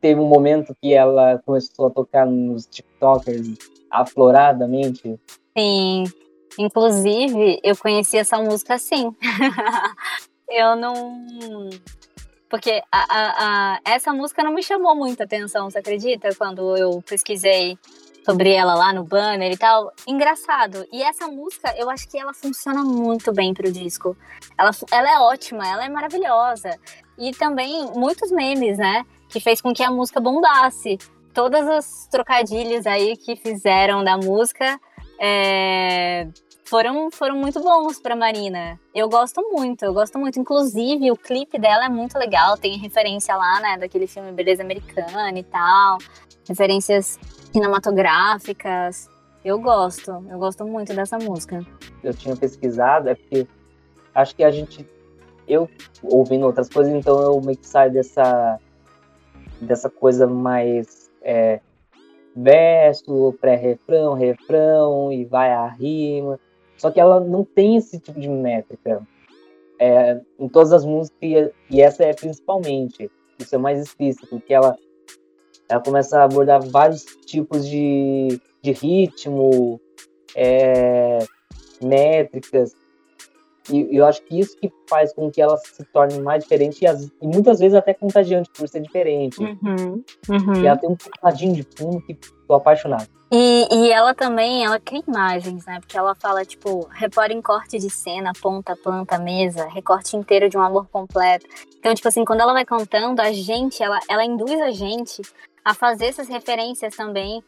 teve 0.00 0.18
um 0.18 0.26
momento 0.26 0.74
que 0.80 0.94
ela 0.94 1.38
começou 1.44 1.88
a 1.88 1.90
tocar 1.90 2.24
nos 2.24 2.64
TikTokers 2.64 3.48
afloradamente? 3.90 5.20
Sim. 5.54 6.04
Inclusive, 6.58 7.60
eu 7.62 7.76
conheci 7.76 8.16
essa 8.16 8.38
música 8.38 8.74
assim. 8.76 9.14
eu 10.48 10.74
não. 10.74 11.68
Porque 12.48 12.80
a, 12.90 13.04
a, 13.10 13.74
a, 13.74 13.80
essa 13.84 14.14
música 14.14 14.42
não 14.42 14.54
me 14.54 14.62
chamou 14.62 14.96
muita 14.96 15.24
atenção, 15.24 15.68
você 15.68 15.80
acredita? 15.80 16.34
Quando 16.34 16.78
eu 16.78 17.02
pesquisei 17.02 17.76
sobre 18.24 18.50
ela 18.52 18.74
lá 18.74 18.92
no 18.92 19.04
banner 19.04 19.52
e 19.52 19.56
tal. 19.56 19.92
Engraçado. 20.06 20.86
E 20.92 21.02
essa 21.02 21.28
música, 21.28 21.74
eu 21.76 21.90
acho 21.90 22.08
que 22.08 22.18
ela 22.18 22.32
funciona 22.32 22.82
muito 22.82 23.32
bem 23.32 23.52
pro 23.52 23.70
disco. 23.70 24.16
Ela, 24.56 24.70
ela 24.90 25.10
é 25.10 25.18
ótima, 25.18 25.66
ela 25.66 25.84
é 25.84 25.88
maravilhosa. 25.88 26.78
E 27.18 27.32
também 27.32 27.90
muitos 27.94 28.30
memes, 28.30 28.78
né? 28.78 29.04
Que 29.28 29.40
fez 29.40 29.60
com 29.60 29.72
que 29.72 29.82
a 29.82 29.90
música 29.90 30.20
bombasse. 30.20 30.98
Todas 31.32 31.68
as 31.68 32.08
trocadilhos 32.10 32.86
aí 32.86 33.16
que 33.16 33.36
fizeram 33.36 34.02
da 34.04 34.16
música 34.16 34.80
é, 35.20 36.28
foram, 36.64 37.10
foram 37.10 37.36
muito 37.36 37.60
bons 37.60 38.00
para 38.00 38.16
Marina. 38.16 38.80
Eu 38.94 39.08
gosto 39.08 39.42
muito, 39.52 39.84
eu 39.84 39.92
gosto 39.92 40.18
muito. 40.18 40.38
Inclusive, 40.40 41.10
o 41.10 41.16
clipe 41.16 41.58
dela 41.58 41.86
é 41.86 41.88
muito 41.88 42.18
legal, 42.18 42.56
tem 42.56 42.78
referência 42.78 43.36
lá, 43.36 43.60
né, 43.60 43.78
daquele 43.78 44.06
filme 44.06 44.32
Beleza 44.32 44.62
Americana 44.62 45.38
e 45.38 45.42
tal, 45.44 45.98
referências 46.48 47.18
cinematográficas. 47.54 49.08
Eu 49.44 49.60
gosto, 49.60 50.10
eu 50.28 50.38
gosto 50.38 50.66
muito 50.66 50.92
dessa 50.92 51.16
música. 51.18 51.64
Eu 52.02 52.12
tinha 52.12 52.34
pesquisado, 52.34 53.08
é 53.08 53.14
porque 53.14 53.46
acho 54.12 54.34
que 54.34 54.42
a 54.42 54.50
gente, 54.50 54.88
eu 55.46 55.68
ouvindo 56.02 56.46
outras 56.46 56.68
coisas, 56.68 56.92
então 56.92 57.20
eu 57.20 57.40
meio 57.40 57.56
que 57.56 57.66
saio 57.66 57.92
dessa, 57.92 58.58
dessa 59.60 59.88
coisa 59.88 60.26
mais 60.26 61.08
é, 61.22 61.60
verso, 62.34 63.34
pré-refrão, 63.40 64.14
refrão, 64.14 65.12
e 65.12 65.24
vai 65.24 65.52
a 65.52 65.68
rima. 65.68 66.40
Só 66.76 66.90
que 66.90 66.98
ela 66.98 67.20
não 67.20 67.44
tem 67.44 67.76
esse 67.76 68.00
tipo 68.00 68.18
de 68.18 68.28
métrica 68.28 69.00
é, 69.78 70.20
em 70.38 70.48
todas 70.48 70.72
as 70.72 70.84
músicas, 70.84 71.52
e 71.70 71.80
essa 71.80 72.02
é 72.02 72.12
principalmente. 72.12 73.08
Isso 73.38 73.54
é 73.54 73.58
mais 73.58 73.80
explícito, 73.80 74.40
que 74.40 74.54
ela, 74.54 74.76
ela 75.74 75.82
começa 75.82 76.18
a 76.18 76.24
abordar 76.24 76.62
vários 76.62 77.04
tipos 77.26 77.68
de, 77.68 78.40
de 78.62 78.72
ritmo, 78.72 79.80
é, 80.34 81.18
métricas, 81.82 82.72
e 83.70 83.96
eu 83.96 84.04
acho 84.04 84.22
que 84.22 84.38
isso 84.38 84.56
que 84.58 84.70
faz 84.88 85.12
com 85.14 85.30
que 85.30 85.40
ela 85.40 85.56
se 85.56 85.82
torne 85.84 86.20
mais 86.20 86.42
diferente 86.42 86.82
e, 86.82 86.86
as, 86.86 87.04
e 87.04 87.26
muitas 87.26 87.58
vezes 87.58 87.74
até 87.74 87.94
contagiante 87.94 88.50
por 88.50 88.68
ser 88.68 88.80
diferente. 88.80 89.40
Uhum, 89.40 90.04
uhum. 90.28 90.62
E 90.62 90.66
ela 90.66 90.76
tem 90.76 90.90
um 90.90 90.96
tecladinho 90.96 91.54
de 91.54 91.62
fundo 91.76 92.00
que 92.02 92.14
tô 92.46 92.54
apaixonado. 92.54 93.08
E, 93.32 93.66
e 93.72 93.90
ela 93.90 94.14
também, 94.14 94.64
ela 94.64 94.78
cria 94.78 95.02
imagens, 95.08 95.64
né? 95.64 95.80
Porque 95.80 95.96
ela 95.96 96.14
fala, 96.14 96.44
tipo, 96.44 96.86
repara 96.90 97.32
em 97.32 97.40
corte 97.40 97.78
de 97.78 97.88
cena, 97.88 98.32
ponta, 98.40 98.76
planta, 98.76 99.18
mesa, 99.18 99.66
recorte 99.66 100.14
inteiro 100.14 100.48
de 100.48 100.58
um 100.58 100.60
amor 100.60 100.86
completo. 100.88 101.46
Então, 101.78 101.94
tipo 101.94 102.06
assim, 102.06 102.24
quando 102.24 102.42
ela 102.42 102.52
vai 102.52 102.66
cantando, 102.66 103.20
a 103.22 103.32
gente, 103.32 103.82
ela, 103.82 103.98
ela 104.08 104.24
induz 104.24 104.60
a 104.60 104.70
gente 104.70 105.22
a 105.64 105.74
fazer 105.74 106.06
essas 106.06 106.28
referências 106.28 106.94
também 106.94 107.42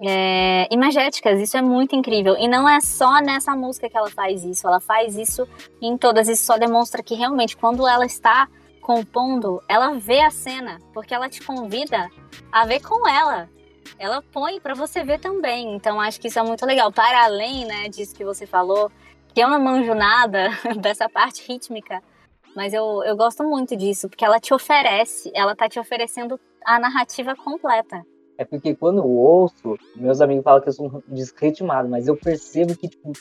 é, 0.00 0.68
imagéticas. 0.70 1.40
Isso 1.40 1.56
é 1.56 1.62
muito 1.62 1.96
incrível. 1.96 2.36
E 2.38 2.46
não 2.46 2.68
é 2.68 2.80
só 2.80 3.20
nessa 3.20 3.54
música 3.56 3.88
que 3.88 3.96
ela 3.96 4.10
faz 4.10 4.44
isso, 4.44 4.66
ela 4.66 4.80
faz 4.80 5.16
isso 5.16 5.48
em 5.80 5.96
todas. 5.96 6.28
Isso 6.28 6.44
só 6.44 6.56
demonstra 6.56 7.02
que 7.02 7.14
realmente, 7.14 7.56
quando 7.56 7.86
ela 7.86 8.06
está 8.06 8.48
compondo, 8.80 9.62
ela 9.68 9.94
vê 9.94 10.20
a 10.20 10.30
cena, 10.30 10.78
porque 10.94 11.12
ela 11.12 11.28
te 11.28 11.42
convida 11.42 12.08
a 12.50 12.64
ver 12.64 12.80
com 12.80 13.06
ela. 13.08 13.48
Ela 13.98 14.22
põe 14.32 14.60
para 14.60 14.74
você 14.74 15.02
ver 15.02 15.18
também. 15.18 15.74
Então 15.74 16.00
acho 16.00 16.20
que 16.20 16.28
isso 16.28 16.38
é 16.38 16.42
muito 16.42 16.64
legal. 16.64 16.92
Para 16.92 17.24
além, 17.24 17.66
né, 17.66 17.88
disso 17.88 18.14
que 18.14 18.24
você 18.24 18.46
falou, 18.46 18.90
que 19.34 19.40
eu 19.40 19.48
não 19.48 19.60
manjo 19.60 19.94
nada 19.94 20.48
dessa 20.80 21.08
parte 21.08 21.46
rítmica, 21.46 22.02
mas 22.58 22.74
eu, 22.74 23.04
eu 23.04 23.16
gosto 23.16 23.44
muito 23.44 23.76
disso, 23.76 24.08
porque 24.08 24.24
ela 24.24 24.40
te 24.40 24.52
oferece, 24.52 25.30
ela 25.32 25.54
tá 25.54 25.68
te 25.68 25.78
oferecendo 25.78 26.40
a 26.66 26.76
narrativa 26.80 27.36
completa. 27.36 28.04
É 28.36 28.44
porque 28.44 28.74
quando 28.74 28.98
eu 28.98 29.08
ouço, 29.08 29.76
meus 29.94 30.20
amigos 30.20 30.42
falam 30.42 30.60
que 30.60 30.68
eu 30.68 30.72
sou 30.72 31.00
desritmado, 31.06 31.88
mas 31.88 32.08
eu 32.08 32.16
percebo 32.16 32.76
que, 32.76 32.88
tipo, 32.88 33.12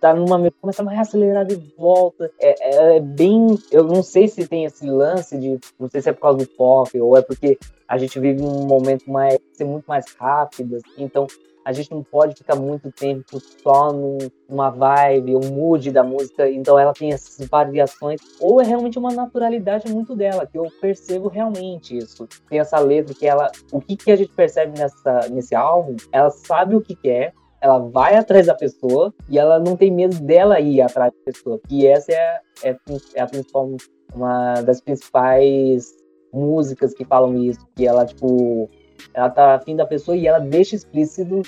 tá 0.00 0.14
numa. 0.14 0.38
começa 0.60 0.84
a 0.84 1.00
acelerar 1.00 1.44
de 1.44 1.56
volta. 1.76 2.30
É, 2.38 2.54
é, 2.60 2.96
é, 2.96 3.00
bem. 3.00 3.58
Eu 3.72 3.82
não 3.82 4.00
sei 4.00 4.28
se 4.28 4.46
tem 4.46 4.64
esse 4.64 4.86
lance 4.88 5.36
de. 5.36 5.58
Não 5.76 5.88
sei 5.88 6.00
se 6.00 6.10
é 6.10 6.12
por 6.12 6.20
causa 6.20 6.38
do 6.38 6.46
pop, 6.46 7.00
ou 7.00 7.16
é 7.16 7.22
porque 7.22 7.58
a 7.88 7.98
gente 7.98 8.20
vive 8.20 8.42
um 8.42 8.64
momento 8.64 9.10
mais. 9.10 9.40
ser 9.54 9.64
muito 9.64 9.86
mais 9.86 10.04
rápido. 10.16 10.76
Assim, 10.76 11.02
então, 11.02 11.26
a 11.64 11.72
gente 11.72 11.90
não 11.90 12.02
pode 12.02 12.34
ficar 12.34 12.56
muito 12.56 12.92
tempo 12.92 13.40
só 13.62 13.90
numa 13.92 14.70
vibe, 14.70 15.36
um 15.36 15.50
mood 15.50 15.90
da 15.90 16.04
música, 16.04 16.48
então 16.48 16.78
ela 16.78 16.92
tem 16.92 17.12
essas 17.12 17.46
variações, 17.48 18.20
ou 18.40 18.60
é 18.60 18.64
realmente 18.64 18.98
uma 18.98 19.12
naturalidade 19.12 19.90
muito 19.92 20.14
dela, 20.14 20.46
que 20.46 20.58
eu 20.58 20.70
percebo 20.80 21.28
realmente 21.28 21.96
isso. 21.96 22.28
Tem 22.48 22.58
essa 22.58 22.78
letra 22.78 23.14
que 23.14 23.26
ela, 23.26 23.50
o 23.72 23.80
que, 23.80 23.96
que 23.96 24.12
a 24.12 24.16
gente 24.16 24.32
percebe 24.32 24.78
nessa, 24.78 25.28
nesse 25.30 25.54
álbum, 25.54 25.96
ela 26.12 26.30
sabe 26.30 26.76
o 26.76 26.80
que 26.80 26.94
quer, 26.94 27.32
ela 27.60 27.78
vai 27.78 28.14
atrás 28.14 28.46
da 28.46 28.54
pessoa 28.54 29.14
e 29.26 29.38
ela 29.38 29.58
não 29.58 29.74
tem 29.74 29.90
medo 29.90 30.20
dela 30.20 30.60
ir 30.60 30.82
atrás 30.82 31.10
da 31.12 31.32
pessoa. 31.32 31.58
E 31.70 31.86
essa 31.86 32.12
é, 32.12 32.40
é, 32.62 32.76
é 33.14 33.22
a 33.22 33.26
principal, 33.26 33.70
uma 34.14 34.60
das 34.60 34.82
principais 34.82 35.90
músicas 36.30 36.92
que 36.92 37.06
falam 37.06 37.34
isso, 37.36 37.66
que 37.74 37.86
ela, 37.86 38.04
tipo, 38.04 38.68
ela 39.12 39.30
tá 39.30 39.54
afim 39.54 39.76
da 39.76 39.86
pessoa 39.86 40.16
e 40.16 40.26
ela 40.26 40.38
deixa 40.38 40.74
explícito 40.74 41.42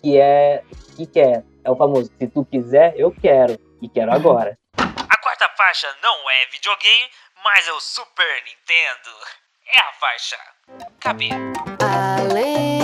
que 0.00 0.18
é 0.18 0.62
que 0.96 1.06
quer. 1.06 1.44
É 1.64 1.70
o 1.70 1.76
famoso, 1.76 2.10
se 2.18 2.26
tu 2.26 2.44
quiser, 2.44 2.94
eu 2.96 3.10
quero. 3.10 3.58
E 3.82 3.88
quero 3.88 4.12
agora. 4.12 4.58
A 4.76 5.16
quarta 5.22 5.48
faixa 5.56 5.88
não 6.02 6.30
é 6.30 6.46
videogame, 6.52 7.08
mas 7.44 7.66
é 7.68 7.72
o 7.72 7.80
Super 7.80 8.42
Nintendo. 8.44 9.16
É 9.66 9.80
a 9.80 9.92
faixa 9.92 10.36
Cabelo. 11.00 11.52
Além 12.18 12.79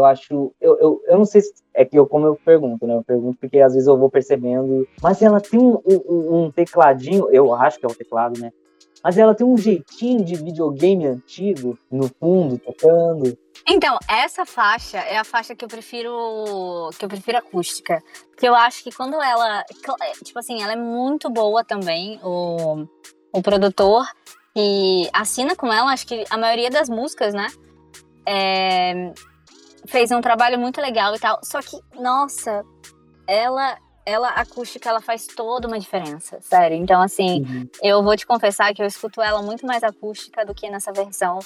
eu 0.00 0.04
acho, 0.04 0.52
eu, 0.60 0.78
eu, 0.78 1.02
eu 1.06 1.18
não 1.18 1.24
sei 1.24 1.40
se 1.40 1.52
é 1.74 1.84
que 1.84 1.98
eu 1.98 2.06
como 2.06 2.26
eu 2.26 2.36
pergunto, 2.36 2.86
né? 2.86 2.94
Eu 2.94 3.04
pergunto 3.04 3.38
porque 3.38 3.60
às 3.60 3.74
vezes 3.74 3.86
eu 3.86 3.96
vou 3.96 4.10
percebendo, 4.10 4.86
mas 5.02 5.22
ela 5.22 5.40
tem 5.40 5.60
um, 5.60 5.80
um, 5.86 6.44
um 6.44 6.50
tecladinho, 6.50 7.28
eu 7.30 7.54
acho 7.54 7.78
que 7.78 7.86
é 7.86 7.88
o 7.88 7.94
teclado, 7.94 8.40
né? 8.40 8.50
Mas 9.02 9.16
ela 9.16 9.34
tem 9.34 9.46
um 9.46 9.56
jeitinho 9.56 10.22
de 10.22 10.36
videogame 10.36 11.06
antigo 11.06 11.78
no 11.90 12.08
fundo, 12.20 12.58
tocando. 12.58 13.36
Então, 13.66 13.98
essa 14.08 14.44
faixa 14.44 14.98
é 14.98 15.16
a 15.16 15.24
faixa 15.24 15.54
que 15.54 15.64
eu 15.64 15.68
prefiro 15.68 16.90
que 16.98 17.04
eu 17.04 17.08
prefiro 17.08 17.38
acústica. 17.38 18.02
Porque 18.30 18.46
eu 18.46 18.54
acho 18.54 18.84
que 18.84 18.94
quando 18.94 19.14
ela. 19.22 19.64
Tipo 20.22 20.38
assim, 20.38 20.62
ela 20.62 20.74
é 20.74 20.76
muito 20.76 21.30
boa 21.30 21.64
também, 21.64 22.20
o, 22.22 22.86
o 23.32 23.42
produtor. 23.42 24.06
E 24.54 25.08
assina 25.12 25.54
com 25.54 25.72
ela, 25.72 25.92
acho 25.92 26.06
que 26.06 26.24
a 26.28 26.36
maioria 26.36 26.68
das 26.68 26.88
músicas, 26.88 27.32
né? 27.32 27.46
É, 28.26 29.12
fez 29.90 30.10
um 30.12 30.20
trabalho 30.20 30.58
muito 30.58 30.80
legal 30.80 31.14
e 31.14 31.18
tal. 31.18 31.40
Só 31.42 31.60
que, 31.60 31.78
nossa, 32.00 32.64
ela 33.26 33.76
ela 34.06 34.30
acústica 34.30 34.88
ela 34.88 35.00
faz 35.00 35.26
toda 35.26 35.68
uma 35.68 35.78
diferença, 35.78 36.40
sério. 36.40 36.76
Então 36.76 37.02
assim, 37.02 37.42
uhum. 37.42 37.68
eu 37.82 38.02
vou 38.02 38.16
te 38.16 38.26
confessar 38.26 38.72
que 38.74 38.82
eu 38.82 38.86
escuto 38.86 39.20
ela 39.20 39.42
muito 39.42 39.66
mais 39.66 39.84
acústica 39.84 40.44
do 40.44 40.54
que 40.54 40.70
nessa 40.70 40.90
versão 40.90 41.38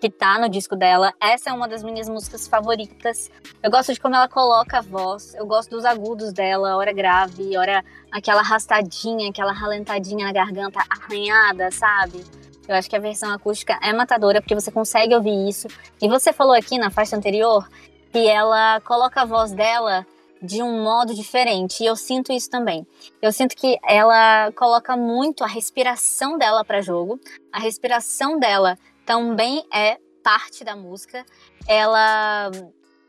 que 0.00 0.08
tá 0.08 0.38
no 0.38 0.48
disco 0.48 0.76
dela. 0.76 1.12
Essa 1.20 1.50
é 1.50 1.52
uma 1.52 1.66
das 1.66 1.82
minhas 1.82 2.08
músicas 2.08 2.46
favoritas. 2.46 3.30
Eu 3.62 3.70
gosto 3.70 3.92
de 3.92 4.00
como 4.00 4.14
ela 4.14 4.28
coloca 4.28 4.78
a 4.78 4.82
voz, 4.82 5.34
eu 5.34 5.46
gosto 5.46 5.70
dos 5.70 5.84
agudos 5.84 6.32
dela, 6.32 6.76
hora 6.76 6.92
grave, 6.92 7.56
hora 7.56 7.84
aquela 8.12 8.40
arrastadinha, 8.40 9.30
aquela 9.30 9.52
ralentadinha 9.52 10.26
na 10.26 10.32
garganta 10.32 10.80
arranhada, 10.88 11.70
sabe? 11.70 12.24
Eu 12.68 12.74
acho 12.74 12.88
que 12.88 12.96
a 12.96 13.00
versão 13.00 13.32
acústica 13.32 13.78
é 13.82 13.92
matadora 13.92 14.40
porque 14.40 14.54
você 14.54 14.70
consegue 14.70 15.14
ouvir 15.14 15.48
isso. 15.48 15.68
E 16.00 16.08
você 16.08 16.32
falou 16.32 16.54
aqui 16.54 16.78
na 16.78 16.90
faixa 16.90 17.16
anterior 17.16 17.68
que 18.12 18.26
ela 18.26 18.80
coloca 18.80 19.22
a 19.22 19.24
voz 19.24 19.52
dela 19.52 20.06
de 20.42 20.62
um 20.62 20.82
modo 20.82 21.14
diferente. 21.14 21.82
E 21.82 21.86
eu 21.86 21.96
sinto 21.96 22.32
isso 22.32 22.50
também. 22.50 22.86
Eu 23.22 23.32
sinto 23.32 23.56
que 23.56 23.78
ela 23.84 24.50
coloca 24.52 24.96
muito 24.96 25.44
a 25.44 25.46
respiração 25.46 26.38
dela 26.38 26.64
para 26.64 26.80
jogo. 26.80 27.20
A 27.52 27.58
respiração 27.58 28.38
dela 28.38 28.78
também 29.04 29.64
é 29.72 29.98
parte 30.22 30.64
da 30.64 30.74
música. 30.74 31.24
Ela 31.68 32.50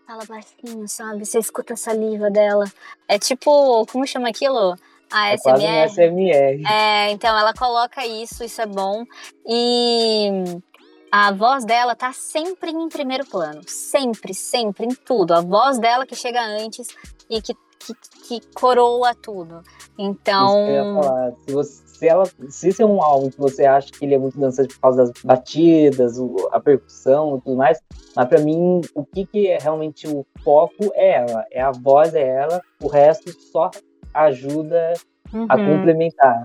fala 0.05 0.23
baixinho, 0.25 0.87
sabe? 0.87 1.25
Você 1.25 1.39
escuta 1.39 1.73
a 1.73 1.77
saliva 1.77 2.29
dela. 2.29 2.65
É 3.07 3.17
tipo, 3.19 3.85
como 3.87 4.05
chama 4.07 4.29
aquilo? 4.29 4.75
A 5.11 5.31
é 5.31 5.37
SMR. 5.37 5.89
SMR. 5.89 6.63
É, 6.65 7.11
então 7.11 7.37
ela 7.37 7.53
coloca 7.53 8.05
isso, 8.05 8.43
isso 8.43 8.61
é 8.61 8.65
bom. 8.65 9.03
E 9.45 10.29
a 11.11 11.31
voz 11.31 11.63
dela 11.65 11.95
tá 11.95 12.11
sempre 12.11 12.71
em 12.71 12.89
primeiro 12.89 13.25
plano. 13.25 13.61
Sempre, 13.65 14.33
sempre, 14.33 14.85
em 14.85 14.93
tudo. 14.93 15.33
A 15.33 15.41
voz 15.41 15.79
dela 15.79 16.05
que 16.05 16.15
chega 16.15 16.41
antes 16.41 16.89
e 17.29 17.41
que, 17.41 17.53
que, 17.53 17.93
que 18.27 18.53
coroa 18.53 19.15
tudo. 19.15 19.63
Então. 19.97 21.01
Se, 21.45 21.53
você, 21.53 21.87
se, 21.87 22.07
ela, 22.07 22.25
se 22.49 22.69
esse 22.69 22.81
é 22.81 22.85
um 22.85 23.01
álbum 23.01 23.29
que 23.29 23.37
você 23.39 23.65
acha 23.65 23.89
que 23.91 24.03
ele 24.03 24.15
é 24.15 24.17
muito 24.17 24.37
dançante 24.37 24.73
por 24.75 24.81
causa 24.81 25.05
das 25.05 25.11
batidas, 25.23 26.17
a 26.51 26.59
percussão 26.59 27.37
e 27.37 27.41
tudo 27.41 27.55
mais, 27.55 27.79
mas 28.15 28.27
para 28.27 28.39
mim 28.39 28.81
o 28.93 29.05
que, 29.05 29.25
que 29.25 29.47
é 29.47 29.57
realmente 29.57 30.07
o 30.07 30.25
foco 30.43 30.91
é 30.93 31.21
ela. 31.21 31.45
É 31.51 31.61
a 31.61 31.71
voz, 31.71 32.13
é 32.13 32.27
ela, 32.27 32.61
o 32.81 32.87
resto 32.87 33.31
só 33.51 33.71
ajuda 34.25 34.93
uhum. 35.33 35.45
a 35.49 35.57
complementar. 35.57 36.43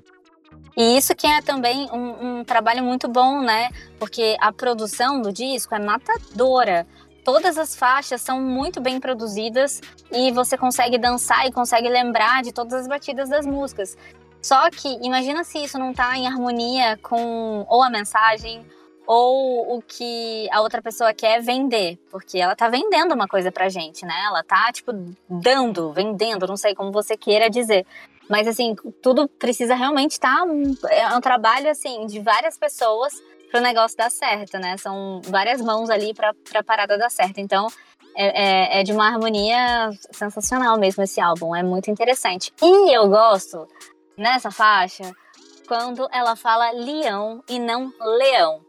E 0.77 0.97
isso 0.97 1.15
que 1.15 1.27
é 1.27 1.43
também 1.43 1.89
um, 1.93 2.41
um, 2.41 2.45
trabalho 2.45 2.83
muito 2.83 3.09
bom, 3.09 3.43
né? 3.43 3.71
Porque 3.99 4.37
a 4.41 4.53
produção 4.53 5.21
do 5.21 5.33
disco 5.33 5.75
é 5.75 5.79
matadora. 5.79 6.87
Todas 7.25 7.59
as 7.59 7.77
faixas 7.77 8.21
são 8.21 8.41
muito 8.41 8.81
bem 8.81 8.99
produzidas 8.99 9.81
e 10.11 10.33
você 10.33 10.57
consegue 10.57 10.99
dançar 10.99 11.47
e 11.47 11.53
consegue 11.53 11.89
lembrar 11.89 12.43
de 12.43 12.53
todas 12.53 12.73
as 12.73 12.89
batidas 12.89 13.29
das 13.29 13.47
músicas. 13.47 13.97
Só 14.41 14.69
que 14.71 14.99
imagina 15.03 15.45
se 15.45 15.63
isso 15.63 15.79
não 15.79 15.93
tá 15.93 16.17
em 16.17 16.27
harmonia 16.27 16.99
com 17.01 17.65
ou 17.69 17.83
a 17.83 17.91
mensagem 17.91 18.67
ou 19.07 19.77
o 19.77 19.83
que 19.83 20.49
a 20.53 20.61
outra 20.61 20.81
pessoa 20.81 21.13
quer 21.13 21.43
vender, 21.43 21.99
porque 22.11 22.39
ela 22.39 22.55
tá 22.55 22.69
vendendo 22.69 23.15
uma 23.15 23.27
coisa 23.27 23.51
pra 23.51 23.69
gente, 23.69 24.05
né? 24.05 24.15
Ela 24.27 24.43
tá 24.43 24.71
tipo 24.73 24.93
dando, 25.29 25.93
vendendo, 25.93 26.47
não 26.47 26.57
sei 26.57 26.75
como 26.75 26.93
você 26.93 27.17
queira 27.17 27.51
dizer. 27.51 27.87
Mas 28.29 28.47
assim, 28.47 28.75
tudo 29.03 29.29
precisa 29.29 29.75
realmente 29.75 30.13
estar 30.13 30.47
tá, 30.47 30.95
é 30.95 31.07
um 31.17 31.21
trabalho 31.21 31.71
assim 31.71 32.07
de 32.07 32.21
várias 32.21 32.57
pessoas 32.57 33.13
para 33.51 33.61
o 33.61 33.63
negócio 33.63 33.97
dar 33.97 34.11
certo, 34.11 34.59
né? 34.59 34.77
São 34.79 35.21
várias 35.25 35.61
mãos 35.61 35.91
ali 35.91 36.15
para 36.15 36.33
a 36.55 36.63
parada 36.63 36.97
dar 36.97 37.11
certo. 37.11 37.39
Então, 37.39 37.69
é, 38.17 38.79
é, 38.79 38.81
é, 38.81 38.83
de 38.83 38.93
uma 38.93 39.07
harmonia 39.07 39.91
sensacional 40.11 40.79
mesmo 40.79 41.03
esse 41.03 41.21
álbum. 41.21 41.55
É 41.55 41.63
muito 41.63 41.91
interessante. 41.91 42.53
E 42.63 42.97
eu 42.97 43.09
gosto, 43.09 43.69
nessa 44.17 44.51
faixa, 44.51 45.15
quando 45.67 46.09
ela 46.13 46.35
fala 46.35 46.71
leão 46.71 47.43
e 47.49 47.59
não 47.59 47.93
leão. 48.01 48.61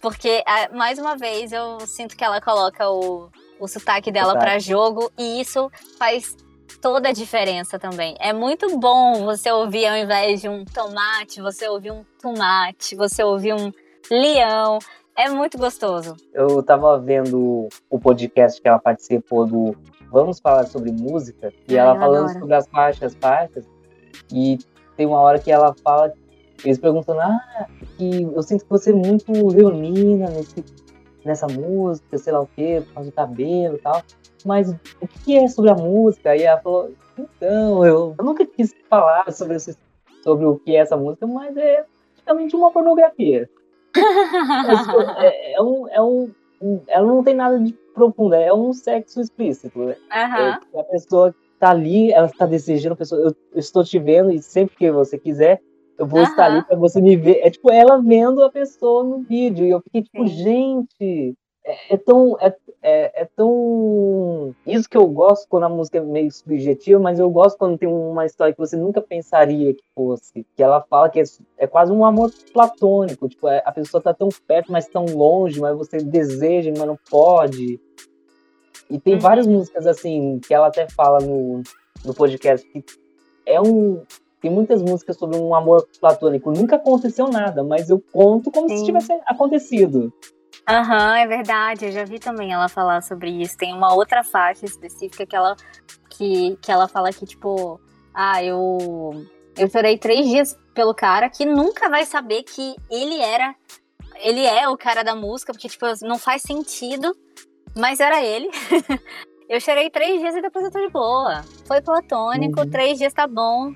Porque, 0.00 0.42
mais 0.72 0.98
uma 0.98 1.16
vez, 1.16 1.52
eu 1.52 1.80
sinto 1.80 2.16
que 2.16 2.24
ela 2.24 2.40
coloca 2.40 2.88
o, 2.88 3.28
o 3.58 3.66
sotaque 3.66 4.12
dela 4.12 4.38
para 4.38 4.58
jogo 4.58 5.10
e 5.18 5.40
isso 5.40 5.70
faz 5.98 6.36
toda 6.80 7.08
a 7.08 7.12
diferença 7.12 7.78
também. 7.78 8.14
É 8.20 8.32
muito 8.32 8.78
bom 8.78 9.24
você 9.24 9.50
ouvir, 9.50 9.86
ao 9.86 9.96
invés 9.96 10.40
de 10.40 10.48
um 10.48 10.64
tomate, 10.64 11.40
você 11.40 11.68
ouvir 11.68 11.90
um 11.92 12.04
tomate, 12.20 12.94
você 12.94 13.22
ouvir 13.22 13.54
um 13.54 13.72
leão. 14.10 14.78
É 15.16 15.28
muito 15.30 15.56
gostoso. 15.56 16.14
Eu 16.32 16.62
tava 16.62 16.98
vendo 16.98 17.68
o 17.88 17.98
podcast 17.98 18.60
que 18.60 18.68
ela 18.68 18.78
participou 18.78 19.46
do 19.46 19.74
Vamos 20.10 20.38
Falar 20.38 20.66
sobre 20.66 20.92
Música, 20.92 21.52
e 21.66 21.78
Ai, 21.78 21.84
ela 21.84 21.98
falando 21.98 22.24
adoro. 22.24 22.38
sobre 22.38 22.54
as 22.54 22.68
faixas, 22.68 23.16
faixas, 23.20 23.64
e 24.32 24.58
tem 24.96 25.06
uma 25.06 25.20
hora 25.20 25.38
que 25.38 25.50
ela 25.50 25.74
fala, 25.82 26.12
eles 26.64 26.78
perguntam, 26.78 27.18
ah, 27.20 27.66
que 27.96 28.22
eu 28.22 28.42
sinto 28.42 28.64
que 28.64 28.70
você 28.70 28.90
é 28.90 28.94
muito 28.94 29.30
leonina 29.48 30.28
nesse, 30.30 30.64
nessa 31.24 31.46
música, 31.46 32.18
sei 32.18 32.32
lá 32.32 32.40
o 32.40 32.48
quê, 32.54 32.82
por 32.86 32.94
causa 32.94 33.10
do 33.10 33.14
cabelo 33.14 33.76
e 33.76 33.78
tal, 33.78 34.02
mas 34.44 34.70
o 34.70 35.08
que 35.24 35.36
é 35.36 35.48
sobre 35.48 35.70
a 35.70 35.74
música? 35.74 36.36
E 36.36 36.42
ela 36.42 36.60
falou, 36.60 36.92
então, 37.18 37.84
eu, 37.84 38.14
eu 38.18 38.24
nunca 38.24 38.46
quis 38.46 38.74
falar 38.88 39.30
sobre, 39.32 39.58
sobre 39.58 40.46
o 40.46 40.56
que 40.58 40.76
é 40.76 40.80
essa 40.80 40.96
música, 40.96 41.26
mas 41.26 41.56
é 41.56 41.84
praticamente 42.14 42.56
uma 42.56 42.70
pornografia. 42.70 43.48
é, 45.18 45.54
é, 45.54 45.62
um, 45.62 45.88
é 45.88 46.02
um, 46.02 46.30
ela 46.88 47.06
não 47.06 47.22
tem 47.22 47.34
nada 47.34 47.58
de 47.58 47.72
profundo, 47.94 48.34
é 48.34 48.52
um 48.52 48.72
sexo 48.72 49.20
explícito. 49.20 49.78
Uhum. 49.78 49.94
a 50.12 50.84
pessoa 50.90 51.34
tá 51.58 51.70
ali, 51.70 52.12
ela 52.12 52.26
está 52.26 52.44
desejando, 52.44 52.92
a 52.92 52.96
pessoa, 52.96 53.20
eu, 53.20 53.34
eu, 53.52 53.58
estou 53.58 53.82
te 53.82 53.98
vendo 53.98 54.30
e 54.30 54.42
sempre 54.42 54.76
que 54.76 54.90
você 54.90 55.18
quiser, 55.18 55.60
eu 55.98 56.06
vou 56.06 56.22
estar 56.22 56.46
ali 56.46 56.62
para 56.64 56.76
você 56.76 57.00
me 57.00 57.16
ver. 57.16 57.40
É 57.42 57.50
tipo 57.50 57.70
ela 57.70 58.00
vendo 58.00 58.42
a 58.42 58.50
pessoa 58.50 59.02
no 59.02 59.22
vídeo. 59.22 59.66
E 59.66 59.70
eu 59.70 59.80
fiquei 59.80 60.02
tipo, 60.02 60.26
Sim. 60.28 60.34
gente, 60.34 61.34
é, 61.64 61.94
é, 61.94 61.96
tão. 61.96 62.36
É, 62.40 62.54
é, 62.82 63.22
é, 63.22 63.28
tão. 63.34 64.54
Isso 64.64 64.88
que 64.88 64.96
eu 64.96 65.06
gosto 65.08 65.48
quando 65.48 65.64
a 65.64 65.68
música 65.68 65.98
é 65.98 66.00
meio 66.00 66.30
subjetiva, 66.30 67.00
mas 67.00 67.18
eu 67.18 67.28
gosto 67.28 67.58
quando 67.58 67.76
tem 67.76 67.88
uma 67.88 68.24
história 68.24 68.52
que 68.52 68.60
você 68.60 68.76
nunca 68.76 69.00
pensaria 69.00 69.74
que 69.74 69.82
fosse. 69.94 70.46
Que 70.54 70.62
ela 70.62 70.80
fala 70.82 71.10
que 71.10 71.18
é, 71.18 71.24
é 71.58 71.66
quase 71.66 71.90
um 71.90 72.04
amor 72.04 72.30
platônico. 72.52 73.28
Tipo, 73.28 73.48
é, 73.48 73.62
a 73.64 73.72
pessoa 73.72 74.00
tá 74.00 74.14
tão 74.14 74.28
perto, 74.46 74.70
mas 74.70 74.86
tão 74.86 75.04
longe, 75.06 75.60
mas 75.60 75.76
você 75.76 75.98
deseja, 75.98 76.72
mas 76.76 76.86
não 76.86 76.98
pode. 77.10 77.80
E 78.88 79.00
tem 79.00 79.14
uhum. 79.14 79.20
várias 79.20 79.46
músicas 79.46 79.86
assim, 79.86 80.38
que 80.46 80.54
ela 80.54 80.68
até 80.68 80.86
fala 80.88 81.18
no, 81.18 81.62
no 82.04 82.14
podcast, 82.14 82.64
que 82.68 82.84
é 83.44 83.60
um. 83.60 84.02
Tem 84.46 84.54
muitas 84.54 84.80
músicas 84.80 85.16
sobre 85.16 85.36
um 85.36 85.52
amor 85.56 85.88
platônico. 85.98 86.52
Nunca 86.52 86.76
aconteceu 86.76 87.26
nada, 87.26 87.64
mas 87.64 87.90
eu 87.90 88.00
conto 88.12 88.48
como 88.48 88.68
Sim. 88.68 88.76
se 88.76 88.84
tivesse 88.84 89.12
acontecido. 89.26 90.12
Aham, 90.68 91.08
uhum, 91.08 91.14
é 91.16 91.26
verdade. 91.26 91.86
Eu 91.86 91.90
já 91.90 92.04
vi 92.04 92.20
também 92.20 92.52
ela 92.52 92.68
falar 92.68 93.02
sobre 93.02 93.28
isso. 93.28 93.56
Tem 93.56 93.74
uma 93.74 93.92
outra 93.92 94.22
faixa 94.22 94.64
específica 94.64 95.26
que 95.26 95.34
ela, 95.34 95.56
que, 96.10 96.56
que 96.62 96.70
ela 96.70 96.86
fala 96.86 97.12
que, 97.12 97.26
tipo, 97.26 97.80
Ah, 98.14 98.40
eu. 98.44 99.26
Eu 99.58 99.68
chorei 99.68 99.98
três 99.98 100.28
dias 100.28 100.56
pelo 100.72 100.94
cara 100.94 101.28
que 101.28 101.44
nunca 101.44 101.88
vai 101.88 102.06
saber 102.06 102.44
que 102.44 102.76
ele 102.88 103.20
era. 103.20 103.52
Ele 104.20 104.44
é 104.44 104.68
o 104.68 104.76
cara 104.76 105.02
da 105.02 105.16
música, 105.16 105.52
porque, 105.52 105.68
tipo, 105.68 105.86
não 106.02 106.20
faz 106.20 106.42
sentido, 106.42 107.12
mas 107.76 107.98
era 107.98 108.22
ele. 108.22 108.48
eu 109.50 109.60
chorei 109.60 109.90
três 109.90 110.20
dias 110.20 110.36
e 110.36 110.40
depois 110.40 110.64
eu 110.64 110.70
tô 110.70 110.78
de 110.78 110.92
boa. 110.92 111.42
Foi 111.66 111.82
platônico, 111.82 112.60
uhum. 112.60 112.70
três 112.70 112.96
dias 112.96 113.12
tá 113.12 113.26
bom. 113.26 113.74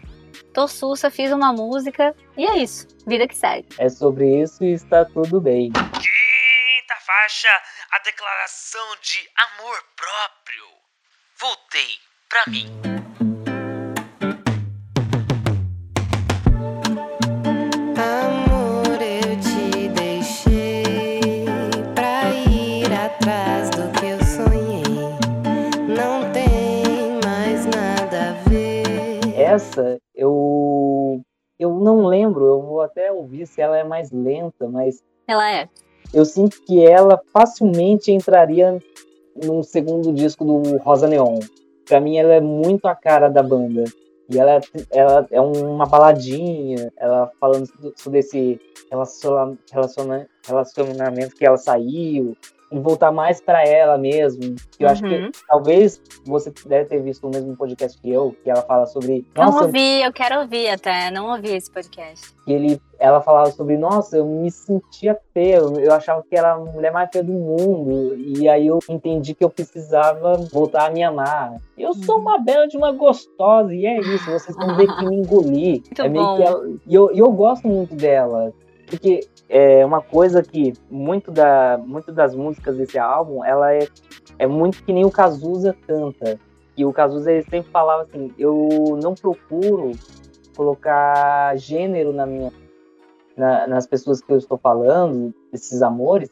Tô 0.53 0.67
sussa, 0.67 1.11
fiz 1.11 1.33
uma 1.33 1.53
música 1.53 2.15
e 2.37 2.45
é 2.45 2.59
isso. 2.59 2.87
Vida 3.07 3.27
que 3.27 3.37
segue. 3.37 3.69
É 3.79 3.89
sobre 3.89 4.43
isso 4.43 4.65
e 4.65 4.73
está 4.73 5.05
tudo 5.05 5.41
bem. 5.41 5.73
Quinta 5.73 6.97
faixa, 7.07 7.49
a 7.93 7.99
declaração 8.01 8.97
de 9.03 9.29
amor 9.37 9.79
próprio. 9.97 10.65
Voltei 11.39 11.97
pra 12.29 12.45
mim. 12.49 13.01
essa 29.51 30.01
eu 30.21 31.23
eu 31.59 31.75
não 31.79 32.07
lembro, 32.07 32.47
eu 32.47 32.63
vou 32.63 32.81
até 32.81 33.11
ouvir 33.11 33.47
se 33.47 33.61
ela 33.61 33.77
é 33.77 33.85
mais 33.85 34.11
lenta, 34.11 34.69
mas 34.69 35.03
ela 35.27 35.51
é. 35.51 35.69
Eu 36.13 36.25
sinto 36.25 36.63
que 36.65 36.85
ela 36.85 37.21
facilmente 37.33 38.11
entraria 38.11 38.79
no 39.45 39.63
segundo 39.63 40.13
disco 40.13 40.45
do 40.45 40.79
Rosa 40.79 41.07
Neon. 41.07 41.39
Para 41.87 42.01
mim 42.01 42.17
ela 42.17 42.35
é 42.35 42.41
muito 42.41 42.87
a 42.87 42.95
cara 42.95 43.29
da 43.29 43.43
banda. 43.43 43.85
E 44.29 44.39
ela, 44.39 44.61
ela 44.91 45.27
é 45.31 45.41
uma 45.41 45.87
baladinha, 45.87 46.93
ela 46.97 47.31
falando 47.41 47.69
sobre 47.97 48.21
esse 48.21 48.61
relacionamento 50.47 51.35
que 51.37 51.45
ela 51.45 51.57
saiu, 51.57 52.37
e 52.71 52.79
voltar 52.79 53.11
mais 53.11 53.41
para 53.41 53.67
ela 53.67 53.99
mesmo. 53.99 54.55
Eu 54.79 54.87
uhum. 54.87 54.93
acho 54.93 55.03
que 55.03 55.15
uhum. 55.15 55.31
talvez 55.49 56.01
você 56.25 56.53
deve 56.67 56.89
ter 56.89 57.03
visto 57.03 57.27
o 57.27 57.31
mesmo 57.31 57.57
podcast 57.57 58.01
que 58.01 58.11
eu, 58.11 58.35
que 58.43 58.51
ela 58.51 58.63
fala 58.63 58.87
sobre. 58.87 59.27
Não 59.37 59.63
ouvi, 59.63 60.03
eu 60.03 60.13
quero 60.13 60.41
ouvir 60.41 60.69
até, 60.69 61.11
não 61.11 61.31
ouvi 61.31 61.55
esse 61.55 61.71
podcast. 61.71 62.33
Que 62.45 62.53
ele, 62.53 62.81
ela 62.99 63.21
falava 63.21 63.51
sobre, 63.51 63.77
nossa, 63.77 64.17
eu 64.17 64.25
me 64.25 64.51
sentia 64.51 65.19
feia, 65.33 65.57
eu 65.57 65.93
achava 65.93 66.23
que 66.23 66.37
era 66.37 66.53
a 66.53 66.59
mulher 66.59 66.93
mais 66.93 67.09
feia 67.13 67.25
do 67.25 67.33
mundo, 67.33 68.15
e 68.17 68.49
aí 68.49 68.67
eu 68.67 68.79
entendi 68.89 69.35
que 69.35 69.45
eu 69.45 69.51
precisava 69.51 70.35
voltar 70.53 70.87
a 70.87 70.91
me 70.91 71.03
amar. 71.03 71.57
Eu 71.77 71.93
sou 71.95 72.19
uma 72.19 72.39
bela 72.39 72.69
de 72.69 72.77
uma 72.77 72.93
gostosa, 72.93 73.75
e 73.75 73.85
é 73.85 73.99
isso, 74.01 74.31
vocês 74.31 74.57
vão 74.57 74.77
ver 74.77 74.87
que 74.87 75.05
me 75.07 75.17
engolir. 75.17 75.83
Muito 75.83 76.03
é 76.03 76.09
meio 76.09 76.25
bom. 76.25 76.37
que 76.37 76.43
ela, 76.43 76.69
e 76.87 76.95
eu, 76.95 77.11
eu 77.11 77.31
gosto 77.33 77.67
muito 77.67 77.95
dela. 77.95 78.53
Porque 78.91 79.21
é 79.49 79.87
uma 79.87 80.03
coisa 80.03 80.43
que 80.43 80.73
muito, 80.91 81.31
da, 81.31 81.79
muito 81.79 82.11
das 82.11 82.35
músicas 82.35 82.77
desse 82.77 82.99
álbum, 82.99 83.45
ela 83.45 83.73
é, 83.73 83.87
é 84.37 84.47
muito 84.49 84.83
que 84.83 84.93
nem 84.93 85.05
o 85.05 85.11
Cazuza 85.11 85.75
canta. 85.87 86.39
E 86.77 86.85
o 86.85 86.93
Cazuza 86.93 87.31
ele 87.31 87.45
sempre 87.45 87.71
falava 87.71 88.03
assim, 88.03 88.35
eu 88.37 88.99
não 89.01 89.15
procuro 89.15 89.93
colocar 90.57 91.57
gênero 91.57 92.13
na 92.13 92.27
minha 92.27 92.53
na, 93.37 93.67
nas 93.67 93.87
pessoas 93.87 94.21
que 94.21 94.31
eu 94.31 94.37
estou 94.37 94.59
falando, 94.59 95.33
esses 95.53 95.81
amores, 95.83 96.31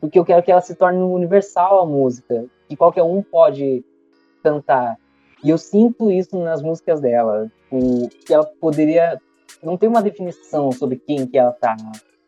porque 0.00 0.18
eu 0.18 0.24
quero 0.24 0.42
que 0.42 0.50
ela 0.50 0.60
se 0.60 0.74
torne 0.74 0.98
universal 0.98 1.80
a 1.80 1.86
música, 1.86 2.46
que 2.68 2.76
qualquer 2.76 3.02
um 3.02 3.22
pode 3.22 3.84
cantar. 4.42 4.96
E 5.44 5.50
eu 5.50 5.58
sinto 5.58 6.10
isso 6.10 6.36
nas 6.38 6.62
músicas 6.62 7.00
dela, 7.00 7.50
que 7.70 8.32
ela 8.32 8.44
poderia 8.60 9.20
não 9.62 9.76
tem 9.76 9.88
uma 9.88 10.02
definição 10.02 10.70
sobre 10.72 10.96
quem 10.96 11.26
que 11.26 11.38
ela 11.38 11.52
tá 11.52 11.76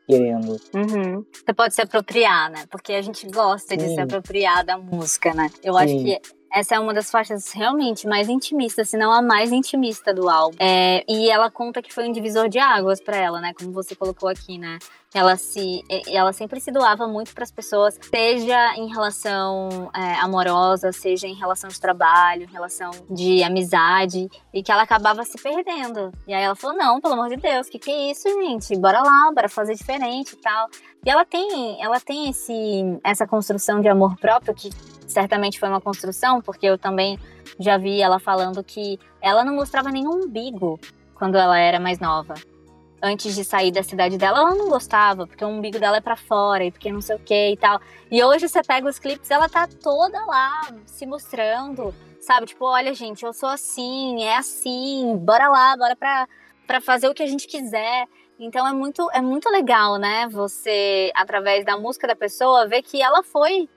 querendo. 0.06 0.56
Uhum. 0.74 1.24
Você 1.32 1.54
pode 1.54 1.74
se 1.74 1.82
apropriar, 1.82 2.50
né? 2.50 2.64
Porque 2.70 2.92
a 2.92 3.02
gente 3.02 3.26
gosta 3.28 3.74
Sim. 3.74 3.76
de 3.76 3.94
se 3.94 4.00
apropriar 4.00 4.64
da 4.64 4.76
música, 4.76 5.32
né? 5.32 5.48
Eu 5.62 5.74
Sim. 5.74 5.80
acho 5.80 6.04
que 6.04 6.20
essa 6.52 6.74
é 6.74 6.80
uma 6.80 6.92
das 6.92 7.10
faixas 7.10 7.52
realmente 7.52 8.06
mais 8.06 8.28
intimistas, 8.28 8.88
se 8.88 8.96
não 8.96 9.12
a 9.12 9.22
mais 9.22 9.52
intimista 9.52 10.12
do 10.12 10.28
álbum. 10.28 10.56
É, 10.58 11.04
e 11.08 11.30
ela 11.30 11.50
conta 11.50 11.80
que 11.80 11.92
foi 11.92 12.08
um 12.08 12.12
divisor 12.12 12.48
de 12.48 12.58
águas 12.58 13.00
para 13.00 13.16
ela, 13.16 13.40
né? 13.40 13.52
Como 13.56 13.72
você 13.72 13.94
colocou 13.94 14.28
aqui, 14.28 14.58
né? 14.58 14.78
Ela 15.12 15.36
se, 15.36 15.82
ela 16.06 16.32
sempre 16.32 16.60
se 16.60 16.70
doava 16.70 17.06
muito 17.08 17.34
para 17.34 17.42
as 17.42 17.50
pessoas, 17.50 17.98
seja 18.10 18.76
em 18.76 18.88
relação 18.88 19.90
é, 19.94 20.14
amorosa, 20.20 20.92
seja 20.92 21.26
em 21.26 21.34
relação 21.34 21.68
de 21.68 21.80
trabalho, 21.80 22.44
em 22.44 22.52
relação 22.52 22.90
de 23.10 23.42
amizade, 23.42 24.28
e 24.54 24.62
que 24.62 24.70
ela 24.70 24.82
acabava 24.82 25.24
se 25.24 25.36
perdendo. 25.42 26.12
E 26.28 26.34
aí 26.34 26.42
ela 26.42 26.54
falou: 26.54 26.76
não, 26.76 27.00
pelo 27.00 27.14
amor 27.14 27.28
de 27.28 27.36
Deus, 27.36 27.68
que 27.68 27.78
que 27.78 27.90
é 27.90 28.10
isso, 28.12 28.28
gente? 28.28 28.76
Bora 28.76 29.00
lá, 29.00 29.32
bora 29.34 29.48
fazer 29.48 29.74
diferente 29.74 30.32
e 30.32 30.36
tal. 30.36 30.68
E 31.04 31.10
ela 31.10 31.24
tem, 31.24 31.82
ela 31.82 31.98
tem 31.98 32.28
esse, 32.28 32.52
essa 33.02 33.26
construção 33.26 33.80
de 33.80 33.88
amor 33.88 34.16
próprio 34.16 34.54
que 34.54 34.70
certamente 35.10 35.58
foi 35.58 35.68
uma 35.68 35.80
construção, 35.80 36.40
porque 36.40 36.66
eu 36.66 36.78
também 36.78 37.18
já 37.58 37.76
vi 37.76 38.00
ela 38.00 38.18
falando 38.18 38.62
que 38.62 38.98
ela 39.20 39.44
não 39.44 39.54
mostrava 39.54 39.90
nenhum 39.90 40.24
umbigo 40.24 40.78
quando 41.14 41.36
ela 41.36 41.58
era 41.58 41.78
mais 41.78 41.98
nova. 41.98 42.34
Antes 43.02 43.34
de 43.34 43.44
sair 43.44 43.72
da 43.72 43.82
cidade 43.82 44.18
dela, 44.18 44.40
ela 44.40 44.54
não 44.54 44.68
gostava, 44.68 45.26
porque 45.26 45.44
o 45.44 45.48
umbigo 45.48 45.78
dela 45.78 45.96
é 45.96 46.00
para 46.00 46.16
fora 46.16 46.64
e 46.64 46.70
porque 46.70 46.92
não 46.92 47.00
sei 47.00 47.16
o 47.16 47.18
que 47.18 47.52
e 47.52 47.56
tal. 47.56 47.80
E 48.10 48.22
hoje 48.22 48.48
você 48.48 48.62
pega 48.62 48.88
os 48.88 48.98
clipes, 48.98 49.30
ela 49.30 49.48
tá 49.48 49.66
toda 49.66 50.18
lá 50.26 50.68
se 50.86 51.06
mostrando, 51.06 51.94
sabe? 52.20 52.46
Tipo, 52.46 52.66
olha, 52.66 52.92
gente, 52.94 53.24
eu 53.24 53.32
sou 53.32 53.48
assim, 53.48 54.22
é 54.22 54.36
assim, 54.36 55.16
bora 55.16 55.48
lá, 55.48 55.76
bora 55.76 55.96
pra, 55.96 56.28
pra 56.66 56.80
fazer 56.80 57.08
o 57.08 57.14
que 57.14 57.22
a 57.22 57.26
gente 57.26 57.48
quiser. 57.48 58.06
Então 58.38 58.66
é 58.66 58.72
muito, 58.72 59.10
é 59.12 59.20
muito 59.20 59.50
legal, 59.50 59.98
né? 59.98 60.26
Você, 60.28 61.10
através 61.14 61.64
da 61.64 61.78
música 61.78 62.06
da 62.06 62.16
pessoa, 62.16 62.66
ver 62.66 62.82
que 62.82 63.02
ela 63.02 63.22
foi 63.22 63.68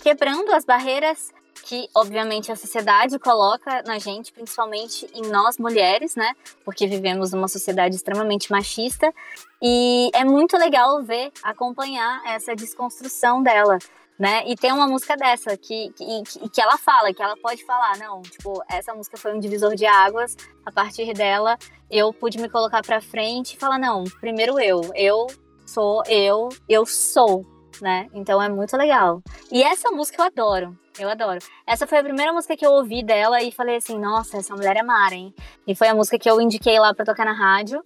quebrando 0.00 0.52
as 0.52 0.64
barreiras 0.64 1.32
que, 1.64 1.88
obviamente, 1.94 2.50
a 2.50 2.56
sociedade 2.56 3.18
coloca 3.18 3.82
na 3.82 3.98
gente, 3.98 4.32
principalmente 4.32 5.08
em 5.14 5.28
nós 5.28 5.58
mulheres, 5.58 6.16
né? 6.16 6.32
Porque 6.64 6.86
vivemos 6.86 7.32
numa 7.32 7.48
sociedade 7.48 7.96
extremamente 7.96 8.50
machista. 8.50 9.12
E 9.60 10.10
é 10.14 10.24
muito 10.24 10.56
legal 10.56 11.02
ver, 11.02 11.30
acompanhar 11.42 12.22
essa 12.24 12.54
desconstrução 12.54 13.42
dela. 13.42 13.78
Né? 14.18 14.42
E 14.48 14.56
tem 14.56 14.72
uma 14.72 14.88
música 14.88 15.16
dessa 15.16 15.56
que, 15.56 15.92
que, 15.92 16.48
que 16.48 16.60
ela 16.60 16.76
fala, 16.76 17.14
que 17.14 17.22
ela 17.22 17.36
pode 17.36 17.64
falar, 17.64 17.98
não, 17.98 18.20
tipo, 18.22 18.60
essa 18.68 18.92
música 18.92 19.16
foi 19.16 19.32
um 19.32 19.38
divisor 19.38 19.76
de 19.76 19.86
águas, 19.86 20.36
a 20.66 20.72
partir 20.72 21.12
dela 21.12 21.56
eu 21.88 22.12
pude 22.12 22.36
me 22.36 22.48
colocar 22.48 22.82
pra 22.82 23.00
frente 23.00 23.54
e 23.54 23.56
falar, 23.56 23.78
não, 23.78 24.02
primeiro 24.20 24.58
eu, 24.58 24.80
eu 24.96 25.28
sou 25.64 26.02
eu, 26.08 26.48
eu 26.68 26.84
sou, 26.84 27.46
né? 27.80 28.08
Então 28.12 28.42
é 28.42 28.48
muito 28.48 28.76
legal. 28.76 29.22
E 29.50 29.62
essa 29.62 29.90
música 29.90 30.22
eu 30.22 30.26
adoro. 30.26 30.78
Eu 30.98 31.08
adoro. 31.08 31.38
Essa 31.66 31.86
foi 31.86 31.98
a 31.98 32.02
primeira 32.02 32.32
música 32.32 32.56
que 32.56 32.66
eu 32.66 32.72
ouvi 32.72 33.02
dela 33.02 33.40
e 33.42 33.52
falei 33.52 33.76
assim: 33.76 33.98
nossa, 33.98 34.38
essa 34.38 34.54
mulher 34.54 34.76
é 34.76 34.82
mara, 34.82 35.14
hein? 35.14 35.34
E 35.66 35.74
foi 35.74 35.88
a 35.88 35.94
música 35.94 36.18
que 36.18 36.28
eu 36.28 36.40
indiquei 36.40 36.78
lá 36.78 36.92
pra 36.92 37.04
tocar 37.04 37.24
na 37.24 37.32
rádio. 37.32 37.82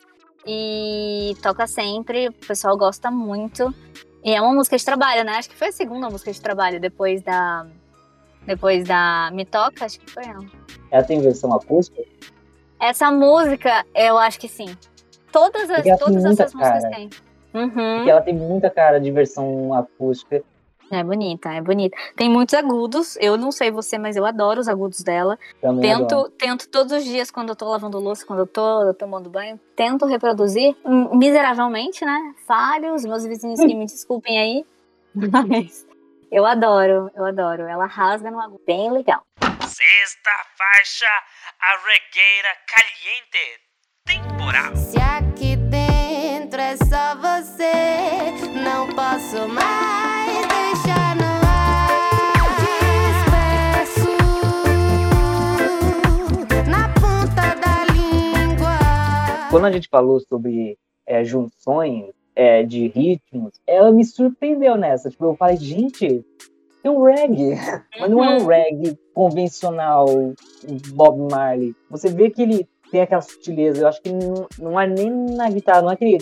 E 0.46 1.36
toca 1.42 1.66
sempre, 1.66 2.28
o 2.28 2.32
pessoal 2.32 2.76
gosta 2.76 3.10
muito. 3.10 3.72
E 4.24 4.32
é 4.32 4.40
uma 4.40 4.52
música 4.52 4.76
de 4.76 4.84
trabalho, 4.84 5.24
né? 5.24 5.32
Acho 5.32 5.50
que 5.50 5.56
foi 5.56 5.68
a 5.68 5.72
segunda 5.72 6.08
música 6.08 6.32
de 6.32 6.40
trabalho 6.40 6.80
depois 6.80 7.22
da. 7.22 7.66
Depois 8.46 8.84
da 8.84 9.30
Me 9.32 9.44
Toca, 9.44 9.84
acho 9.84 10.00
que 10.00 10.10
foi 10.10 10.24
ela. 10.24 10.44
Ela 10.90 11.04
tem 11.04 11.20
versão 11.20 11.52
acústica? 11.54 12.02
Essa 12.80 13.12
música, 13.12 13.86
eu 13.94 14.18
acho 14.18 14.40
que 14.40 14.48
sim. 14.48 14.76
Todas, 15.30 15.70
as, 15.70 15.98
todas 15.98 16.24
essas 16.24 16.52
cara. 16.52 16.74
músicas 16.74 16.96
têm. 16.96 17.10
Uhum. 17.54 17.96
Porque 17.96 18.10
ela 18.10 18.22
tem 18.22 18.34
muita 18.34 18.70
cara 18.70 18.98
de 18.98 19.10
versão 19.10 19.74
acústica. 19.74 20.42
É 20.90 21.02
bonita, 21.02 21.48
é 21.50 21.60
bonita. 21.62 21.96
Tem 22.14 22.28
muitos 22.28 22.54
agudos. 22.54 23.16
Eu 23.18 23.38
não 23.38 23.50
sei 23.50 23.70
você, 23.70 23.96
mas 23.96 24.14
eu 24.14 24.26
adoro 24.26 24.60
os 24.60 24.68
agudos 24.68 25.02
dela. 25.02 25.38
Também 25.58 25.90
tento, 25.90 26.14
adoro. 26.14 26.30
tento 26.38 26.68
todos 26.68 26.92
os 26.92 27.02
dias, 27.02 27.30
quando 27.30 27.48
eu 27.48 27.56
tô 27.56 27.66
lavando 27.70 27.98
louça, 27.98 28.26
quando 28.26 28.40
eu 28.40 28.46
tô 28.46 28.92
tomando 28.92 29.30
banho, 29.30 29.58
tento 29.74 30.04
reproduzir 30.04 30.76
miseravelmente, 31.14 32.04
né? 32.04 32.34
Falho, 32.46 32.94
os 32.94 33.06
meus 33.06 33.24
vizinhos 33.24 33.58
que 33.58 33.74
me 33.74 33.86
desculpem 33.86 34.38
aí. 34.38 34.66
Mas 35.14 35.86
eu 36.30 36.44
adoro, 36.44 37.10
eu 37.16 37.24
adoro. 37.24 37.62
Ela 37.62 37.86
rasga 37.86 38.30
no 38.30 38.38
agudo. 38.38 38.60
Bem 38.66 38.92
legal. 38.92 39.22
Sexta 39.40 40.30
faixa, 40.58 41.06
a 41.58 41.78
regueira 41.86 42.50
caliente 42.68 43.62
temporal. 44.04 44.76
Se 44.76 44.98
aqui 44.98 45.56
dentro 45.56 46.60
é 46.60 46.76
só 46.76 47.16
você, 47.16 47.31
não 48.54 48.88
posso 48.88 49.48
mais 49.48 50.46
deixar 50.48 51.16
no 51.16 51.24
ar. 51.46 51.92
Disperso 53.84 54.10
na 56.68 56.88
ponta 56.88 57.54
da 57.60 57.84
língua. 57.92 58.78
Quando 59.50 59.66
a 59.66 59.70
gente 59.70 59.88
falou 59.88 60.18
sobre 60.20 60.76
é, 61.06 61.22
junções 61.24 62.12
é, 62.34 62.62
de 62.64 62.88
ritmos, 62.88 63.52
ela 63.66 63.92
me 63.92 64.04
surpreendeu 64.04 64.76
nessa. 64.76 65.08
Tipo, 65.10 65.26
eu 65.26 65.36
falei, 65.36 65.56
gente, 65.56 66.24
tem 66.82 66.90
um 66.90 67.04
reggae, 67.04 67.54
mas 68.00 68.10
não 68.10 68.24
é 68.24 68.30
um 68.30 68.40
uhum. 68.40 68.46
reggae 68.46 68.98
convencional 69.14 70.06
Bob 70.94 71.30
Marley. 71.30 71.74
Você 71.90 72.08
vê 72.08 72.28
que 72.28 72.42
ele 72.42 72.68
tem 72.90 73.02
aquela 73.02 73.22
sutileza. 73.22 73.82
Eu 73.82 73.88
acho 73.88 74.02
que 74.02 74.12
não, 74.12 74.48
não 74.58 74.80
é 74.80 74.86
nem 74.86 75.10
na 75.10 75.48
guitarra, 75.48 75.82
não 75.82 75.90
é 75.90 75.94
aquele 75.94 76.18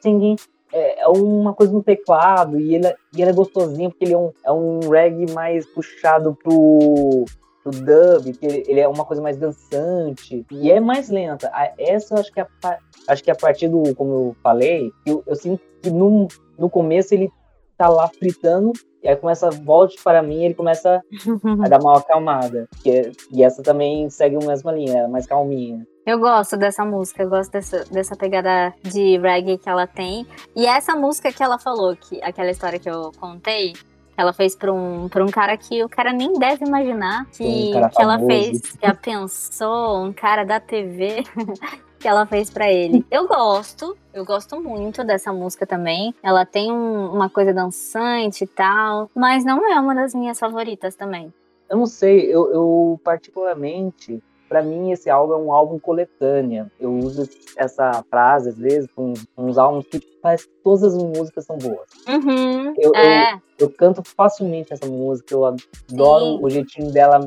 tchinguim. 0.00 0.36
É, 0.72 1.02
é 1.02 1.08
uma 1.08 1.54
coisa 1.54 1.72
no 1.72 1.82
teclado 1.82 2.60
e 2.60 2.74
ele, 2.74 2.86
é, 2.86 2.94
e 3.16 3.22
ele 3.22 3.30
é 3.30 3.34
gostosinho 3.34 3.90
porque 3.90 4.04
ele 4.04 4.12
é 4.12 4.18
um, 4.18 4.32
é 4.44 4.52
um 4.52 4.80
reggae 4.80 5.32
mais 5.32 5.64
puxado 5.64 6.36
pro, 6.42 7.24
pro 7.64 7.72
dub, 7.72 8.32
que 8.36 8.44
ele, 8.44 8.64
ele, 8.68 8.80
é 8.80 8.86
uma 8.86 9.04
coisa 9.04 9.22
mais 9.22 9.38
dançante 9.38 10.44
e 10.50 10.70
é 10.70 10.78
mais 10.78 11.08
lenta. 11.08 11.50
Essa 11.78 12.14
eu 12.14 12.20
acho 12.20 12.32
que 12.32 12.40
é 12.40 12.46
a, 12.64 12.78
acho 13.08 13.24
que 13.24 13.30
a 13.30 13.34
partir 13.34 13.68
do, 13.68 13.94
como 13.94 14.12
eu 14.12 14.36
falei, 14.42 14.90
eu, 15.06 15.22
eu 15.26 15.34
sinto 15.34 15.62
que 15.82 15.90
no, 15.90 16.28
no 16.58 16.68
começo 16.68 17.14
ele 17.14 17.30
tá 17.78 17.88
lá 17.88 18.08
fritando 18.08 18.72
e 19.02 19.08
aí 19.08 19.16
começa, 19.16 19.48
volte 19.50 19.96
para 20.02 20.22
mim, 20.22 20.44
ele 20.44 20.54
começa 20.54 21.00
a 21.64 21.68
dar 21.68 21.80
uma 21.80 21.98
acalmada. 21.98 22.68
Que, 22.82 23.12
e 23.32 23.44
essa 23.44 23.62
também 23.62 24.10
segue 24.10 24.36
a 24.36 24.46
mesma 24.46 24.72
linha, 24.72 25.02
é 25.02 25.06
mais 25.08 25.26
calminha. 25.26 25.86
Eu 26.08 26.18
gosto 26.18 26.56
dessa 26.56 26.86
música, 26.86 27.22
eu 27.22 27.28
gosto 27.28 27.52
dessa, 27.52 27.84
dessa 27.84 28.16
pegada 28.16 28.74
de 28.82 29.18
reggae 29.18 29.58
que 29.58 29.68
ela 29.68 29.86
tem. 29.86 30.26
E 30.56 30.64
essa 30.64 30.96
música 30.96 31.30
que 31.30 31.42
ela 31.42 31.58
falou, 31.58 31.94
que 31.94 32.18
aquela 32.22 32.50
história 32.50 32.78
que 32.78 32.88
eu 32.88 33.12
contei, 33.20 33.74
ela 34.16 34.32
fez 34.32 34.56
pra 34.56 34.72
um, 34.72 35.06
pra 35.10 35.22
um 35.22 35.28
cara 35.28 35.54
que 35.58 35.84
o 35.84 35.88
cara 35.88 36.10
nem 36.10 36.32
deve 36.32 36.64
imaginar 36.64 37.26
que, 37.26 37.44
um 37.44 37.88
que 37.90 38.02
ela 38.02 38.18
fez. 38.20 38.62
Já 38.82 38.94
pensou? 38.94 40.02
Um 40.02 40.10
cara 40.10 40.44
da 40.44 40.58
TV 40.58 41.24
que 42.00 42.08
ela 42.08 42.24
fez 42.24 42.48
para 42.48 42.72
ele. 42.72 43.04
Eu 43.10 43.28
gosto, 43.28 43.94
eu 44.14 44.24
gosto 44.24 44.58
muito 44.58 45.04
dessa 45.04 45.30
música 45.30 45.66
também. 45.66 46.14
Ela 46.22 46.46
tem 46.46 46.72
um, 46.72 47.12
uma 47.12 47.28
coisa 47.28 47.52
dançante 47.52 48.44
e 48.44 48.46
tal, 48.46 49.10
mas 49.14 49.44
não 49.44 49.70
é 49.70 49.78
uma 49.78 49.94
das 49.94 50.14
minhas 50.14 50.38
favoritas 50.38 50.94
também. 50.94 51.30
Eu 51.68 51.76
não 51.76 51.84
sei, 51.84 52.34
eu, 52.34 52.50
eu 52.50 53.00
particularmente, 53.04 54.22
para 54.48 54.62
mim 54.62 54.90
esse 54.92 55.10
álbum 55.10 55.34
é 55.34 55.36
um 55.36 55.52
álbum 55.52 55.78
coletânea. 55.78 56.70
Eu 56.80 56.92
uso 56.92 57.28
essa 57.56 58.02
frase 58.10 58.50
às 58.50 58.58
vezes 58.58 58.88
com 58.94 59.12
uns 59.36 59.58
álbuns 59.58 59.86
que 59.86 60.00
faz 60.22 60.48
todas 60.64 60.82
as 60.82 60.94
músicas 60.94 61.44
são 61.44 61.58
boas. 61.58 61.88
Uhum, 62.08 62.74
eu, 62.78 62.94
é. 62.94 63.34
eu, 63.34 63.40
eu, 63.60 63.70
canto 63.70 64.02
facilmente 64.04 64.72
essa 64.72 64.86
música, 64.86 65.34
eu 65.34 65.44
adoro 65.44 66.24
Sim. 66.24 66.38
o 66.42 66.50
jeitinho 66.50 66.92
dela, 66.92 67.24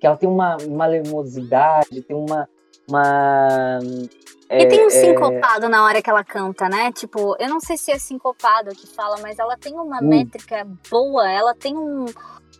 que 0.00 0.06
ela 0.06 0.16
tem 0.16 0.28
uma 0.28 0.56
malemosidade, 0.68 2.02
tem 2.02 2.16
uma 2.16 2.48
uma. 2.88 3.78
É, 4.48 4.62
e 4.62 4.68
tem 4.68 4.82
um 4.82 4.86
é, 4.86 4.90
sincopado 4.90 5.66
é... 5.66 5.68
na 5.68 5.84
hora 5.84 6.00
que 6.00 6.08
ela 6.08 6.24
canta, 6.24 6.68
né? 6.68 6.90
Tipo, 6.90 7.36
eu 7.38 7.48
não 7.48 7.60
sei 7.60 7.76
se 7.76 7.92
é 7.92 7.98
sincopado 7.98 8.70
que 8.70 8.86
fala, 8.86 9.18
mas 9.20 9.38
ela 9.38 9.56
tem 9.58 9.74
uma 9.74 10.02
hum. 10.02 10.08
métrica 10.08 10.66
boa, 10.90 11.30
ela 11.30 11.54
tem 11.54 11.76
um, 11.76 12.06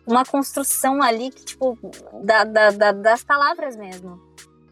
uma 0.09 0.25
construção 0.25 1.01
ali 1.03 1.29
que, 1.29 1.45
tipo, 1.45 1.77
da, 2.23 2.43
da, 2.43 2.71
da, 2.71 2.91
das 2.91 3.23
palavras 3.23 3.77
mesmo. 3.77 4.19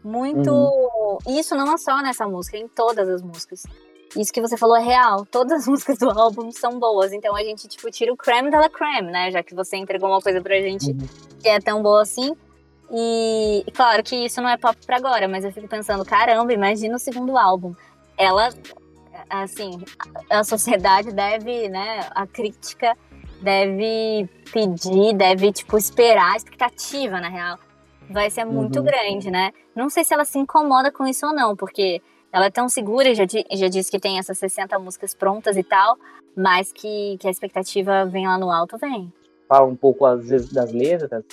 Muito. 0.02 0.50
Uhum. 0.50 1.18
Isso 1.38 1.54
não 1.54 1.72
é 1.72 1.78
só 1.78 2.02
nessa 2.02 2.26
música, 2.26 2.56
é 2.56 2.60
em 2.60 2.68
todas 2.68 3.08
as 3.08 3.22
músicas. 3.22 3.62
Isso 4.16 4.32
que 4.32 4.40
você 4.40 4.56
falou 4.56 4.76
é 4.76 4.82
real. 4.82 5.24
Todas 5.26 5.60
as 5.60 5.66
músicas 5.68 5.98
do 5.98 6.10
álbum 6.10 6.50
são 6.50 6.78
boas. 6.80 7.12
Então 7.12 7.36
a 7.36 7.42
gente, 7.44 7.68
tipo, 7.68 7.88
tira 7.90 8.12
o 8.12 8.16
creme 8.16 8.50
da 8.50 8.68
creme, 8.68 9.12
né? 9.12 9.30
Já 9.30 9.42
que 9.42 9.54
você 9.54 9.76
entregou 9.76 10.08
uma 10.08 10.20
coisa 10.20 10.40
pra 10.40 10.60
gente 10.60 10.90
uhum. 10.90 11.08
que 11.40 11.48
é 11.48 11.60
tão 11.60 11.82
boa 11.82 12.02
assim. 12.02 12.34
E 12.90 13.64
claro 13.74 14.02
que 14.02 14.16
isso 14.16 14.40
não 14.42 14.48
é 14.48 14.56
pop 14.56 14.76
pra 14.86 14.96
agora, 14.96 15.28
mas 15.28 15.44
eu 15.44 15.52
fico 15.52 15.68
pensando, 15.68 16.04
caramba, 16.04 16.52
imagina 16.52 16.96
o 16.96 16.98
segundo 16.98 17.36
álbum. 17.36 17.74
Ela, 18.16 18.48
assim, 19.28 19.84
a 20.30 20.42
sociedade 20.42 21.12
deve, 21.12 21.68
né, 21.68 22.08
a 22.10 22.26
crítica 22.26 22.96
deve 23.40 24.28
pedir, 24.52 25.14
deve, 25.14 25.52
tipo, 25.52 25.76
esperar, 25.76 26.32
a 26.32 26.36
expectativa, 26.36 27.20
na 27.20 27.28
real, 27.28 27.58
vai 28.10 28.30
ser 28.30 28.44
muito 28.44 28.78
uhum. 28.78 28.84
grande, 28.84 29.30
né? 29.30 29.52
Não 29.74 29.88
sei 29.88 30.04
se 30.04 30.14
ela 30.14 30.24
se 30.24 30.38
incomoda 30.38 30.90
com 30.90 31.06
isso 31.06 31.26
ou 31.26 31.34
não, 31.34 31.54
porque 31.54 32.02
ela 32.32 32.46
é 32.46 32.50
tão 32.50 32.68
segura, 32.68 33.14
já, 33.14 33.24
já 33.52 33.68
disse 33.68 33.90
que 33.90 33.98
tem 33.98 34.18
essas 34.18 34.38
60 34.38 34.78
músicas 34.78 35.14
prontas 35.14 35.56
e 35.56 35.62
tal, 35.62 35.96
mas 36.36 36.72
que, 36.72 37.16
que 37.18 37.26
a 37.26 37.30
expectativa 37.30 38.04
vem 38.06 38.26
lá 38.26 38.38
no 38.38 38.50
alto, 38.50 38.76
vem. 38.78 39.12
Fala 39.48 39.66
um 39.66 39.76
pouco, 39.76 40.04
às 40.04 40.28
vezes, 40.28 40.52
das 40.52 40.72
letras, 40.72 41.24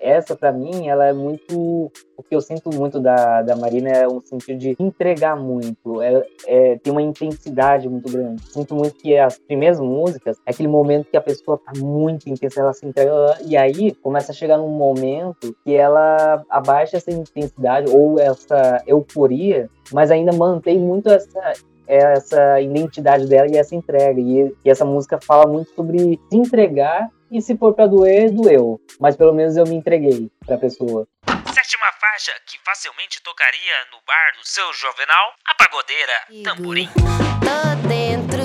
essa 0.00 0.36
para 0.36 0.52
mim 0.52 0.88
ela 0.88 1.06
é 1.06 1.12
muito 1.12 1.90
o 2.16 2.22
que 2.22 2.34
eu 2.34 2.40
sinto 2.40 2.70
muito 2.74 3.00
da, 3.00 3.42
da 3.42 3.56
Marina 3.56 3.90
é 3.90 4.08
um 4.08 4.20
sentido 4.20 4.58
de 4.58 4.76
entregar 4.78 5.36
muito 5.36 6.02
é, 6.02 6.26
é 6.46 6.78
tem 6.78 6.92
uma 6.92 7.02
intensidade 7.02 7.88
muito 7.88 8.10
grande 8.10 8.42
sinto 8.50 8.74
muito 8.74 8.94
que 8.96 9.16
as 9.16 9.38
primeiras 9.38 9.80
músicas 9.80 10.36
é 10.46 10.50
aquele 10.50 10.68
momento 10.68 11.10
que 11.10 11.16
a 11.16 11.20
pessoa 11.20 11.58
tá 11.58 11.72
muito 11.78 12.28
intensa 12.28 12.60
ela 12.60 12.72
se 12.72 12.86
entrega 12.86 13.38
e 13.46 13.56
aí 13.56 13.92
começa 13.94 14.32
a 14.32 14.34
chegar 14.34 14.58
num 14.58 14.68
momento 14.68 15.54
que 15.64 15.74
ela 15.74 16.44
abaixa 16.50 16.96
essa 16.96 17.10
intensidade 17.10 17.90
ou 17.90 18.18
essa 18.18 18.82
euforia 18.86 19.68
mas 19.92 20.10
ainda 20.10 20.32
mantém 20.32 20.78
muito 20.78 21.08
essa 21.08 21.54
essa 21.88 22.60
identidade 22.60 23.26
dela 23.26 23.48
e 23.50 23.56
essa 23.56 23.74
entrega. 23.74 24.20
E, 24.20 24.54
e, 24.62 24.70
essa 24.70 24.84
música 24.84 25.18
fala 25.20 25.50
muito 25.50 25.70
sobre 25.70 26.20
se 26.28 26.36
entregar 26.36 27.08
e 27.30 27.40
se 27.42 27.56
for 27.56 27.74
pra 27.74 27.86
doer, 27.86 28.30
doeu. 28.30 28.80
Mas 29.00 29.16
pelo 29.16 29.32
menos 29.32 29.56
eu 29.56 29.64
me 29.64 29.74
entreguei 29.74 30.30
pra 30.46 30.58
pessoa. 30.58 31.06
Sétima 31.52 31.86
faixa 32.00 32.32
que 32.46 32.58
facilmente 32.64 33.22
tocaria 33.22 33.74
no 33.92 33.98
bar 34.06 34.32
do 34.38 34.46
seu 34.46 34.72
Jovenal, 34.72 35.32
a 35.46 35.54
pagodeira 35.54 36.12
Tamborim. 36.44 36.88
Tô 36.94 37.88
dentro, 37.88 38.42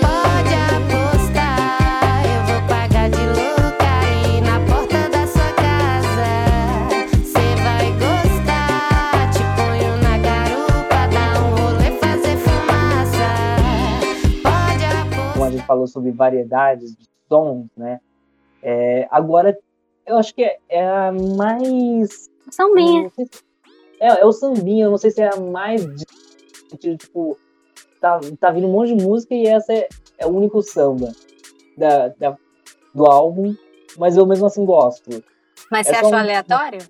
pode 0.00 0.54
apostar, 0.76 2.24
eu 2.26 2.42
vou 2.46 2.60
pagar 2.68 3.08
de 3.10 3.24
louca 3.26 3.88
aí 4.02 4.40
na 4.40 4.60
porta 4.66 5.08
da 5.08 5.26
sua 5.26 5.52
casa. 5.54 6.28
Cê 7.24 7.56
vai 7.62 7.90
gostar, 7.92 9.30
te 9.32 9.42
ponho 9.56 9.96
na 10.02 10.18
garupa, 10.18 11.08
dá 11.12 11.40
um 11.40 11.54
rolê, 11.54 11.90
fazer 11.98 12.36
fumaça. 12.36 13.30
Pode 14.42 14.84
apostar. 14.84 15.32
Como 15.32 15.44
a 15.44 15.50
gente 15.50 15.66
falou 15.66 15.86
sobre 15.86 16.10
variedades 16.10 16.94
de 16.96 17.07
sons, 17.28 17.66
né? 17.76 18.00
É, 18.62 19.06
agora, 19.10 19.56
eu 20.06 20.16
acho 20.16 20.34
que 20.34 20.42
é, 20.42 20.58
é 20.68 20.86
a 20.86 21.12
mais. 21.12 22.30
Sambinha. 22.50 23.10
Se, 23.10 23.28
é, 24.00 24.20
é 24.20 24.24
o 24.24 24.32
sambinha, 24.32 24.86
eu 24.86 24.90
não 24.90 24.98
sei 24.98 25.10
se 25.10 25.20
é 25.20 25.30
a 25.32 25.40
mais. 25.40 25.84
Tipo, 26.78 27.38
tá, 28.00 28.20
tá 28.38 28.50
vindo 28.50 28.66
um 28.66 28.72
monte 28.72 28.94
de 28.94 29.04
música 29.04 29.34
e 29.34 29.46
essa 29.46 29.72
é, 29.72 29.88
é 30.18 30.26
o 30.26 30.30
único 30.30 30.62
samba 30.62 31.12
da, 31.76 32.08
da, 32.08 32.36
do 32.94 33.06
álbum, 33.06 33.54
mas 33.96 34.16
eu 34.16 34.26
mesmo 34.26 34.46
assim 34.46 34.64
gosto. 34.64 35.22
Mas 35.70 35.86
é 35.86 35.90
você 35.90 35.96
achou 35.96 36.12
um, 36.12 36.18
aleatório? 36.18 36.80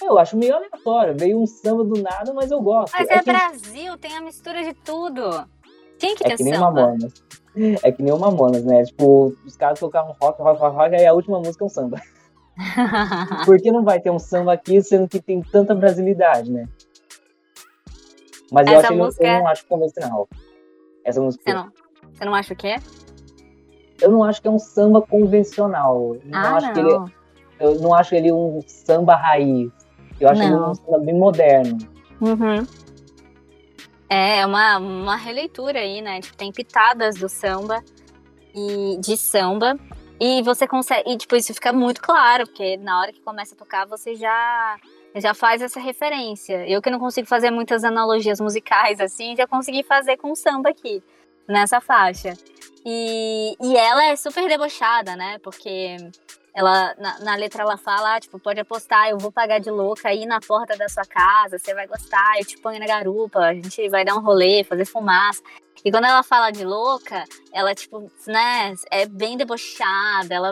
Eu 0.00 0.18
acho 0.18 0.36
meio 0.36 0.54
aleatório. 0.54 1.16
Veio 1.16 1.40
um 1.40 1.46
samba 1.46 1.84
do 1.84 2.00
nada, 2.00 2.32
mas 2.32 2.50
eu 2.50 2.60
gosto. 2.60 2.92
Mas 2.92 3.08
é, 3.08 3.14
é 3.14 3.18
que... 3.18 3.24
Brasil, 3.24 3.98
tem 3.98 4.16
a 4.16 4.20
mistura 4.20 4.62
de 4.62 4.74
tudo. 4.74 5.48
Quem 5.98 6.14
que 6.14 6.24
é 6.24 6.28
tem 6.28 6.36
que 6.36 6.44
nem 6.44 6.54
samba? 6.54 6.72
Mamonas. 6.72 7.12
É 7.82 7.90
que 7.90 8.02
nem 8.02 8.12
o 8.12 8.18
Mamonas, 8.18 8.64
né? 8.64 8.84
Tipo, 8.84 9.34
os 9.44 9.56
caras 9.56 9.80
tocaram 9.80 10.14
rock, 10.20 10.40
rock, 10.40 10.60
rock, 10.60 10.76
rock, 10.76 10.94
aí 10.94 11.06
a 11.06 11.12
última 11.12 11.38
música 11.38 11.64
é 11.64 11.66
um 11.66 11.68
samba. 11.68 12.00
Por 13.44 13.60
que 13.60 13.70
não 13.70 13.84
vai 13.84 14.00
ter 14.00 14.10
um 14.10 14.18
samba 14.18 14.52
aqui, 14.52 14.80
sendo 14.82 15.08
que 15.08 15.20
tem 15.20 15.40
tanta 15.42 15.74
brasilidade, 15.74 16.50
né? 16.50 16.68
Mas 18.50 18.66
eu, 18.66 18.78
acho, 18.78 18.94
música... 18.94 19.26
eu, 19.26 19.38
não 19.40 19.48
acho 19.48 19.66
convencional. 19.66 20.28
Essa 21.04 21.20
música. 21.20 21.42
Você 21.44 21.54
não, 21.54 21.72
você 22.12 22.24
não 22.24 22.34
acha 22.34 22.52
o 22.52 22.56
quê? 22.56 22.76
Eu 24.00 24.10
não 24.10 24.24
acho 24.24 24.40
que 24.40 24.48
é 24.48 24.50
um 24.50 24.58
samba 24.58 25.02
convencional. 25.02 26.14
Eu 26.14 26.22
não 26.24 26.38
ah, 26.38 26.56
acho 26.56 26.66
não. 26.66 26.72
que 26.72 26.80
ele, 26.80 26.92
é, 27.58 27.66
eu 27.66 27.80
não 27.80 27.94
acho 27.94 28.14
ele 28.14 28.32
um 28.32 28.60
samba 28.66 29.16
raiz. 29.16 29.70
Eu 30.20 30.28
acho 30.28 30.40
não. 30.40 30.46
ele 30.46 30.70
um 30.70 30.74
samba 30.74 30.98
bem 30.98 31.18
moderno. 31.18 31.78
Uhum. 32.20 32.66
É, 34.08 34.40
é 34.40 34.46
uma, 34.46 34.78
uma 34.78 35.16
releitura 35.16 35.80
aí, 35.80 36.00
né? 36.00 36.20
Tipo, 36.20 36.36
tem 36.36 36.52
pitadas 36.52 37.16
do 37.16 37.28
samba 37.28 37.82
e 38.54 38.96
de 38.98 39.16
samba. 39.16 39.78
E 40.20 40.42
você 40.42 40.66
consegue. 40.66 41.10
E, 41.10 41.16
tipo, 41.16 41.36
isso 41.36 41.54
fica 41.54 41.72
muito 41.72 42.00
claro, 42.00 42.44
porque 42.46 42.76
na 42.78 43.00
hora 43.00 43.12
que 43.12 43.20
começa 43.20 43.54
a 43.54 43.58
tocar, 43.58 43.86
você 43.86 44.14
já 44.14 44.76
já 45.14 45.34
faz 45.34 45.62
essa 45.62 45.80
referência. 45.80 46.68
Eu 46.68 46.82
que 46.82 46.90
não 46.90 46.98
consigo 46.98 47.26
fazer 47.26 47.50
muitas 47.50 47.84
analogias 47.84 48.40
musicais 48.40 49.00
assim, 49.00 49.36
já 49.36 49.46
consegui 49.46 49.82
fazer 49.82 50.16
com 50.16 50.30
o 50.30 50.36
samba 50.36 50.70
aqui, 50.70 51.02
nessa 51.48 51.80
faixa. 51.80 52.34
E, 52.84 53.56
e 53.60 53.76
ela 53.76 54.04
é 54.06 54.16
super 54.16 54.48
debochada, 54.48 55.16
né? 55.16 55.38
Porque 55.38 55.96
ela, 56.58 56.92
na, 56.98 57.20
na, 57.20 57.36
letra 57.36 57.62
ela 57.62 57.76
fala, 57.76 58.16
ah, 58.16 58.20
tipo, 58.20 58.36
pode 58.36 58.58
apostar, 58.58 59.08
eu 59.08 59.16
vou 59.16 59.30
pagar 59.30 59.60
de 59.60 59.70
louca 59.70 60.08
aí 60.08 60.26
na 60.26 60.40
porta 60.40 60.76
da 60.76 60.88
sua 60.88 61.04
casa, 61.04 61.56
você 61.56 61.72
vai 61.72 61.86
gostar, 61.86 62.36
eu 62.36 62.44
te 62.44 62.58
ponho 62.58 62.80
na 62.80 62.86
garupa, 62.86 63.38
a 63.38 63.54
gente 63.54 63.88
vai 63.88 64.04
dar 64.04 64.16
um 64.16 64.20
rolê, 64.20 64.64
fazer 64.64 64.84
fumaça. 64.84 65.40
E 65.84 65.92
quando 65.92 66.06
ela 66.06 66.24
fala 66.24 66.50
de 66.50 66.64
louca, 66.64 67.22
ela, 67.52 67.76
tipo, 67.76 68.10
né, 68.26 68.74
é 68.90 69.06
bem 69.06 69.36
debochada, 69.36 70.34
ela 70.34 70.50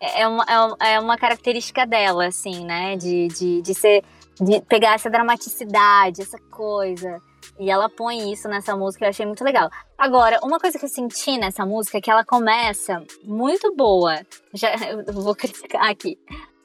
é, 0.00 0.22
é 0.22 0.26
uma, 0.26 0.76
é, 0.80 0.94
é 0.94 0.98
uma 0.98 1.16
característica 1.16 1.86
dela, 1.86 2.26
assim, 2.26 2.64
né, 2.64 2.96
de, 2.96 3.28
de, 3.28 3.62
de 3.62 3.74
ser, 3.76 4.02
de 4.40 4.60
pegar 4.62 4.94
essa 4.94 5.08
dramaticidade, 5.08 6.20
essa 6.20 6.38
coisa. 6.50 7.22
E 7.58 7.70
ela 7.70 7.88
põe 7.88 8.32
isso 8.32 8.48
nessa 8.48 8.74
música, 8.74 9.04
eu 9.04 9.10
achei 9.10 9.26
muito 9.26 9.44
legal. 9.44 9.68
Agora, 9.96 10.40
uma 10.42 10.58
coisa 10.58 10.78
que 10.78 10.84
eu 10.84 10.88
senti 10.88 11.38
nessa 11.38 11.64
música 11.64 11.98
é 11.98 12.00
que 12.00 12.10
ela 12.10 12.24
começa 12.24 13.02
muito 13.22 13.74
boa. 13.74 14.20
Já, 14.54 14.70
eu 15.06 15.12
vou 15.12 15.34
criticar 15.34 15.90
aqui. 15.90 16.18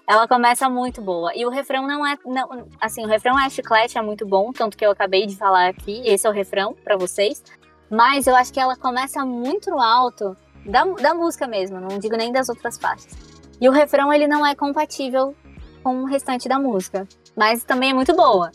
Ela 0.08 0.28
começa 0.28 0.70
muito 0.70 1.02
boa. 1.02 1.36
E 1.36 1.46
o 1.46 1.50
refrão 1.50 1.86
não 1.86 2.06
é. 2.06 2.18
Não, 2.26 2.68
assim, 2.80 3.04
o 3.04 3.08
refrão 3.08 3.38
é 3.38 3.50
chiclete, 3.50 3.98
é 3.98 4.02
muito 4.02 4.26
bom, 4.26 4.52
tanto 4.54 4.78
que 4.78 4.86
eu 4.86 4.92
acabei 4.92 5.26
de 5.26 5.36
falar 5.36 5.68
aqui. 5.68 6.02
Esse 6.06 6.26
é 6.26 6.30
o 6.30 6.34
refrão 6.34 6.74
para 6.84 6.96
vocês. 6.96 7.44
Mas 7.90 8.26
eu 8.26 8.36
acho 8.36 8.54
que 8.54 8.60
ela 8.60 8.76
começa 8.76 9.26
muito 9.26 9.70
no 9.70 9.80
alto 9.80 10.36
da, 10.66 10.84
da 10.86 11.14
música 11.14 11.48
mesmo, 11.48 11.80
não 11.80 12.00
digo 12.00 12.16
nem 12.18 12.32
das 12.32 12.50
outras 12.50 12.78
faixas. 12.78 13.14
E 13.60 13.68
o 13.68 13.72
refrão 13.72 14.12
ele 14.14 14.28
não 14.28 14.46
é 14.46 14.56
compatível 14.56 15.36
com 15.84 16.04
o 16.04 16.06
restante 16.06 16.48
da 16.50 16.60
música. 16.60 17.08
Mas 17.36 17.64
também 17.64 17.92
é 17.92 17.94
muito 17.94 18.16
boa. 18.16 18.52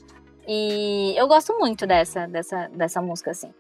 E 0.47 1.15
eu 1.17 1.27
gosto 1.29 1.57
muito 1.59 1.87
dessa, 1.87 2.27
dessa, 2.27 2.69
dessa 2.69 3.01
música, 3.01 3.31
assim. 3.31 3.53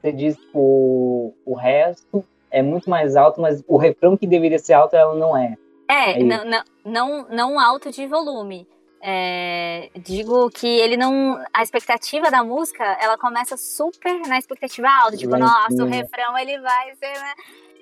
Você 0.00 0.12
diz 0.12 0.36
que 0.36 0.50
o, 0.54 1.32
o 1.44 1.54
resto 1.54 2.24
é 2.50 2.62
muito 2.62 2.88
mais 2.88 3.16
alto, 3.16 3.40
mas 3.40 3.64
o 3.66 3.76
refrão 3.76 4.16
que 4.16 4.26
deveria 4.26 4.58
ser 4.58 4.74
alto, 4.74 4.94
ela 4.94 5.14
não 5.14 5.36
é. 5.36 5.56
É, 5.88 6.20
é 6.20 6.22
não, 6.22 6.44
não, 6.44 6.62
não, 6.84 7.28
não 7.28 7.60
alto 7.60 7.90
de 7.90 8.06
volume. 8.06 8.66
É, 9.00 9.90
digo 9.96 10.50
que 10.50 10.66
ele 10.66 10.96
não. 10.96 11.40
A 11.52 11.62
expectativa 11.62 12.30
da 12.30 12.42
música, 12.42 12.84
ela 13.00 13.16
começa 13.16 13.56
super 13.56 14.20
na 14.26 14.38
expectativa 14.38 14.88
alta. 14.88 15.16
Tipo, 15.16 15.36
nossa, 15.36 15.82
o 15.82 15.86
refrão 15.86 16.36
ele 16.36 16.58
vai 16.58 16.94
ser. 16.96 17.12
Né? 17.12 17.34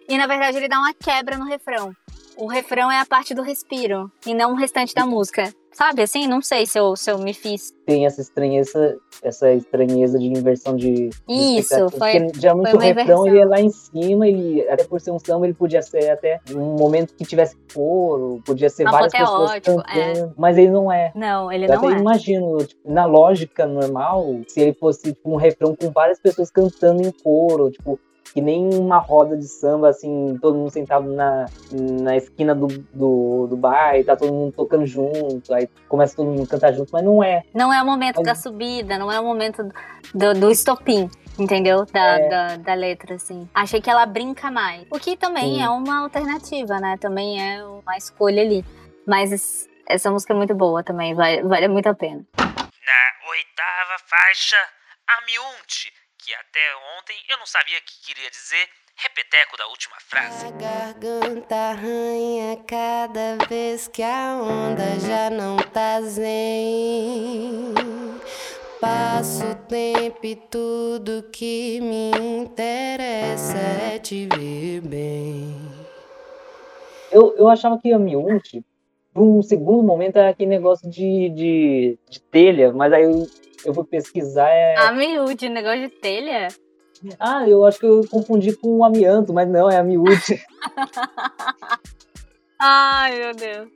E 0.08 0.18
na 0.18 0.26
verdade 0.26 0.56
ele 0.56 0.68
dá 0.68 0.78
uma 0.78 0.94
quebra 0.94 1.36
no 1.36 1.44
refrão 1.44 1.94
o 2.36 2.46
refrão 2.46 2.90
é 2.90 3.00
a 3.00 3.06
parte 3.06 3.34
do 3.34 3.42
respiro 3.42 4.10
e 4.26 4.34
não 4.34 4.52
o 4.52 4.56
restante 4.56 4.94
da 4.94 5.06
música. 5.06 5.52
Sabe, 5.72 6.02
assim, 6.02 6.28
não 6.28 6.40
sei 6.40 6.66
se 6.66 6.78
eu, 6.78 6.94
se 6.94 7.10
eu 7.10 7.18
me 7.18 7.34
fiz. 7.34 7.72
Tem 7.84 8.06
essa 8.06 8.20
estranheza, 8.20 8.96
essa 9.20 9.52
estranheza 9.52 10.20
de 10.20 10.26
inversão 10.26 10.76
de. 10.76 11.10
Isso, 11.28 11.86
de 11.86 11.98
foi. 11.98 12.20
Porque 12.20 12.40
geralmente 12.40 12.70
foi 12.70 12.78
o 12.78 12.82
refrão 12.82 13.26
inversão. 13.26 13.26
ele 13.26 13.38
é 13.40 13.44
lá 13.44 13.60
em 13.60 13.70
cima, 13.70 14.28
ele, 14.28 14.68
até 14.68 14.84
por 14.84 15.00
ser 15.00 15.10
um 15.10 15.18
samba, 15.18 15.46
ele 15.46 15.54
podia 15.54 15.82
ser 15.82 16.10
até 16.10 16.40
um 16.54 16.76
momento 16.76 17.16
que 17.16 17.24
tivesse 17.24 17.56
coro, 17.74 18.40
podia 18.46 18.70
ser 18.70 18.84
várias 18.84 19.12
pessoas 19.12 19.50
cantando, 19.54 19.88
é. 19.88 20.30
mas 20.36 20.56
ele 20.56 20.70
não 20.70 20.92
é. 20.92 21.10
Não, 21.12 21.50
ele 21.50 21.64
eu 21.64 21.70
não 21.70 21.88
até 21.88 21.96
é. 21.96 21.98
imagino, 21.98 22.58
tipo, 22.58 22.80
na 22.88 23.04
lógica 23.04 23.66
normal, 23.66 24.42
se 24.46 24.60
ele 24.60 24.74
fosse 24.74 25.12
tipo, 25.12 25.32
um 25.32 25.36
refrão 25.36 25.74
com 25.74 25.90
várias 25.90 26.20
pessoas 26.20 26.52
cantando 26.52 27.02
em 27.02 27.10
coro, 27.10 27.72
tipo, 27.72 27.98
que 28.32 28.40
nem 28.40 28.74
uma 28.74 28.98
roda 28.98 29.36
de 29.36 29.46
samba, 29.46 29.90
assim, 29.90 30.38
todo 30.40 30.56
mundo 30.56 30.70
sentado 30.70 31.12
na, 31.12 31.46
na 31.70 32.16
esquina 32.16 32.54
do, 32.54 32.66
do, 32.92 33.46
do 33.48 33.56
bar 33.56 33.96
e 33.96 34.04
tá 34.04 34.16
todo 34.16 34.32
mundo 34.32 34.52
tocando 34.52 34.86
junto, 34.86 35.52
aí 35.52 35.68
começa 35.88 36.16
todo 36.16 36.30
mundo 36.30 36.42
a 36.42 36.46
cantar 36.46 36.72
junto, 36.72 36.90
mas 36.92 37.04
não 37.04 37.22
é. 37.22 37.42
Não 37.54 37.72
é 37.72 37.82
o 37.82 37.86
momento 37.86 38.16
mas... 38.16 38.26
da 38.26 38.34
subida, 38.34 38.98
não 38.98 39.10
é 39.10 39.20
o 39.20 39.24
momento 39.24 39.68
do, 40.14 40.34
do 40.34 40.50
estopim 40.50 41.08
entendeu? 41.36 41.84
Da, 41.86 42.00
é. 42.00 42.28
da, 42.28 42.56
da, 42.58 42.74
letra, 42.74 43.16
assim. 43.16 43.48
Achei 43.52 43.80
que 43.80 43.90
ela 43.90 44.06
brinca 44.06 44.52
mais. 44.52 44.86
O 44.88 45.00
que 45.00 45.16
também 45.16 45.56
Sim. 45.56 45.62
é 45.62 45.68
uma 45.68 46.02
alternativa, 46.02 46.78
né? 46.78 46.96
Também 46.96 47.42
é 47.42 47.64
uma 47.64 47.96
escolha 47.96 48.40
ali. 48.40 48.64
Mas 49.04 49.68
essa 49.88 50.10
música 50.10 50.32
é 50.32 50.36
muito 50.36 50.54
boa 50.54 50.82
também, 50.82 51.14
vale, 51.14 51.42
vale 51.42 51.68
muito 51.68 51.88
a 51.88 51.94
pena. 51.94 52.24
Na 52.38 53.30
oitava 53.30 53.98
faixa, 54.06 54.56
a 55.08 55.26
Miunte 55.26 55.92
que 56.24 56.32
até 56.32 56.60
ontem 56.98 57.16
eu 57.28 57.36
não 57.36 57.44
sabia 57.44 57.78
o 57.78 57.82
que 57.82 58.06
queria 58.06 58.30
dizer. 58.30 58.66
Repeteco 58.96 59.56
da 59.58 59.66
última 59.66 59.96
frase. 60.00 60.46
A 60.46 60.50
garganta 60.52 61.54
arranha 61.54 62.56
cada 62.66 63.36
vez 63.46 63.88
que 63.88 64.02
a 64.02 64.36
onda 64.40 64.98
já 65.00 65.28
não 65.28 65.56
tá 65.58 66.00
zen. 66.00 67.74
Passo 68.80 69.44
o 69.44 69.54
tempo 69.66 70.24
e 70.24 70.36
tudo 70.36 71.28
que 71.30 71.80
me 71.80 72.10
interessa 72.12 73.58
é 73.92 73.98
te 73.98 74.26
ver 74.26 74.80
bem. 74.80 75.60
Eu, 77.10 77.34
eu 77.36 77.48
achava 77.48 77.78
que 77.78 77.92
a 77.92 77.98
por 77.98 78.73
um 79.14 79.42
segundo 79.42 79.82
momento, 79.82 80.16
era 80.16 80.30
aquele 80.30 80.50
negócio 80.50 80.88
de, 80.90 81.30
de, 81.30 81.98
de 82.10 82.20
telha, 82.20 82.72
mas 82.72 82.92
aí 82.92 83.04
eu 83.04 83.26
eu 83.64 83.72
vou 83.72 83.84
pesquisar. 83.84 84.48
É... 84.50 84.76
A 84.76 84.92
miúde, 84.92 85.48
negócio 85.48 85.80
de 85.80 85.88
telha? 85.88 86.48
Ah, 87.18 87.48
eu 87.48 87.64
acho 87.64 87.78
que 87.78 87.86
eu 87.86 88.06
confundi 88.08 88.54
com 88.56 88.78
o 88.78 88.84
amianto, 88.84 89.32
mas 89.32 89.48
não, 89.48 89.70
é 89.70 89.78
a 89.78 89.82
miúde. 89.82 90.42
Ai, 92.58 93.18
meu 93.18 93.34
Deus. 93.34 93.68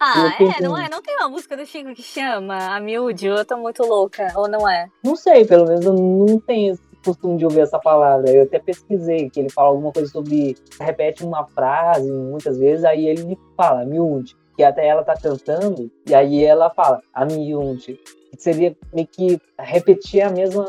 Ah, 0.00 0.32
é, 0.38 0.62
não 0.62 0.78
é? 0.78 0.88
Não 0.88 1.02
tem 1.02 1.16
uma 1.16 1.28
música 1.28 1.56
do 1.56 1.66
Chico 1.66 1.92
que 1.92 2.04
chama 2.04 2.56
A 2.56 2.78
Miúde? 2.78 3.26
Eu 3.26 3.44
tô 3.44 3.56
muito 3.56 3.82
louca, 3.82 4.32
ou 4.36 4.48
não 4.48 4.68
é? 4.68 4.88
Não 5.02 5.16
sei, 5.16 5.44
pelo 5.44 5.66
menos 5.66 5.84
eu 5.84 5.92
não 5.92 6.38
tenho 6.38 6.78
costume 7.12 7.36
de 7.36 7.44
ouvir 7.44 7.60
essa 7.60 7.78
palavra. 7.78 8.30
Eu 8.30 8.44
até 8.44 8.58
pesquisei, 8.58 9.28
que 9.30 9.40
ele 9.40 9.50
fala 9.50 9.68
alguma 9.68 9.92
coisa 9.92 10.10
sobre. 10.10 10.56
Repete 10.80 11.24
uma 11.24 11.46
frase 11.46 12.10
muitas 12.10 12.58
vezes, 12.58 12.84
aí 12.84 13.06
ele 13.06 13.38
fala, 13.56 13.84
miúde 13.84 14.36
que 14.58 14.64
até 14.64 14.88
ela 14.88 15.04
tá 15.04 15.14
cantando, 15.14 15.88
e 16.04 16.12
aí 16.12 16.44
ela 16.44 16.68
fala, 16.68 17.00
a 17.14 17.24
que 17.24 17.96
seria 18.38 18.76
meio 18.92 19.06
que 19.06 19.40
repetir 19.56 20.20
a 20.20 20.30
mesma 20.30 20.66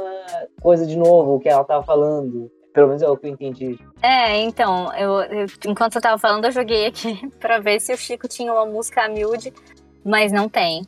coisa 0.61 0.85
de 0.85 0.95
novo, 0.95 1.33
o 1.33 1.39
que 1.39 1.49
ela 1.49 1.63
tava 1.63 1.83
falando. 1.83 2.51
Pelo 2.71 2.87
menos 2.87 3.01
é 3.01 3.09
o 3.09 3.17
que 3.17 3.25
eu 3.25 3.31
entendi. 3.31 3.79
É, 3.99 4.37
então, 4.41 4.93
eu, 4.93 5.21
eu 5.23 5.47
enquanto 5.65 5.95
eu 5.95 6.01
tava 6.01 6.19
falando, 6.19 6.45
eu 6.45 6.51
joguei 6.51 6.85
aqui 6.85 7.19
pra 7.41 7.57
ver 7.57 7.79
se 7.79 7.91
o 7.91 7.97
Chico 7.97 8.27
tinha 8.27 8.53
uma 8.53 8.65
música 8.67 9.09
miúde, 9.09 9.51
mas 10.05 10.31
não 10.31 10.47
tem. 10.47 10.83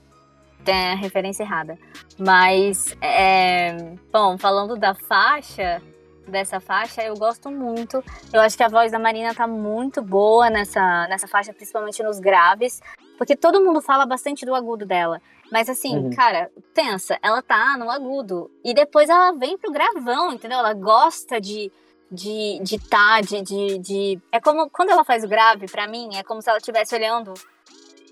Tem 0.64 0.92
a 0.92 0.96
referência 0.96 1.44
errada. 1.44 1.78
Mas, 2.18 2.96
é, 3.02 3.96
bom, 4.12 4.38
falando 4.38 4.76
da 4.76 4.94
faixa, 4.94 5.82
dessa 6.28 6.60
faixa, 6.60 7.04
eu 7.04 7.16
gosto 7.16 7.50
muito. 7.52 8.04
Eu 8.32 8.42
acho 8.42 8.56
que 8.56 8.64
a 8.64 8.68
voz 8.68 8.92
da 8.92 9.00
Marina 9.00 9.34
tá 9.34 9.48
muito 9.48 10.02
boa 10.02 10.50
nessa, 10.50 11.08
nessa 11.08 11.28
faixa, 11.28 11.54
principalmente 11.54 12.02
nos 12.04 12.20
graves, 12.20 12.82
porque 13.18 13.36
todo 13.36 13.64
mundo 13.64 13.82
fala 13.82 14.06
bastante 14.06 14.46
do 14.46 14.56
agudo 14.56 14.86
dela. 14.86 15.22
Mas 15.52 15.70
assim, 15.70 15.98
uhum. 15.98 16.10
cara, 16.12 16.50
pensa, 16.74 17.20
ela 17.22 17.42
tá 17.42 17.76
no 17.78 17.92
agudo 17.92 18.50
e 18.64 18.74
depois 18.74 19.10
ela 19.10 19.34
vem 19.34 19.58
pro 19.58 19.72
gravão, 19.72 20.32
entendeu? 20.32 20.60
Ela 20.60 20.74
gosta 20.74 21.40
de 21.40 21.72
de 22.10 22.60
de 22.62 22.78
tá, 22.78 23.22
de, 23.22 23.42
de, 23.42 23.78
de... 23.80 24.20
é 24.32 24.40
como 24.40 24.70
quando 24.70 24.90
ela 24.90 25.04
faz 25.04 25.24
o 25.24 25.28
grave, 25.28 25.66
para 25.68 25.88
mim, 25.88 26.10
é 26.16 26.24
como 26.24 26.42
se 26.42 26.50
ela 26.50 26.58
estivesse 26.58 26.96
olhando 26.96 27.34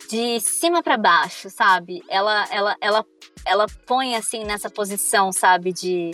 de 0.09 0.39
cima 0.39 0.81
para 0.81 0.97
baixo, 0.97 1.49
sabe? 1.51 2.01
Ela 2.09 2.45
ela 2.51 2.75
ela 2.81 3.05
ela 3.45 3.65
põe 3.85 4.15
assim 4.15 4.43
nessa 4.43 4.69
posição, 4.69 5.31
sabe, 5.31 5.71
de 5.71 6.11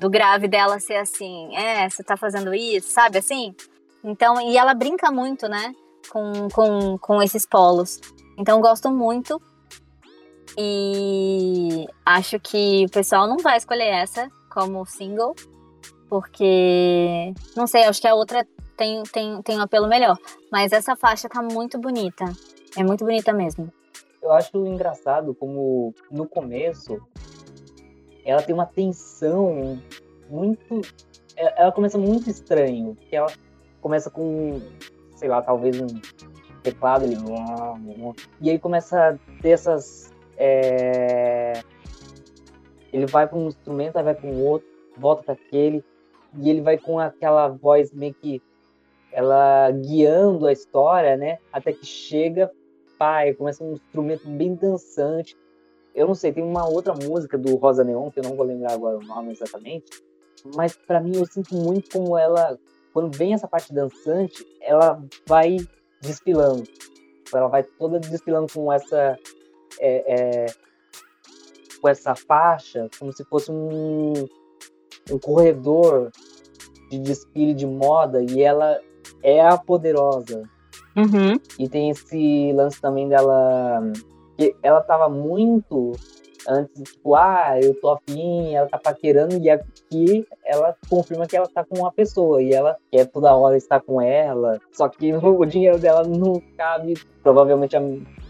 do 0.00 0.08
grave 0.08 0.46
dela 0.48 0.78
ser 0.78 0.96
assim, 0.96 1.54
é, 1.54 1.88
você 1.88 2.02
tá 2.02 2.16
fazendo 2.16 2.54
isso, 2.54 2.88
sabe 2.90 3.18
assim? 3.18 3.54
Então, 4.02 4.40
e 4.40 4.56
ela 4.56 4.74
brinca 4.74 5.10
muito, 5.10 5.48
né, 5.48 5.72
com, 6.08 6.48
com, 6.48 6.98
com 6.98 7.22
esses 7.22 7.44
polos. 7.44 8.00
Então, 8.38 8.60
gosto 8.60 8.90
muito. 8.90 9.40
E 10.56 11.86
acho 12.04 12.38
que 12.40 12.84
o 12.86 12.90
pessoal 12.90 13.26
não 13.26 13.38
vai 13.38 13.56
escolher 13.56 13.88
essa 13.88 14.28
como 14.50 14.84
single, 14.86 15.34
porque, 16.08 17.32
não 17.56 17.66
sei, 17.66 17.84
acho 17.84 18.00
que 18.00 18.08
a 18.08 18.14
outra 18.14 18.46
tem, 18.76 19.02
tem, 19.04 19.42
tem 19.42 19.58
um 19.58 19.62
apelo 19.62 19.88
melhor. 19.88 20.16
Mas 20.50 20.72
essa 20.72 20.96
faixa 20.96 21.28
tá 21.28 21.42
muito 21.42 21.78
bonita. 21.78 22.24
É 22.76 22.82
muito 22.82 23.04
bonita 23.04 23.32
mesmo. 23.32 23.72
Eu 24.22 24.32
acho 24.32 24.66
engraçado 24.66 25.34
como 25.34 25.94
no 26.10 26.26
começo 26.28 27.00
ela 28.24 28.42
tem 28.42 28.54
uma 28.54 28.66
tensão 28.66 29.78
muito. 30.28 30.80
É, 31.36 31.62
ela 31.62 31.72
começa 31.72 31.98
muito 31.98 32.30
estranho. 32.30 32.96
Que 33.08 33.16
ela 33.16 33.32
começa 33.80 34.10
com, 34.10 34.60
sei 35.16 35.28
lá, 35.28 35.42
talvez 35.42 35.80
um 35.80 35.86
teclado 36.62 37.04
ali. 37.04 37.16
E 38.40 38.50
aí 38.50 38.58
começa 38.58 39.10
a 39.10 39.40
ter 39.40 39.50
essas. 39.50 40.12
É... 40.36 41.60
Ele 42.92 43.06
vai 43.06 43.26
para 43.26 43.38
um 43.38 43.48
instrumento, 43.48 43.96
aí 43.96 44.04
vai 44.04 44.14
para 44.14 44.28
um 44.28 44.44
outro, 44.44 44.68
volta 44.98 45.22
para 45.22 45.32
aquele, 45.32 45.82
e 46.38 46.50
ele 46.50 46.60
vai 46.60 46.76
com 46.76 46.98
aquela 46.98 47.48
voz 47.48 47.90
meio 47.90 48.12
que 48.12 48.42
ela 49.10 49.70
guiando 49.70 50.46
a 50.46 50.52
história, 50.52 51.16
né? 51.16 51.38
Até 51.50 51.72
que 51.72 51.86
chega, 51.86 52.50
começa 53.36 53.62
um 53.64 53.72
instrumento 53.72 54.28
bem 54.28 54.54
dançante, 54.54 55.36
eu 55.94 56.06
não 56.06 56.14
sei, 56.14 56.32
tem 56.32 56.42
uma 56.42 56.66
outra 56.66 56.94
música 56.94 57.36
do 57.36 57.56
Rosa 57.56 57.84
Neon, 57.84 58.10
que 58.10 58.20
eu 58.20 58.24
não 58.24 58.34
vou 58.34 58.46
lembrar 58.46 58.72
agora 58.72 58.96
o 58.96 59.02
nome 59.02 59.32
exatamente, 59.32 60.02
mas 60.54 60.74
para 60.74 61.00
mim 61.00 61.16
eu 61.16 61.26
sinto 61.26 61.54
muito 61.54 61.90
como 61.90 62.16
ela, 62.16 62.58
quando 62.92 63.16
vem 63.16 63.34
essa 63.34 63.46
parte 63.46 63.72
dançante, 63.72 64.44
ela 64.60 65.02
vai 65.26 65.58
desfilando. 66.00 66.64
Ela 67.32 67.48
vai 67.48 67.62
toda 67.62 67.98
desfilando 67.98 68.52
com 68.52 68.72
essa. 68.72 69.16
É, 69.80 70.14
é, 70.14 70.46
com 71.80 71.88
essa 71.88 72.14
faixa, 72.14 72.88
como 72.96 73.12
se 73.12 73.24
fosse 73.24 73.50
um, 73.50 74.12
um 75.10 75.18
corredor 75.18 76.12
de 76.88 76.98
desfile 77.00 77.54
de 77.54 77.66
moda, 77.66 78.22
e 78.22 78.40
ela 78.40 78.80
é 79.22 79.40
a 79.40 79.58
poderosa. 79.58 80.48
Uhum. 80.96 81.38
E 81.58 81.68
tem 81.68 81.90
esse 81.90 82.52
lance 82.52 82.80
também 82.80 83.08
dela 83.08 83.92
ela 84.62 84.80
estava 84.80 85.08
muito 85.08 85.92
Antes, 86.48 86.82
tipo, 86.82 87.14
ah, 87.14 87.58
eu 87.62 87.74
tô 87.80 87.90
afim, 87.90 88.54
ela 88.54 88.68
tá 88.68 88.78
paquerando, 88.78 89.36
e 89.36 89.48
aqui 89.48 90.26
ela 90.44 90.74
confirma 90.88 91.26
que 91.26 91.36
ela 91.36 91.46
tá 91.46 91.64
com 91.64 91.78
uma 91.78 91.92
pessoa, 91.92 92.42
e 92.42 92.52
ela 92.52 92.76
quer 92.90 93.06
toda 93.06 93.34
hora 93.34 93.56
estar 93.56 93.80
com 93.80 94.00
ela, 94.00 94.58
só 94.72 94.88
que 94.88 95.12
o 95.14 95.44
dinheiro 95.44 95.78
dela 95.78 96.02
não 96.02 96.42
cabe. 96.56 96.94
Provavelmente 97.22 97.76
a, 97.76 97.80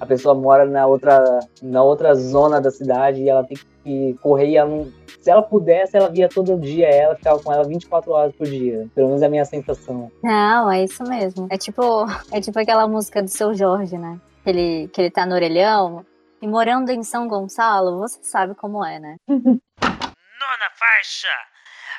a 0.01 0.05
pessoa 0.07 0.35
mora 0.35 0.67
na 0.67 0.87
outra, 0.87 1.41
na 1.63 1.83
outra 1.83 2.15
zona 2.15 2.61
da 2.61 2.71
cidade 2.71 3.23
e 3.23 3.29
ela 3.31 3.43
tem 3.43 3.57
que 3.57 3.65
e 3.85 4.17
ela 4.57 4.69
não, 4.69 4.93
se 5.21 5.31
ela 5.31 5.43
pudesse, 5.43 5.97
ela 5.97 6.09
via 6.09 6.29
todo 6.29 6.59
dia 6.59 6.89
ela, 6.89 7.15
ficava 7.15 7.41
com 7.43 7.53
ela 7.53 7.65
24 7.65 8.11
horas 8.11 8.35
por 8.35 8.47
dia. 8.47 8.89
Pelo 8.95 9.09
menos 9.09 9.23
é 9.23 9.27
a 9.27 9.31
minha 9.31 9.45
sensação. 9.45 10.11
Não, 10.23 10.71
é 10.71 10.85
isso 10.85 11.03
mesmo. 11.05 11.47
É 11.51 11.57
tipo, 11.57 12.07
é 12.33 12.41
tipo 12.41 12.59
aquela 12.59 12.89
música 12.89 13.23
do 13.23 13.29
seu 13.29 13.55
Jorge, 13.55 13.97
né? 13.97 14.21
Que 14.43 14.51
ele, 14.51 14.89
que 14.89 15.01
ele 15.01 15.11
tá 15.11 15.25
no 15.25 15.35
orelhão. 15.35 16.05
E 16.41 16.47
morando 16.47 16.91
em 16.91 17.05
São 17.05 17.29
Gonçalo, 17.29 17.99
você 17.99 18.19
sabe 18.23 18.55
como 18.57 18.85
é, 18.85 18.99
né? 18.99 19.17
Nona 19.29 20.71
faixa. 20.77 21.29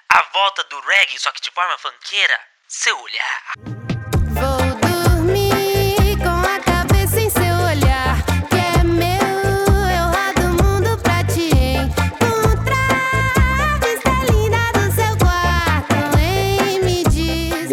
A 0.09 0.21
volta 0.33 0.63
do 0.69 0.79
reggae, 0.81 1.17
só 1.17 1.31
que 1.31 1.41
de 1.41 1.51
forma 1.51 1.77
funkeira. 1.77 2.37
Seu 2.67 2.95
olhar. 2.99 3.92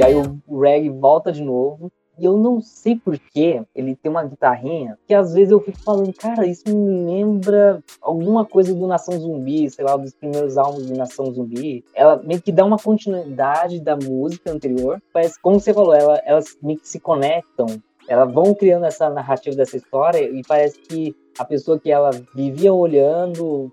E 0.01 0.03
aí 0.03 0.15
o 0.49 0.59
reggae 0.59 0.89
volta 0.89 1.31
de 1.31 1.43
novo. 1.43 1.93
E 2.19 2.25
eu 2.25 2.39
não 2.39 2.59
sei 2.59 2.97
porquê, 2.97 3.63
ele 3.75 3.95
tem 3.95 4.11
uma 4.11 4.25
guitarrinha 4.25 4.99
que 5.07 5.13
às 5.13 5.35
vezes 5.35 5.51
eu 5.51 5.61
fico 5.61 5.79
falando, 5.79 6.13
cara, 6.15 6.47
isso 6.47 6.65
me 6.69 7.05
lembra 7.05 7.83
alguma 8.01 8.45
coisa 8.45 8.75
do 8.75 8.87
Nação 8.87 9.19
Zumbi, 9.19 9.71
sei 9.71 9.85
lá, 9.85 9.97
dos 9.97 10.15
primeiros 10.15 10.57
álbuns 10.57 10.87
do 10.87 10.97
Nação 10.97 11.33
Zumbi. 11.33 11.85
Ela 11.95 12.17
meio 12.23 12.41
que 12.41 12.51
dá 12.51 12.65
uma 12.65 12.79
continuidade 12.79 13.79
da 13.81 13.95
música 13.95 14.51
anterior, 14.51 15.03
mas 15.15 15.37
como 15.37 15.61
você 15.61 15.73
falou, 15.73 15.95
ela, 15.95 16.21
elas 16.25 16.57
meio 16.63 16.79
que 16.79 16.89
se 16.89 16.99
conectam, 16.99 17.67
elas 18.09 18.33
vão 18.33 18.55
criando 18.55 18.87
essa 18.87 19.11
narrativa 19.11 19.57
dessa 19.57 19.77
história 19.77 20.21
e 20.21 20.43
parece 20.47 20.79
que 20.81 21.15
a 21.39 21.45
pessoa 21.45 21.79
que 21.79 21.91
ela 21.91 22.11
vivia 22.35 22.73
olhando, 22.73 23.71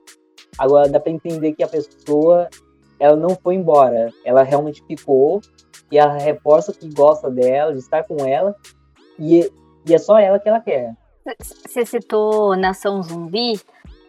agora 0.58 0.90
dá 0.90 1.00
para 1.00 1.12
entender 1.12 1.54
que 1.54 1.64
a 1.64 1.68
pessoa 1.68 2.50
ela 3.00 3.16
não 3.16 3.30
foi 3.30 3.56
embora, 3.56 4.10
ela 4.26 4.44
realmente 4.44 4.84
ficou 4.88 5.42
e 5.92 5.98
ela 5.98 6.18
reforça 6.18 6.74
que 6.74 6.92
gosta 6.94 7.30
dela, 7.30 7.74
de 7.74 7.80
estar 7.80 8.04
com 8.04 8.26
ela, 8.26 8.56
e, 9.20 9.52
e 9.86 9.94
é 9.94 9.98
só 9.98 10.18
ela 10.20 10.40
que 10.40 10.50
ela 10.50 10.60
quer. 10.60 10.94
Você 11.40 11.86
citou 11.86 12.56
Nação 12.56 13.02
Zumbi, 13.04 13.60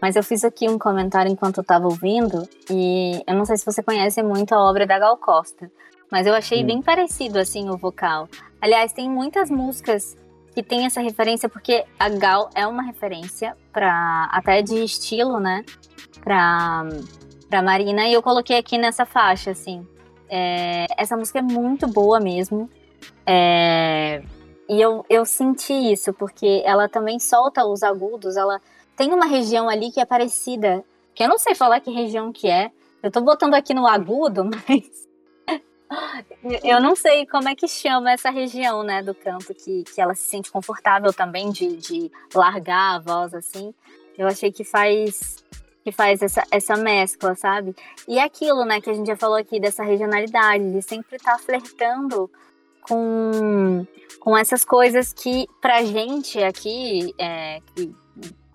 mas 0.01 0.17
eu 0.17 0.23
fiz 0.23 0.45
aqui 0.45 0.69
um 0.69 0.79
comentário 0.79 1.31
enquanto 1.31 1.59
eu 1.59 1.63
estava 1.63 1.87
ouvindo, 1.87 2.49
e 2.71 3.23
eu 3.27 3.35
não 3.35 3.45
sei 3.45 3.57
se 3.57 3.67
você 3.67 3.83
conhece 3.83 4.23
muito 4.23 4.53
a 4.53 4.61
obra 4.61 4.87
da 4.87 4.99
Gal 4.99 5.17
Costa, 5.17 5.71
mas 6.11 6.27
eu 6.27 6.35
achei 6.35 6.63
hum. 6.63 6.67
bem 6.67 6.83
parecido 6.83 7.39
assim 7.39 7.69
o 7.69 7.77
vocal. 7.77 8.29
Aliás, 8.61 8.93
tem 8.93 9.09
muitas 9.11 9.51
músicas 9.51 10.17
que 10.55 10.63
tem 10.63 10.87
essa 10.87 11.01
referência 11.01 11.49
porque 11.49 11.85
a 11.99 12.09
Gal 12.09 12.51
é 12.55 12.67
uma 12.67 12.83
referência 12.83 13.57
para 13.73 14.29
até 14.33 14.63
de 14.63 14.83
estilo, 14.83 15.39
né? 15.39 15.65
Para 16.23 16.85
para 17.49 17.63
Marina 17.63 18.07
e 18.07 18.13
eu 18.13 18.23
coloquei 18.23 18.59
aqui 18.59 18.77
nessa 18.77 19.07
faixa 19.07 19.53
assim. 19.53 19.87
É, 20.29 20.87
essa 20.97 21.17
música 21.17 21.39
é 21.39 21.43
muito 21.43 21.87
boa 21.87 22.21
mesmo. 22.21 22.71
É, 23.27 24.23
e 24.69 24.81
eu, 24.81 25.05
eu 25.09 25.25
senti 25.25 25.73
isso, 25.73 26.13
porque 26.13 26.63
ela 26.65 26.89
também 26.89 27.19
solta 27.19 27.65
os 27.65 27.83
agudos, 27.83 28.37
ela 28.37 28.61
tem 28.97 29.13
uma 29.13 29.27
região 29.27 29.69
ali 29.69 29.91
que 29.91 30.01
é 30.01 30.05
parecida, 30.05 30.85
que 31.15 31.23
eu 31.23 31.29
não 31.29 31.39
sei 31.39 31.55
falar 31.55 31.81
que 31.81 31.91
região 31.91 32.33
que 32.33 32.49
é. 32.49 32.71
Eu 33.03 33.11
tô 33.11 33.21
botando 33.21 33.55
aqui 33.55 33.73
no 33.73 33.87
agudo, 33.87 34.45
mas 34.69 35.09
eu 36.63 36.81
não 36.81 36.95
sei 36.95 37.27
como 37.27 37.49
é 37.49 37.55
que 37.55 37.67
chama 37.67 38.13
essa 38.13 38.31
região, 38.31 38.83
né, 38.83 39.03
do 39.03 39.15
canto, 39.15 39.55
que, 39.55 39.85
que 39.85 40.01
ela 40.01 40.15
se 40.15 40.29
sente 40.29 40.51
confortável 40.51 41.13
também 41.13 41.51
de, 41.51 41.77
de 41.77 42.13
largar 42.35 42.97
a 42.97 42.99
voz, 42.99 43.33
assim. 43.35 43.73
Eu 44.17 44.27
achei 44.27 44.53
que 44.53 44.65
faz 44.65 45.45
que 45.89 45.93
faz 45.93 46.21
essa, 46.21 46.43
essa 46.51 46.77
mescla, 46.77 47.35
sabe? 47.35 47.75
E 48.07 48.19
é 48.19 48.23
aquilo, 48.23 48.65
né, 48.65 48.81
que 48.81 48.91
a 48.91 48.93
gente 48.93 49.07
já 49.07 49.17
falou 49.17 49.37
aqui 49.37 49.59
dessa 49.59 49.83
regionalidade, 49.83 50.71
de 50.71 50.83
sempre 50.83 51.17
estar 51.17 51.33
tá 51.33 51.39
flertando 51.39 52.31
com, 52.83 53.87
com 54.21 54.37
essas 54.37 54.65
coisas 54.65 55.13
que 55.15 55.47
pra 55.63 55.83
gente 55.83 56.43
aqui, 56.43 57.15
é, 57.19 57.61
que, 57.75 57.95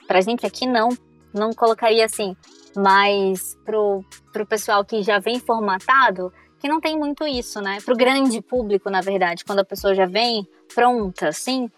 pra 0.07 0.21
gente 0.21 0.45
aqui 0.45 0.67
não, 0.67 0.89
não 1.33 1.51
colocaria 1.53 2.05
assim, 2.05 2.37
mas 2.75 3.57
pro, 3.65 4.05
pro 4.31 4.45
pessoal 4.45 4.85
que 4.85 5.01
já 5.01 5.17
vem 5.17 5.39
formatado, 5.39 6.31
que 6.59 6.67
não 6.67 6.79
tem 6.79 6.97
muito 6.97 7.25
isso, 7.25 7.59
né? 7.61 7.79
Pro 7.83 7.97
grande 7.97 8.41
público, 8.41 8.91
na 8.91 9.01
verdade, 9.01 9.43
quando 9.43 9.59
a 9.59 9.65
pessoa 9.65 9.95
já 9.95 10.05
vem 10.05 10.47
pronta, 10.73 11.29
assim, 11.29 11.69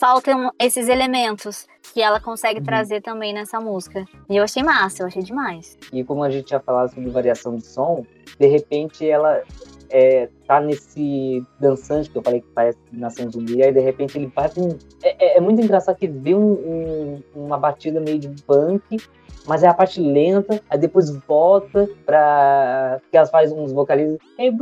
faltam 0.00 0.50
esses 0.58 0.88
elementos 0.88 1.68
que 1.92 2.00
ela 2.00 2.18
consegue 2.18 2.60
uhum. 2.60 2.64
trazer 2.64 3.02
também 3.02 3.34
nessa 3.34 3.60
música. 3.60 4.04
E 4.28 4.36
eu 4.36 4.42
achei 4.42 4.62
massa, 4.62 5.02
eu 5.02 5.06
achei 5.06 5.22
demais. 5.22 5.76
E 5.92 6.02
como 6.02 6.24
a 6.24 6.30
gente 6.30 6.46
tinha 6.46 6.60
falado 6.60 6.94
sobre 6.94 7.10
variação 7.10 7.56
de 7.56 7.66
som, 7.66 8.06
de 8.38 8.46
repente 8.46 9.08
ela 9.08 9.42
é, 9.90 10.28
tá 10.46 10.60
nesse 10.60 11.44
dançante 11.58 12.08
que 12.08 12.16
eu 12.16 12.22
falei 12.22 12.40
que 12.40 12.48
parece 12.54 12.78
Nação 12.92 13.30
Zumbi, 13.30 13.62
aí 13.62 13.72
de 13.72 13.80
repente 13.80 14.16
ele 14.16 14.30
faz 14.30 14.56
um. 14.56 14.70
É, 15.02 15.34
é, 15.34 15.36
é 15.36 15.40
muito 15.40 15.60
engraçado 15.60 15.96
que 15.96 16.06
vê 16.06 16.34
um, 16.34 16.52
um, 16.52 17.22
uma 17.34 17.58
batida 17.58 18.00
meio 18.00 18.18
de 18.18 18.28
punk, 18.44 18.98
mas 19.46 19.62
é 19.62 19.68
a 19.68 19.74
parte 19.74 20.00
lenta, 20.00 20.62
aí 20.70 20.78
depois 20.78 21.10
volta 21.26 21.88
pra. 22.06 23.00
que 23.10 23.16
elas 23.16 23.30
fazem 23.30 23.58
uns 23.58 23.72
vocalistas. 23.72 24.18
Aí 24.38 24.54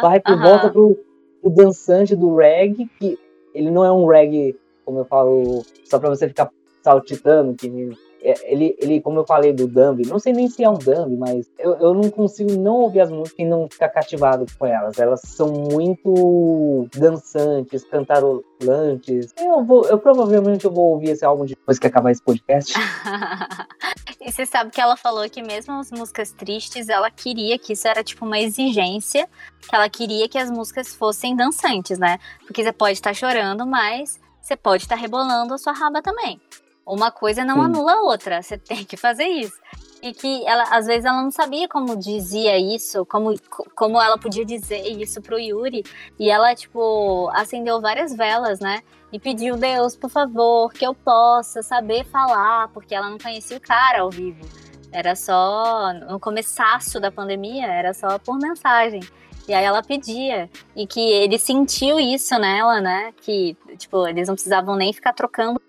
vai 0.00 0.20
pro, 0.20 0.38
volta 0.38 0.70
pro, 0.70 0.98
pro 1.46 1.50
dançante 1.50 2.16
do 2.16 2.34
reggae, 2.34 2.88
que 2.98 3.18
ele 3.54 3.70
não 3.70 3.84
é 3.84 3.92
um 3.92 4.06
reggae, 4.06 4.56
como 4.84 4.98
eu 4.98 5.04
falo, 5.04 5.64
só 5.84 5.98
pra 5.98 6.08
você 6.08 6.28
ficar 6.28 6.50
saltitando, 6.82 7.54
que 7.54 7.96
ele, 8.44 8.76
ele, 8.80 9.00
como 9.00 9.20
eu 9.20 9.26
falei 9.26 9.52
do 9.52 9.66
Dumb, 9.66 10.02
não 10.06 10.18
sei 10.18 10.32
nem 10.32 10.48
se 10.48 10.64
é 10.64 10.68
um 10.68 10.78
Dumb, 10.78 11.16
mas 11.16 11.48
eu, 11.58 11.74
eu 11.74 11.94
não 11.94 12.10
consigo 12.10 12.52
não 12.56 12.80
ouvir 12.80 13.00
as 13.00 13.10
músicas 13.10 13.38
e 13.38 13.44
não 13.44 13.68
ficar 13.68 13.88
cativado 13.88 14.46
com 14.58 14.66
elas. 14.66 14.98
Elas 14.98 15.20
são 15.22 15.48
muito 15.48 16.88
dançantes, 16.94 17.84
cantarolantes. 17.84 19.32
Eu, 19.38 19.64
vou, 19.64 19.86
eu 19.86 19.98
provavelmente 19.98 20.64
eu 20.64 20.72
vou 20.72 20.92
ouvir 20.92 21.10
esse 21.10 21.24
álbum 21.24 21.44
depois 21.44 21.78
que 21.78 21.86
acabar 21.86 22.10
esse 22.10 22.22
podcast. 22.22 22.74
e 24.20 24.32
você 24.32 24.44
sabe 24.44 24.70
que 24.70 24.80
ela 24.80 24.96
falou 24.96 25.28
que 25.30 25.42
mesmo 25.42 25.74
as 25.74 25.90
músicas 25.90 26.32
tristes, 26.32 26.88
ela 26.88 27.10
queria 27.10 27.58
que 27.58 27.74
isso 27.74 27.86
era 27.86 28.02
tipo 28.02 28.24
uma 28.24 28.38
exigência, 28.38 29.28
que 29.68 29.74
ela 29.74 29.88
queria 29.88 30.28
que 30.28 30.38
as 30.38 30.50
músicas 30.50 30.94
fossem 30.94 31.36
dançantes, 31.36 31.98
né? 31.98 32.18
Porque 32.46 32.62
você 32.62 32.72
pode 32.72 32.94
estar 32.94 33.14
chorando, 33.14 33.66
mas 33.66 34.18
você 34.40 34.56
pode 34.56 34.84
estar 34.84 34.96
rebolando 34.96 35.54
a 35.54 35.58
sua 35.58 35.72
raba 35.72 36.02
também. 36.02 36.40
Uma 36.86 37.10
coisa 37.10 37.44
não 37.44 37.56
Sim. 37.56 37.64
anula 37.64 37.92
a 37.94 38.02
outra, 38.02 38.40
você 38.42 38.56
tem 38.56 38.84
que 38.84 38.96
fazer 38.96 39.24
isso. 39.24 39.58
E 40.02 40.12
que 40.12 40.46
ela, 40.46 40.62
às 40.70 40.86
vezes, 40.86 41.04
ela 41.04 41.22
não 41.22 41.30
sabia 41.30 41.66
como 41.68 41.96
dizia 41.96 42.58
isso, 42.58 43.04
como, 43.06 43.34
como 43.74 44.00
ela 44.00 44.16
podia 44.16 44.44
dizer 44.44 44.86
isso 44.86 45.20
pro 45.20 45.38
Yuri. 45.38 45.82
E 46.18 46.30
ela, 46.30 46.54
tipo, 46.54 47.28
acendeu 47.32 47.80
várias 47.80 48.14
velas, 48.14 48.60
né? 48.60 48.82
E 49.12 49.18
pediu, 49.18 49.56
Deus, 49.56 49.96
por 49.96 50.10
favor, 50.10 50.72
que 50.72 50.86
eu 50.86 50.94
possa 50.94 51.62
saber 51.62 52.04
falar, 52.04 52.68
porque 52.68 52.94
ela 52.94 53.08
não 53.08 53.18
conhecia 53.18 53.56
o 53.56 53.60
cara 53.60 54.02
ao 54.02 54.10
vivo. 54.10 54.46
Era 54.92 55.16
só, 55.16 55.92
no 55.92 56.20
começaço 56.20 57.00
da 57.00 57.10
pandemia, 57.10 57.66
era 57.66 57.92
só 57.94 58.18
por 58.18 58.38
mensagem. 58.38 59.00
E 59.48 59.54
aí 59.54 59.64
ela 59.64 59.82
pedia. 59.82 60.50
E 60.74 60.86
que 60.86 61.00
ele 61.00 61.38
sentiu 61.38 61.98
isso 61.98 62.38
nela, 62.38 62.80
né? 62.80 63.12
Que, 63.22 63.56
tipo, 63.76 64.06
eles 64.06 64.28
não 64.28 64.34
precisavam 64.34 64.76
nem 64.76 64.92
ficar 64.92 65.12
trocando 65.12 65.60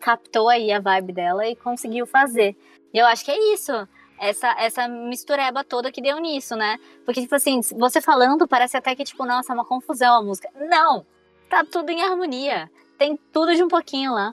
captou 0.00 0.48
aí 0.48 0.72
a 0.72 0.80
vibe 0.80 1.12
dela 1.12 1.46
e 1.46 1.56
conseguiu 1.56 2.06
fazer. 2.06 2.56
E 2.92 2.98
eu 2.98 3.06
acho 3.06 3.24
que 3.24 3.30
é 3.30 3.54
isso. 3.54 3.72
Essa, 4.18 4.54
essa 4.58 4.88
mistureba 4.88 5.64
toda 5.64 5.90
que 5.90 6.02
deu 6.02 6.18
nisso, 6.18 6.54
né? 6.54 6.78
Porque, 7.04 7.22
tipo 7.22 7.34
assim, 7.34 7.60
você 7.78 8.00
falando, 8.00 8.46
parece 8.46 8.76
até 8.76 8.94
que, 8.94 9.04
tipo, 9.04 9.24
nossa, 9.24 9.52
é 9.52 9.54
uma 9.54 9.64
confusão 9.64 10.16
a 10.16 10.22
música. 10.22 10.50
Não! 10.54 11.06
Tá 11.48 11.64
tudo 11.64 11.90
em 11.90 12.02
harmonia. 12.02 12.70
Tem 12.98 13.16
tudo 13.32 13.54
de 13.54 13.62
um 13.62 13.68
pouquinho 13.68 14.12
lá. 14.12 14.32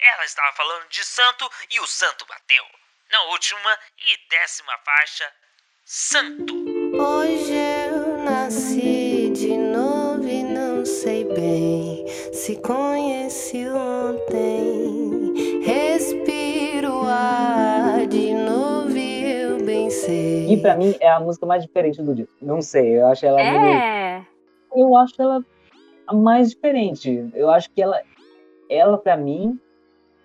Ela 0.00 0.24
estava 0.24 0.52
falando 0.56 0.88
de 0.88 1.04
santo 1.04 1.48
e 1.70 1.80
o 1.80 1.86
santo 1.86 2.26
bateu. 2.28 2.64
Na 3.10 3.22
última 3.30 3.78
e 3.98 4.28
décima 4.28 4.72
faixa, 4.84 5.32
Santo. 5.90 6.54
Hoje 7.00 7.54
eu 7.54 8.18
nasci 8.18 9.30
de 9.34 9.56
novo 9.56 10.28
e 10.28 10.42
não 10.42 10.84
sei 10.84 11.24
bem 11.24 12.04
se 12.30 12.56
conheci 12.56 13.66
ontem. 13.68 14.67
Sei. 20.08 20.52
E 20.52 20.56
pra 20.60 20.76
mim 20.76 20.94
é 21.00 21.10
a 21.10 21.20
música 21.20 21.46
mais 21.46 21.62
diferente 21.62 22.02
do 22.02 22.14
disco. 22.14 22.32
Não 22.40 22.62
sei, 22.62 22.98
eu 22.98 23.06
acho 23.06 23.26
ela. 23.26 23.40
É. 23.40 23.58
Meio... 23.58 24.26
Eu 24.74 24.96
acho 24.96 25.20
ela 25.20 25.44
a 26.06 26.14
mais 26.14 26.50
diferente. 26.50 27.30
Eu 27.34 27.50
acho 27.50 27.70
que 27.70 27.82
ela 27.82 28.00
ela 28.70 28.98
para 28.98 29.16
mim 29.16 29.58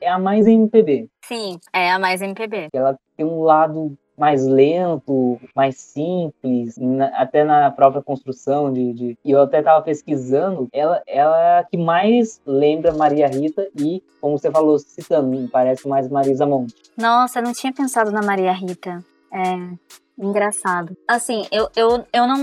é 0.01 0.09
a 0.09 0.19
mais 0.19 0.47
MPB. 0.47 1.09
Sim, 1.25 1.59
é 1.71 1.91
a 1.91 1.99
mais 1.99 2.21
MPB. 2.21 2.69
Ela 2.73 2.97
tem 3.15 3.25
um 3.25 3.41
lado 3.41 3.97
mais 4.17 4.45
lento, 4.45 5.39
mais 5.55 5.75
simples, 5.77 6.77
na, 6.77 7.07
até 7.19 7.43
na 7.43 7.71
própria 7.71 8.01
construção 8.01 8.71
de, 8.71 8.93
de, 8.93 9.17
E 9.25 9.31
eu 9.31 9.41
até 9.41 9.59
estava 9.59 9.81
pesquisando, 9.81 10.67
ela, 10.71 11.01
ela 11.07 11.39
é 11.39 11.59
a 11.59 11.63
que 11.63 11.77
mais 11.77 12.39
lembra 12.45 12.93
Maria 12.93 13.27
Rita 13.27 13.67
e, 13.75 14.03
como 14.21 14.37
você 14.37 14.51
falou, 14.51 14.77
citando, 14.77 15.49
parece 15.51 15.87
mais 15.87 16.07
Marisa 16.09 16.45
Monte. 16.45 16.75
Nossa, 16.95 17.39
eu 17.39 17.43
não 17.43 17.53
tinha 17.53 17.73
pensado 17.73 18.11
na 18.11 18.21
Maria 18.21 18.51
Rita. 18.51 19.03
É, 19.33 19.93
Engraçado. 20.17 20.95
Assim, 21.07 21.47
eu, 21.51 21.69
eu, 21.75 22.05
eu 22.13 22.27
não, 22.27 22.37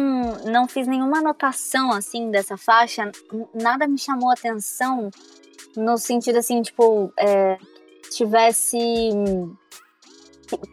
não 0.44 0.68
fiz 0.68 0.88
nenhuma 0.88 1.18
anotação, 1.18 1.92
assim, 1.92 2.30
dessa 2.30 2.56
faixa. 2.56 3.10
Nada 3.54 3.86
me 3.86 3.96
chamou 3.96 4.30
atenção 4.30 5.08
no 5.76 5.96
sentido, 5.96 6.38
assim, 6.38 6.60
tipo, 6.62 7.12
é, 7.16 7.56
tivesse 8.10 9.10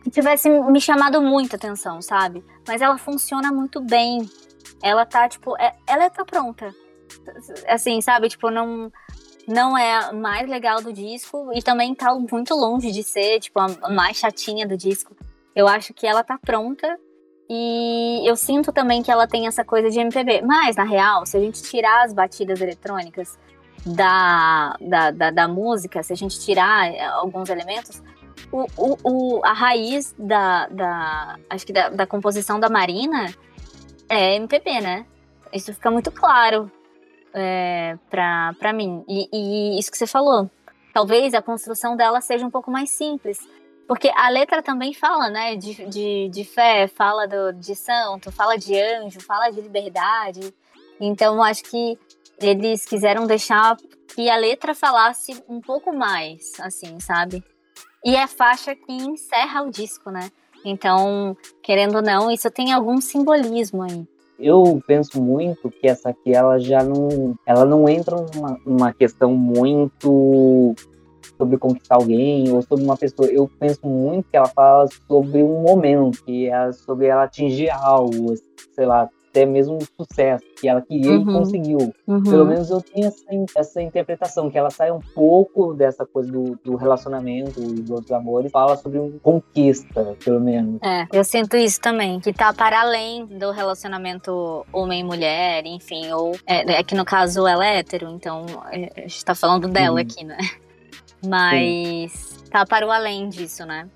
que 0.04 0.10
tivesse 0.10 0.50
me 0.50 0.82
chamado 0.82 1.22
muita 1.22 1.56
atenção, 1.56 2.02
sabe? 2.02 2.44
Mas 2.68 2.82
ela 2.82 2.98
funciona 2.98 3.52
muito 3.52 3.80
bem. 3.80 4.28
Ela 4.82 5.06
tá, 5.06 5.30
tipo, 5.30 5.56
é, 5.58 5.76
ela 5.86 6.10
tá 6.10 6.26
pronta. 6.26 6.74
Assim, 7.68 8.02
sabe? 8.02 8.28
Tipo, 8.28 8.50
não 8.50 8.92
não 9.48 9.78
é 9.78 9.96
a 9.96 10.12
mais 10.12 10.50
legal 10.50 10.82
do 10.82 10.92
disco 10.92 11.52
e 11.54 11.62
também 11.62 11.96
tá 11.96 12.14
muito 12.14 12.54
longe 12.54 12.92
de 12.92 13.04
ser, 13.04 13.40
tipo, 13.40 13.60
a 13.60 13.90
mais 13.90 14.18
chatinha 14.18 14.68
do 14.68 14.76
disco. 14.76 15.16
Eu 15.58 15.68
acho 15.68 15.92
que 15.92 16.06
ela 16.06 16.24
tá 16.24 16.38
pronta 16.38 17.00
e 17.50 18.22
eu 18.30 18.36
sinto 18.36 18.72
também 18.72 19.02
que 19.02 19.10
ela 19.10 19.26
tem 19.26 19.48
essa 19.48 19.66
coisa 19.66 19.90
de 19.90 20.00
MPB. 20.00 20.44
Mas, 20.44 20.76
na 20.76 20.84
real, 20.84 21.26
se 21.26 21.36
a 21.36 21.40
gente 21.40 21.64
tirar 21.64 22.04
as 22.04 22.14
batidas 22.14 22.62
eletrônicas 22.62 23.40
da, 23.84 24.78
da, 24.80 25.10
da, 25.10 25.32
da 25.32 25.48
música, 25.48 26.04
se 26.04 26.14
a 26.14 26.16
gente 26.16 26.40
tirar 26.40 26.94
eh, 26.94 27.04
alguns 27.04 27.50
elementos, 27.50 28.04
o, 28.52 28.68
o, 28.78 28.98
o, 29.04 29.42
a 29.44 29.52
raiz 29.52 30.14
da, 30.16 30.68
da 30.68 31.40
acho 31.50 31.66
que 31.66 31.74
da, 31.74 31.90
da, 31.90 32.06
composição 32.06 32.60
da 32.60 32.70
Marina 32.70 33.34
é 34.08 34.36
MPB, 34.36 34.80
né? 34.80 35.08
Isso 35.52 35.74
fica 35.74 35.90
muito 35.90 36.12
claro 36.12 36.72
é, 37.34 37.98
pra, 38.12 38.54
pra 38.60 38.72
mim. 38.72 39.04
E, 39.08 39.28
e 39.34 39.80
isso 39.80 39.90
que 39.90 39.98
você 39.98 40.06
falou. 40.06 40.52
Talvez 40.94 41.34
a 41.34 41.42
construção 41.42 41.96
dela 41.96 42.22
seja 42.22 42.46
um 42.46 42.52
pouco 42.52 42.70
mais 42.70 42.92
simples. 42.92 43.40
Porque 43.88 44.12
a 44.14 44.30
letra 44.30 44.62
também 44.62 44.94
fala, 44.94 45.30
né, 45.30 45.56
de, 45.56 45.86
de, 45.86 46.30
de 46.30 46.44
fé, 46.44 46.88
fala 46.88 47.26
do, 47.26 47.54
de 47.54 47.74
santo, 47.74 48.32
fala 48.32 48.58
de 48.58 48.78
anjo, 48.78 49.22
fala 49.22 49.50
de 49.50 49.62
liberdade. 49.62 50.54
Então, 51.00 51.42
acho 51.42 51.64
que 51.64 51.98
eles 52.40 52.86
quiseram 52.86 53.26
deixar 53.26 53.78
que 54.14 54.30
a 54.30 54.36
letra 54.36 54.76
falasse 54.76 55.42
um 55.48 55.62
pouco 55.62 55.94
mais, 55.96 56.52
assim, 56.60 57.00
sabe? 57.00 57.44
E 58.04 58.16
é 58.16 58.24
a 58.24 58.28
faixa 58.28 58.76
que 58.76 58.92
encerra 58.92 59.64
o 59.64 59.72
disco, 59.72 60.12
né? 60.12 60.30
Então, 60.66 61.36
querendo 61.64 61.96
ou 61.96 62.02
não, 62.02 62.30
isso 62.30 62.52
tem 62.52 62.74
algum 62.74 63.00
simbolismo 63.00 63.84
aí. 63.84 64.06
Eu 64.40 64.82
penso 64.86 65.22
muito 65.22 65.72
que 65.72 65.88
essa 65.88 66.10
aqui 66.10 66.34
ela 66.34 66.60
já 66.60 66.84
não, 66.84 67.36
ela 67.46 67.66
não 67.66 67.88
entra 67.90 68.18
numa, 68.18 68.60
numa 68.66 68.94
questão 68.94 69.34
muito 69.34 70.76
sobre 71.38 71.58
conquistar 71.58 71.96
alguém 71.96 72.52
ou 72.52 72.62
sobre 72.62 72.84
uma 72.84 72.98
pessoa. 72.98 73.30
Eu 73.30 73.50
penso 73.60 73.86
muito 73.86 74.30
que 74.30 74.38
ela 74.38 74.48
fala 74.48 74.88
sobre 75.08 75.44
um 75.44 75.62
momento, 75.62 76.24
que 76.24 76.50
é 76.50 76.72
sobre 76.72 77.08
ela 77.08 77.24
atingir 77.24 77.70
algo, 77.70 78.34
sei 78.74 78.86
lá, 78.86 79.10
até 79.38 79.46
mesmo 79.46 79.78
sucesso 80.00 80.44
que 80.60 80.68
ela 80.68 80.82
queria 80.82 81.12
uhum. 81.12 81.22
e 81.22 81.26
conseguiu. 81.26 81.94
Uhum. 82.08 82.24
Pelo 82.24 82.46
menos 82.46 82.70
eu 82.72 82.82
tenho 82.82 83.08
essa, 83.08 83.24
essa 83.56 83.82
interpretação, 83.82 84.50
que 84.50 84.58
ela 84.58 84.72
sai 84.72 84.92
um 84.92 85.00
pouco 85.14 85.74
dessa 85.74 86.06
coisa 86.06 86.32
do, 86.32 86.58
do 86.64 86.76
relacionamento 86.76 87.60
e 87.60 87.82
dos 87.82 87.92
outros 87.92 88.12
amores, 88.12 88.52
fala 88.52 88.76
sobre 88.78 88.98
uma 88.98 89.20
conquista, 89.20 90.16
pelo 90.24 90.40
menos. 90.40 90.82
É, 90.82 91.06
eu 91.14 91.24
sinto 91.24 91.56
isso 91.56 91.80
também, 91.80 92.20
que 92.20 92.34
tá 92.34 92.52
para 92.52 92.82
além 92.82 93.26
do 93.26 93.52
relacionamento 93.52 94.66
homem-mulher, 94.74 95.66
enfim, 95.66 96.12
ou 96.12 96.32
é, 96.48 96.80
é, 96.80 96.84
que 96.84 96.96
no 96.96 97.06
caso 97.06 97.46
ela 97.46 97.66
é 97.66 97.80
hétero, 97.80 98.10
então 98.10 98.46
é, 98.72 98.92
a 98.98 99.02
gente 99.02 99.24
tá 99.24 99.36
falando 99.36 99.68
dela 99.68 99.96
uhum. 99.96 100.02
aqui, 100.02 100.24
né? 100.24 100.38
Mas 101.28 102.12
Sim. 102.12 102.50
tá 102.50 102.66
para 102.66 102.86
o 102.86 102.92
além 102.92 103.30
disso, 103.30 103.66
né? 103.66 103.90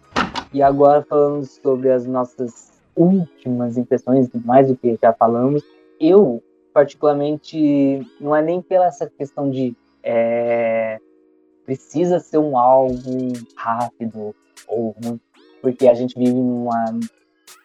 E 0.53 0.61
agora 0.61 1.05
falando 1.07 1.45
sobre 1.45 1.89
as 1.89 2.05
nossas 2.05 2.71
últimas 2.95 3.77
impressões, 3.77 4.29
mais 4.45 4.67
do 4.67 4.75
que 4.75 4.97
já 5.01 5.13
falamos, 5.13 5.63
eu, 5.99 6.43
particularmente, 6.73 8.05
não 8.19 8.35
é 8.35 8.41
nem 8.41 8.61
pela 8.61 8.87
essa 8.87 9.09
questão 9.09 9.49
de 9.49 9.75
é, 10.03 10.99
precisa 11.65 12.19
ser 12.19 12.37
um 12.37 12.57
álbum 12.57 13.31
rápido, 13.55 14.35
ou 14.67 14.95
porque 15.61 15.87
a 15.87 15.93
gente 15.93 16.17
vive 16.17 16.33
numa 16.33 16.99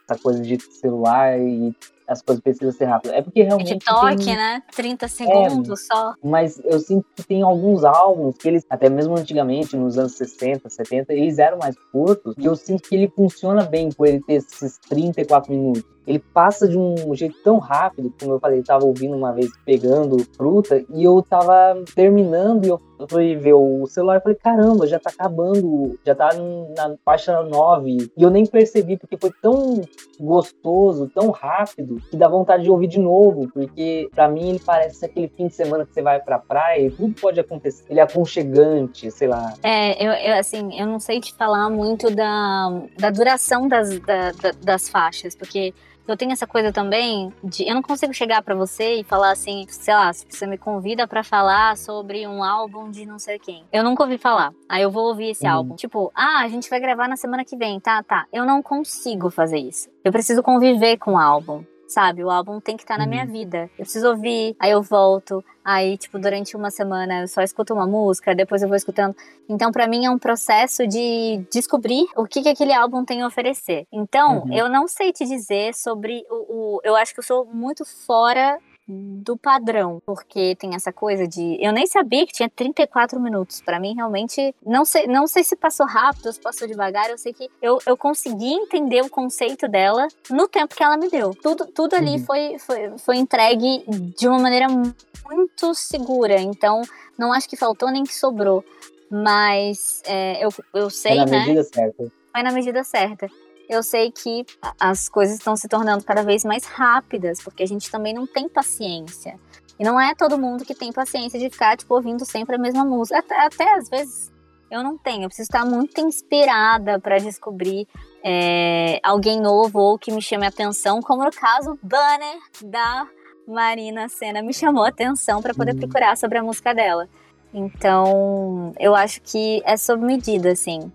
essa 0.08 0.20
coisa 0.22 0.40
de 0.42 0.60
celular 0.60 1.38
e 1.40 1.74
as 2.07 2.22
coisas 2.22 2.42
precisam 2.42 2.72
ser 2.72 2.84
rápidas. 2.86 3.16
É 3.16 3.22
porque 3.22 3.42
realmente. 3.42 3.78
TikTok, 3.78 4.24
tem... 4.24 4.36
né? 4.36 4.62
30 4.74 5.09
segundos 5.09 5.82
é, 5.82 5.84
só. 5.94 6.14
Mas 6.22 6.61
eu 6.64 6.78
sinto 6.78 7.07
que 7.14 7.22
tem 7.22 7.42
alguns 7.42 7.84
álbuns 7.84 8.36
que 8.36 8.48
eles, 8.48 8.64
até 8.70 8.88
mesmo 8.88 9.16
antigamente, 9.16 9.76
nos 9.76 9.98
anos 9.98 10.12
60, 10.12 10.68
70, 10.68 11.12
eles 11.12 11.38
eram 11.38 11.59
mais 11.59 11.76
curtos, 11.92 12.34
e 12.38 12.44
eu 12.44 12.57
sinto 12.57 12.88
que 12.88 12.94
ele 12.94 13.09
funciona 13.09 13.64
bem 13.64 13.90
por 13.90 14.07
ele 14.07 14.20
ter 14.22 14.34
esses 14.34 14.78
34 14.88 15.52
minutos 15.52 15.95
ele 16.07 16.18
passa 16.18 16.68
de 16.68 16.78
um 16.78 17.14
jeito 17.14 17.36
tão 17.42 17.59
rápido, 17.59 18.12
como 18.18 18.32
eu 18.32 18.40
falei, 18.40 18.61
eu 18.61 18.64
tava 18.64 18.84
ouvindo 18.84 19.16
uma 19.16 19.32
vez 19.32 19.50
pegando 19.64 20.18
fruta 20.36 20.84
e 20.94 21.02
eu 21.02 21.22
tava 21.22 21.82
terminando 21.94 22.64
e 22.64 22.68
eu 22.68 22.80
fui 23.09 23.36
ver 23.36 23.52
o 23.52 23.86
celular 23.86 24.16
e 24.16 24.20
falei, 24.20 24.38
caramba, 24.38 24.86
já 24.86 24.98
tá 24.98 25.11
acabando, 25.11 25.98
já 26.04 26.14
tá 26.14 26.30
na 26.76 26.96
faixa 27.04 27.42
9. 27.42 28.11
E 28.16 28.22
eu 28.22 28.30
nem 28.30 28.46
percebi, 28.46 28.96
porque 28.96 29.16
foi 29.16 29.30
tão 29.42 29.82
gostoso, 30.18 31.11
tão 31.14 31.30
rápido, 31.30 32.00
que 32.11 32.16
dá 32.16 32.28
vontade 32.28 32.62
de 32.62 32.70
ouvir 32.70 32.86
de 32.86 32.98
novo, 32.98 33.50
porque 33.52 34.09
para 34.14 34.28
mim 34.28 34.50
ele 34.50 34.61
parece 34.64 35.04
aquele 35.04 35.28
fim 35.28 35.48
de 35.48 35.54
semana 35.54 35.84
que 35.84 35.92
você 35.92 36.00
vai 36.00 36.20
pra 36.20 36.38
praia 36.38 36.86
e 36.86 36.90
tudo 36.90 37.14
pode 37.20 37.38
acontecer. 37.38 37.84
Ele 37.90 38.00
é 38.00 38.02
aconchegante, 38.02 39.11
sei 39.11 39.28
lá. 39.28 39.52
É, 39.62 40.02
eu, 40.02 40.12
eu 40.12 40.38
assim, 40.38 40.78
eu 40.78 40.86
não 40.86 40.98
sei 40.98 41.20
te 41.20 41.34
falar 41.34 41.68
muito 41.68 42.14
da, 42.14 42.82
da 42.98 43.11
duração 43.11 43.68
das, 43.68 43.98
da, 44.00 44.32
da, 44.32 44.52
das 44.62 44.88
faixas, 44.88 45.34
porque 45.34 45.74
eu 46.07 46.16
tenho 46.16 46.32
essa 46.32 46.46
coisa 46.46 46.72
também 46.72 47.32
de 47.42 47.68
eu 47.68 47.74
não 47.74 47.82
consigo 47.82 48.12
chegar 48.12 48.42
para 48.42 48.54
você 48.54 49.00
e 49.00 49.04
falar 49.04 49.32
assim, 49.32 49.66
sei 49.68 49.94
lá, 49.94 50.12
se 50.12 50.26
você 50.28 50.46
me 50.46 50.59
convida 50.59 51.07
para 51.07 51.22
falar 51.22 51.76
sobre 51.76 52.26
um 52.26 52.42
álbum 52.42 52.90
de 52.90 53.04
não 53.07 53.18
sei 53.18 53.38
quem. 53.38 53.64
Eu 53.72 53.84
nunca 53.84 54.02
ouvi 54.02 54.18
falar. 54.18 54.52
Aí 54.68 54.82
eu 54.82 54.90
vou 54.90 55.09
ouvir 55.09 55.30
esse 55.30 55.46
uhum. 55.46 55.52
álbum. 55.52 55.74
Tipo, 55.76 56.12
ah, 56.14 56.40
a 56.40 56.48
gente 56.48 56.70
vai 56.70 56.80
gravar 56.80 57.09
na 57.09 57.16
semana 57.16 57.44
que 57.44 57.57
vem, 57.57 57.80
tá, 57.80 58.02
tá. 58.02 58.26
Eu 58.32 58.44
não 58.44 58.62
consigo 58.62 59.30
fazer 59.30 59.59
isso. 59.59 59.88
Eu 60.04 60.12
preciso 60.12 60.42
conviver 60.42 60.96
com 60.98 61.12
o 61.12 61.18
álbum 61.18 61.64
sabe? 61.87 62.24
O 62.24 62.30
álbum 62.30 62.61
tem 62.61 62.76
que 62.76 62.82
estar 62.82 62.95
tá 62.95 63.01
na 63.01 63.07
minha 63.07 63.24
uhum. 63.24 63.32
vida. 63.32 63.70
Eu 63.78 63.84
preciso 63.84 64.09
ouvir, 64.09 64.57
aí 64.59 64.70
eu 64.70 64.82
volto, 64.82 65.45
aí, 65.64 65.97
tipo, 65.97 66.18
durante 66.18 66.57
uma 66.57 66.70
semana 66.70 67.22
eu 67.22 67.28
só 67.28 67.43
escuto 67.43 67.74
uma 67.74 67.87
música, 67.87 68.34
depois 68.34 68.62
eu 68.62 68.68
vou 68.68 68.76
escutando. 68.76 69.14
Então, 69.49 69.70
para 69.70 69.87
mim 69.87 70.05
é 70.05 70.11
um 70.11 70.18
processo 70.18 70.87
de 70.87 71.45
descobrir 71.53 72.07
o 72.16 72.26
que, 72.26 72.43
que 72.43 72.49
aquele 72.49 72.72
álbum 72.72 73.05
tem 73.05 73.22
a 73.22 73.26
oferecer. 73.26 73.87
Então, 73.93 74.43
uhum. 74.45 74.53
eu 74.53 74.68
não 74.68 74.89
sei 74.89 75.12
te 75.12 75.24
dizer 75.24 75.74
sobre 75.74 76.24
o, 76.30 76.34
o. 76.34 76.80
Eu 76.84 76.97
acho 76.97 77.12
que 77.12 77.20
eu 77.20 77.24
sou 77.24 77.45
muito 77.47 77.84
fora 77.84 78.59
do 78.89 79.37
padrão, 79.37 80.01
porque 80.07 80.55
tem 80.55 80.74
essa 80.74 80.93
coisa 80.93 81.26
de 81.26 81.59
eu 81.61 81.72
nem 81.72 81.87
sabia 81.87 82.24
que 82.24 82.32
tinha 82.32 82.49
34 82.49 83.18
minutos. 83.20 83.61
Para 83.61 83.80
mim 83.80 83.95
realmente 83.95 84.55
não 84.64 84.84
sei, 84.84 85.07
não 85.09 85.26
sei 85.26 85.43
se 85.43 85.57
passou 85.57 85.87
rápido 85.87 86.26
ou 86.26 86.32
se 86.32 86.41
passou 86.41 86.68
devagar, 86.68 87.11
eu 87.11 87.18
sei 87.18 87.32
que 87.32 87.51
eu, 87.61 87.78
eu 87.84 87.97
consegui 87.97 88.53
entender 88.53 89.03
o 89.03 89.11
conceito 89.11 89.66
dela 89.66 90.07
no 90.30 90.47
tempo 90.47 90.74
que 90.74 90.82
ela 90.82 90.97
me 90.97 91.11
deu. 91.11 91.34
Tudo, 91.34 91.66
tudo 91.66 91.95
ali 91.95 92.12
uhum. 92.12 92.24
foi, 92.24 92.59
foi, 92.59 92.99
foi 92.99 93.16
entregue 93.16 93.84
de 94.16 94.28
uma 94.28 94.39
maneira 94.39 94.66
muito 94.68 95.74
segura, 95.74 96.41
então 96.41 96.82
não 97.18 97.32
acho 97.32 97.49
que 97.49 97.57
faltou 97.57 97.91
nem 97.91 98.05
que 98.05 98.14
sobrou. 98.14 98.64
Mas 99.11 100.03
é, 100.05 100.45
eu, 100.45 100.51
eu 100.74 100.91
sei, 100.91 101.16
Foi 101.16 101.24
na 101.24 101.30
né? 101.30 101.39
medida 101.41 101.64
certa. 101.64 102.12
Foi 102.32 102.43
na 102.43 102.53
medida 102.53 102.84
certa 102.84 103.28
eu 103.68 103.82
sei 103.82 104.10
que 104.10 104.44
as 104.78 105.08
coisas 105.08 105.36
estão 105.36 105.56
se 105.56 105.68
tornando 105.68 106.04
cada 106.04 106.22
vez 106.22 106.44
mais 106.44 106.64
rápidas, 106.64 107.42
porque 107.42 107.62
a 107.62 107.66
gente 107.66 107.90
também 107.90 108.14
não 108.14 108.26
tem 108.26 108.48
paciência. 108.48 109.38
E 109.78 109.84
não 109.84 110.00
é 110.00 110.14
todo 110.14 110.38
mundo 110.38 110.64
que 110.64 110.74
tem 110.74 110.92
paciência 110.92 111.38
de 111.38 111.50
ficar, 111.50 111.76
tipo, 111.76 111.94
ouvindo 111.94 112.24
sempre 112.24 112.56
a 112.56 112.58
mesma 112.58 112.84
música. 112.84 113.18
Até, 113.18 113.38
até 113.38 113.74
às 113.74 113.88
vezes 113.88 114.32
eu 114.70 114.82
não 114.82 114.96
tenho. 114.96 115.24
Eu 115.24 115.28
preciso 115.28 115.46
estar 115.46 115.64
muito 115.64 116.00
inspirada 116.00 116.98
para 116.98 117.18
descobrir 117.18 117.86
é, 118.24 118.98
alguém 119.02 119.40
novo 119.40 119.78
ou 119.78 119.98
que 119.98 120.10
me 120.10 120.22
chame 120.22 120.44
a 120.44 120.48
atenção, 120.48 121.00
como 121.00 121.24
no 121.24 121.30
caso 121.30 121.78
Banner 121.82 122.38
da 122.64 123.06
Marina 123.46 124.08
Senna 124.08 124.42
me 124.42 124.52
chamou 124.52 124.84
a 124.84 124.88
atenção 124.88 125.40
para 125.40 125.54
poder 125.54 125.72
uhum. 125.72 125.80
procurar 125.80 126.16
sobre 126.16 126.38
a 126.38 126.42
música 126.42 126.74
dela. 126.74 127.08
Então, 127.54 128.72
eu 128.78 128.94
acho 128.94 129.20
que 129.22 129.62
é 129.64 129.76
sob 129.76 130.04
medida, 130.04 130.50
assim, 130.50 130.92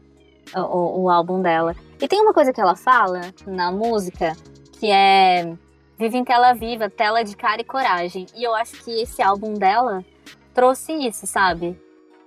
o, 0.56 1.04
o 1.04 1.10
álbum 1.10 1.41
dela. 1.41 1.76
E 2.02 2.08
tem 2.08 2.22
uma 2.22 2.34
coisa 2.34 2.52
que 2.52 2.62
ela 2.62 2.76
fala 2.76 3.22
na 3.45 3.72
música 3.72 4.34
que 4.80 4.91
é 4.91 5.54
Vive 5.97 6.18
em 6.18 6.24
tela 6.24 6.54
viva, 6.54 6.89
tela 6.89 7.24
de 7.24 7.36
cara 7.36 7.62
e 7.62 7.64
coragem. 7.64 8.26
E 8.36 8.43
eu 8.43 8.56
acho 8.56 8.84
que 8.84 8.89
esse 9.04 9.22
álbum 9.22 9.54
dela 9.54 10.04
trouxe 10.52 10.91
isso, 10.93 11.28
sabe? 11.28 11.80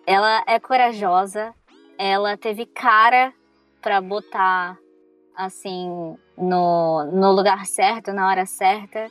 ela 0.07 0.43
é 0.47 0.59
corajosa, 0.59 1.55
ela 1.99 2.37
teve 2.37 2.67
cara 2.67 3.33
para 3.81 4.01
botar 4.01 4.79
assim 5.37 6.17
no, 6.37 7.05
no 7.07 7.33
lugar 7.33 7.67
certo, 7.67 8.13
na 8.13 8.29
hora 8.29 8.47
certa. 8.47 9.07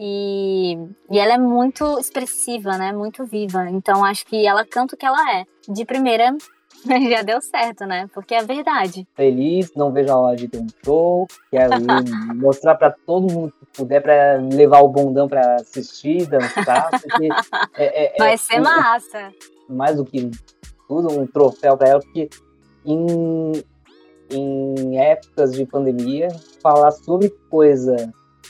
E, 0.00 0.78
e 1.10 1.18
ela 1.18 1.34
é 1.34 1.38
muito 1.38 1.98
expressiva, 1.98 2.78
né? 2.78 2.92
Muito 2.92 3.24
viva. 3.24 3.68
Então 3.68 4.04
acho 4.04 4.24
que 4.26 4.46
ela 4.46 4.64
canta 4.64 4.94
o 4.94 4.98
que 4.98 5.04
ela 5.04 5.34
é. 5.34 5.44
De 5.68 5.84
primeira, 5.84 6.36
já 7.10 7.22
deu 7.22 7.40
certo, 7.40 7.84
né? 7.86 8.08
Porque 8.12 8.34
é 8.34 8.42
verdade. 8.42 9.06
Feliz, 9.14 9.72
não 9.74 9.92
vejo 9.92 10.12
a 10.12 10.16
hora 10.16 10.36
de 10.36 10.48
ter 10.48 10.58
um 10.58 10.66
show. 10.84 11.26
Quero 11.50 11.72
mostrar 12.36 12.74
para 12.76 12.90
todo 12.90 13.32
mundo 13.32 13.52
que 13.58 13.66
puder 13.78 14.00
para 14.00 14.36
levar 14.36 14.80
o 14.80 14.88
bondão 14.88 15.28
para 15.28 15.56
assistir, 15.56 16.26
dançar. 16.26 16.90
Porque 16.90 17.28
é, 17.76 18.06
é, 18.06 18.18
Vai 18.18 18.34
é, 18.34 18.36
ser 18.36 18.60
massa. 18.60 19.32
Mais 19.68 19.96
do 19.96 20.04
que 20.04 20.30
tudo, 20.86 21.12
um 21.12 21.26
troféu 21.26 21.76
para 21.76 21.88
ela, 21.88 22.00
porque 22.00 22.28
em, 22.84 23.52
em 24.30 24.98
épocas 24.98 25.52
de 25.52 25.66
pandemia, 25.66 26.28
falar 26.62 26.90
sobre 26.90 27.28
coisa 27.50 27.96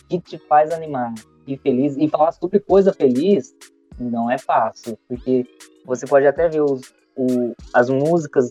que 0.09 0.21
te 0.21 0.39
faz 0.39 0.71
animar 0.73 1.13
e 1.47 1.57
feliz, 1.57 1.97
e 1.97 2.09
falar 2.09 2.33
sobre 2.33 2.61
coisa 2.61 2.93
feliz 2.93 3.55
não 3.99 4.31
é 4.31 4.39
fácil, 4.39 4.97
porque 5.09 5.45
você 5.85 6.07
pode 6.07 6.27
até 6.27 6.49
ver 6.49 6.63
os, 6.63 6.95
o, 7.19 7.55
as 7.75 7.91
músicas, 7.91 8.49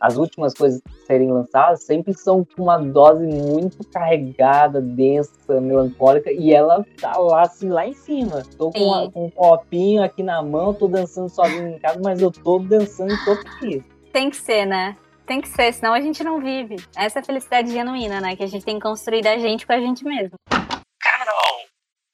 as 0.00 0.16
últimas 0.16 0.54
coisas 0.54 0.80
serem 1.06 1.30
lançadas, 1.30 1.84
sempre 1.84 2.14
são 2.14 2.44
com 2.44 2.62
uma 2.62 2.78
dose 2.78 3.26
muito 3.26 3.86
carregada, 3.90 4.80
densa, 4.80 5.60
melancólica, 5.60 6.32
e 6.32 6.52
ela 6.52 6.84
tá 6.98 7.16
lá, 7.18 7.42
assim, 7.42 7.68
lá 7.68 7.86
em 7.86 7.92
cima. 7.92 8.42
Tô 8.56 8.70
com, 8.70 8.94
a, 8.94 9.12
com 9.12 9.26
um 9.26 9.30
copinho 9.30 10.02
aqui 10.02 10.22
na 10.22 10.42
mão, 10.42 10.72
tô 10.72 10.88
dançando 10.88 11.28
sozinho 11.28 11.68
em 11.68 11.78
casa, 11.78 12.00
mas 12.02 12.22
eu 12.22 12.30
tô 12.30 12.58
dançando 12.58 13.12
e 13.12 13.24
tô 13.24 13.36
feliz. 13.36 13.84
Tem 14.12 14.30
que 14.30 14.36
ser, 14.36 14.64
né? 14.64 14.96
Tem 15.26 15.40
que 15.40 15.48
ser, 15.48 15.72
senão 15.72 15.92
a 15.92 16.00
gente 16.00 16.24
não 16.24 16.40
vive. 16.40 16.76
Essa 16.96 17.18
é 17.18 17.22
a 17.22 17.24
felicidade 17.24 17.70
genuína, 17.70 18.20
né? 18.20 18.34
Que 18.34 18.42
a 18.42 18.48
gente 18.48 18.64
tem 18.64 18.76
que 18.76 18.82
construir 18.82 19.28
a 19.28 19.38
gente 19.38 19.66
com 19.66 19.72
a 19.72 19.78
gente 19.78 20.02
mesmo. 20.02 20.34
Carol, 20.50 21.66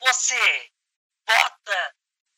você 0.03 0.34
bota 1.26 1.93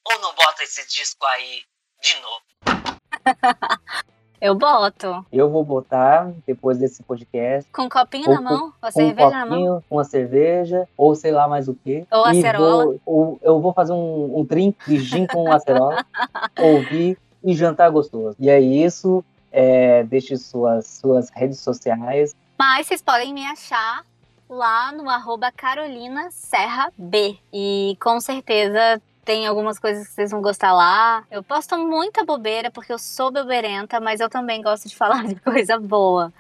ou 0.07 0.21
não 0.21 0.35
bota 0.35 0.63
esse 0.63 0.87
disco 0.87 1.25
aí 1.27 1.63
de 2.01 2.15
novo? 2.21 2.98
Eu 4.41 4.55
boto. 4.55 5.27
Eu 5.33 5.51
vou 5.51 5.65
botar 5.65 6.31
depois 6.47 6.79
desse 6.79 7.03
podcast. 7.03 7.69
Com 7.73 7.83
um 7.83 7.89
copinho 7.89 8.31
na 8.31 8.41
mão? 8.41 8.73
Com 8.81 8.91
cerveja 8.91 9.27
um 9.27 9.31
copinho, 9.31 9.31
na 9.31 9.47
mão? 9.47 9.85
Com 9.89 9.97
uma 9.97 10.05
cerveja, 10.05 10.89
ou 10.97 11.15
sei 11.17 11.33
lá 11.33 11.49
mais 11.49 11.67
o 11.67 11.75
quê. 11.75 12.07
Ou 12.11 12.25
acerola. 12.25 12.85
Vou, 12.85 13.01
ou, 13.05 13.41
eu 13.43 13.61
vou 13.61 13.73
fazer 13.73 13.93
um, 13.93 14.39
um 14.39 14.45
drink 14.45 14.77
de 14.87 14.99
gin 15.01 15.27
com 15.27 15.51
acerola, 15.51 16.05
ouvir 16.57 17.19
e 17.43 17.53
jantar 17.53 17.91
gostoso. 17.91 18.37
E 18.39 18.49
é 18.49 18.61
isso. 18.61 19.25
É, 19.51 20.05
deixe 20.05 20.37
suas, 20.37 20.87
suas 20.87 21.31
redes 21.31 21.59
sociais. 21.59 22.37
Mas 22.57 22.87
vocês 22.87 23.03
podem 23.03 23.35
me 23.35 23.45
achar 23.45 24.05
lá 24.49 24.93
no 24.93 25.09
arroba 25.11 25.51
Carolina 25.51 26.29
Serra 26.31 26.93
B. 26.97 27.37
E 27.53 27.97
com 28.01 28.21
certeza 28.21 29.01
tem 29.29 29.47
algumas 29.47 29.79
coisas 29.79 30.09
que 30.09 30.15
vocês 30.15 30.31
vão 30.31 30.41
gostar 30.41 30.73
lá. 30.73 31.23
Eu 31.31 31.43
posto 31.43 31.77
muita 31.77 32.25
bobeira 32.25 32.71
porque 32.71 32.91
eu 32.91 32.99
sou 32.99 33.31
bobeirenta, 33.31 34.01
mas 34.01 34.21
eu 34.21 34.31
também 34.31 34.63
gosto 34.63 34.89
de 34.89 34.97
falar 34.97 35.27
de 35.27 35.39
coisa 35.39 35.79
boa. 35.79 36.33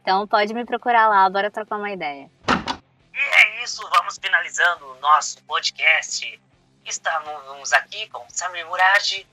Então 0.00 0.28
pode 0.28 0.54
me 0.54 0.64
procurar 0.64 1.08
lá, 1.08 1.28
bora 1.28 1.50
trocar 1.50 1.76
uma 1.76 1.90
ideia. 1.90 2.30
E 3.12 3.18
é 3.18 3.64
isso, 3.64 3.82
vamos 3.90 4.16
finalizando 4.22 4.86
o 4.86 5.00
nosso 5.00 5.42
podcast. 5.42 6.40
Estamos 6.84 7.72
aqui 7.72 8.08
com 8.10 8.24
Samir 8.28 8.64
Murad, 8.68 9.26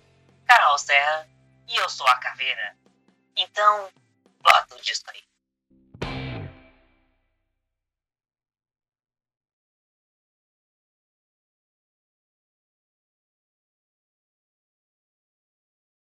Carol 0.47 0.79
Serra 0.79 1.27
e 1.67 1.75
eu 1.75 1.87
sou 1.89 2.07
a 2.07 2.15
Caveira. 2.15 2.75
Então, 3.37 3.89
bota 4.41 4.73
o 4.75 4.81
disco 4.81 5.11
aí. 5.11 5.21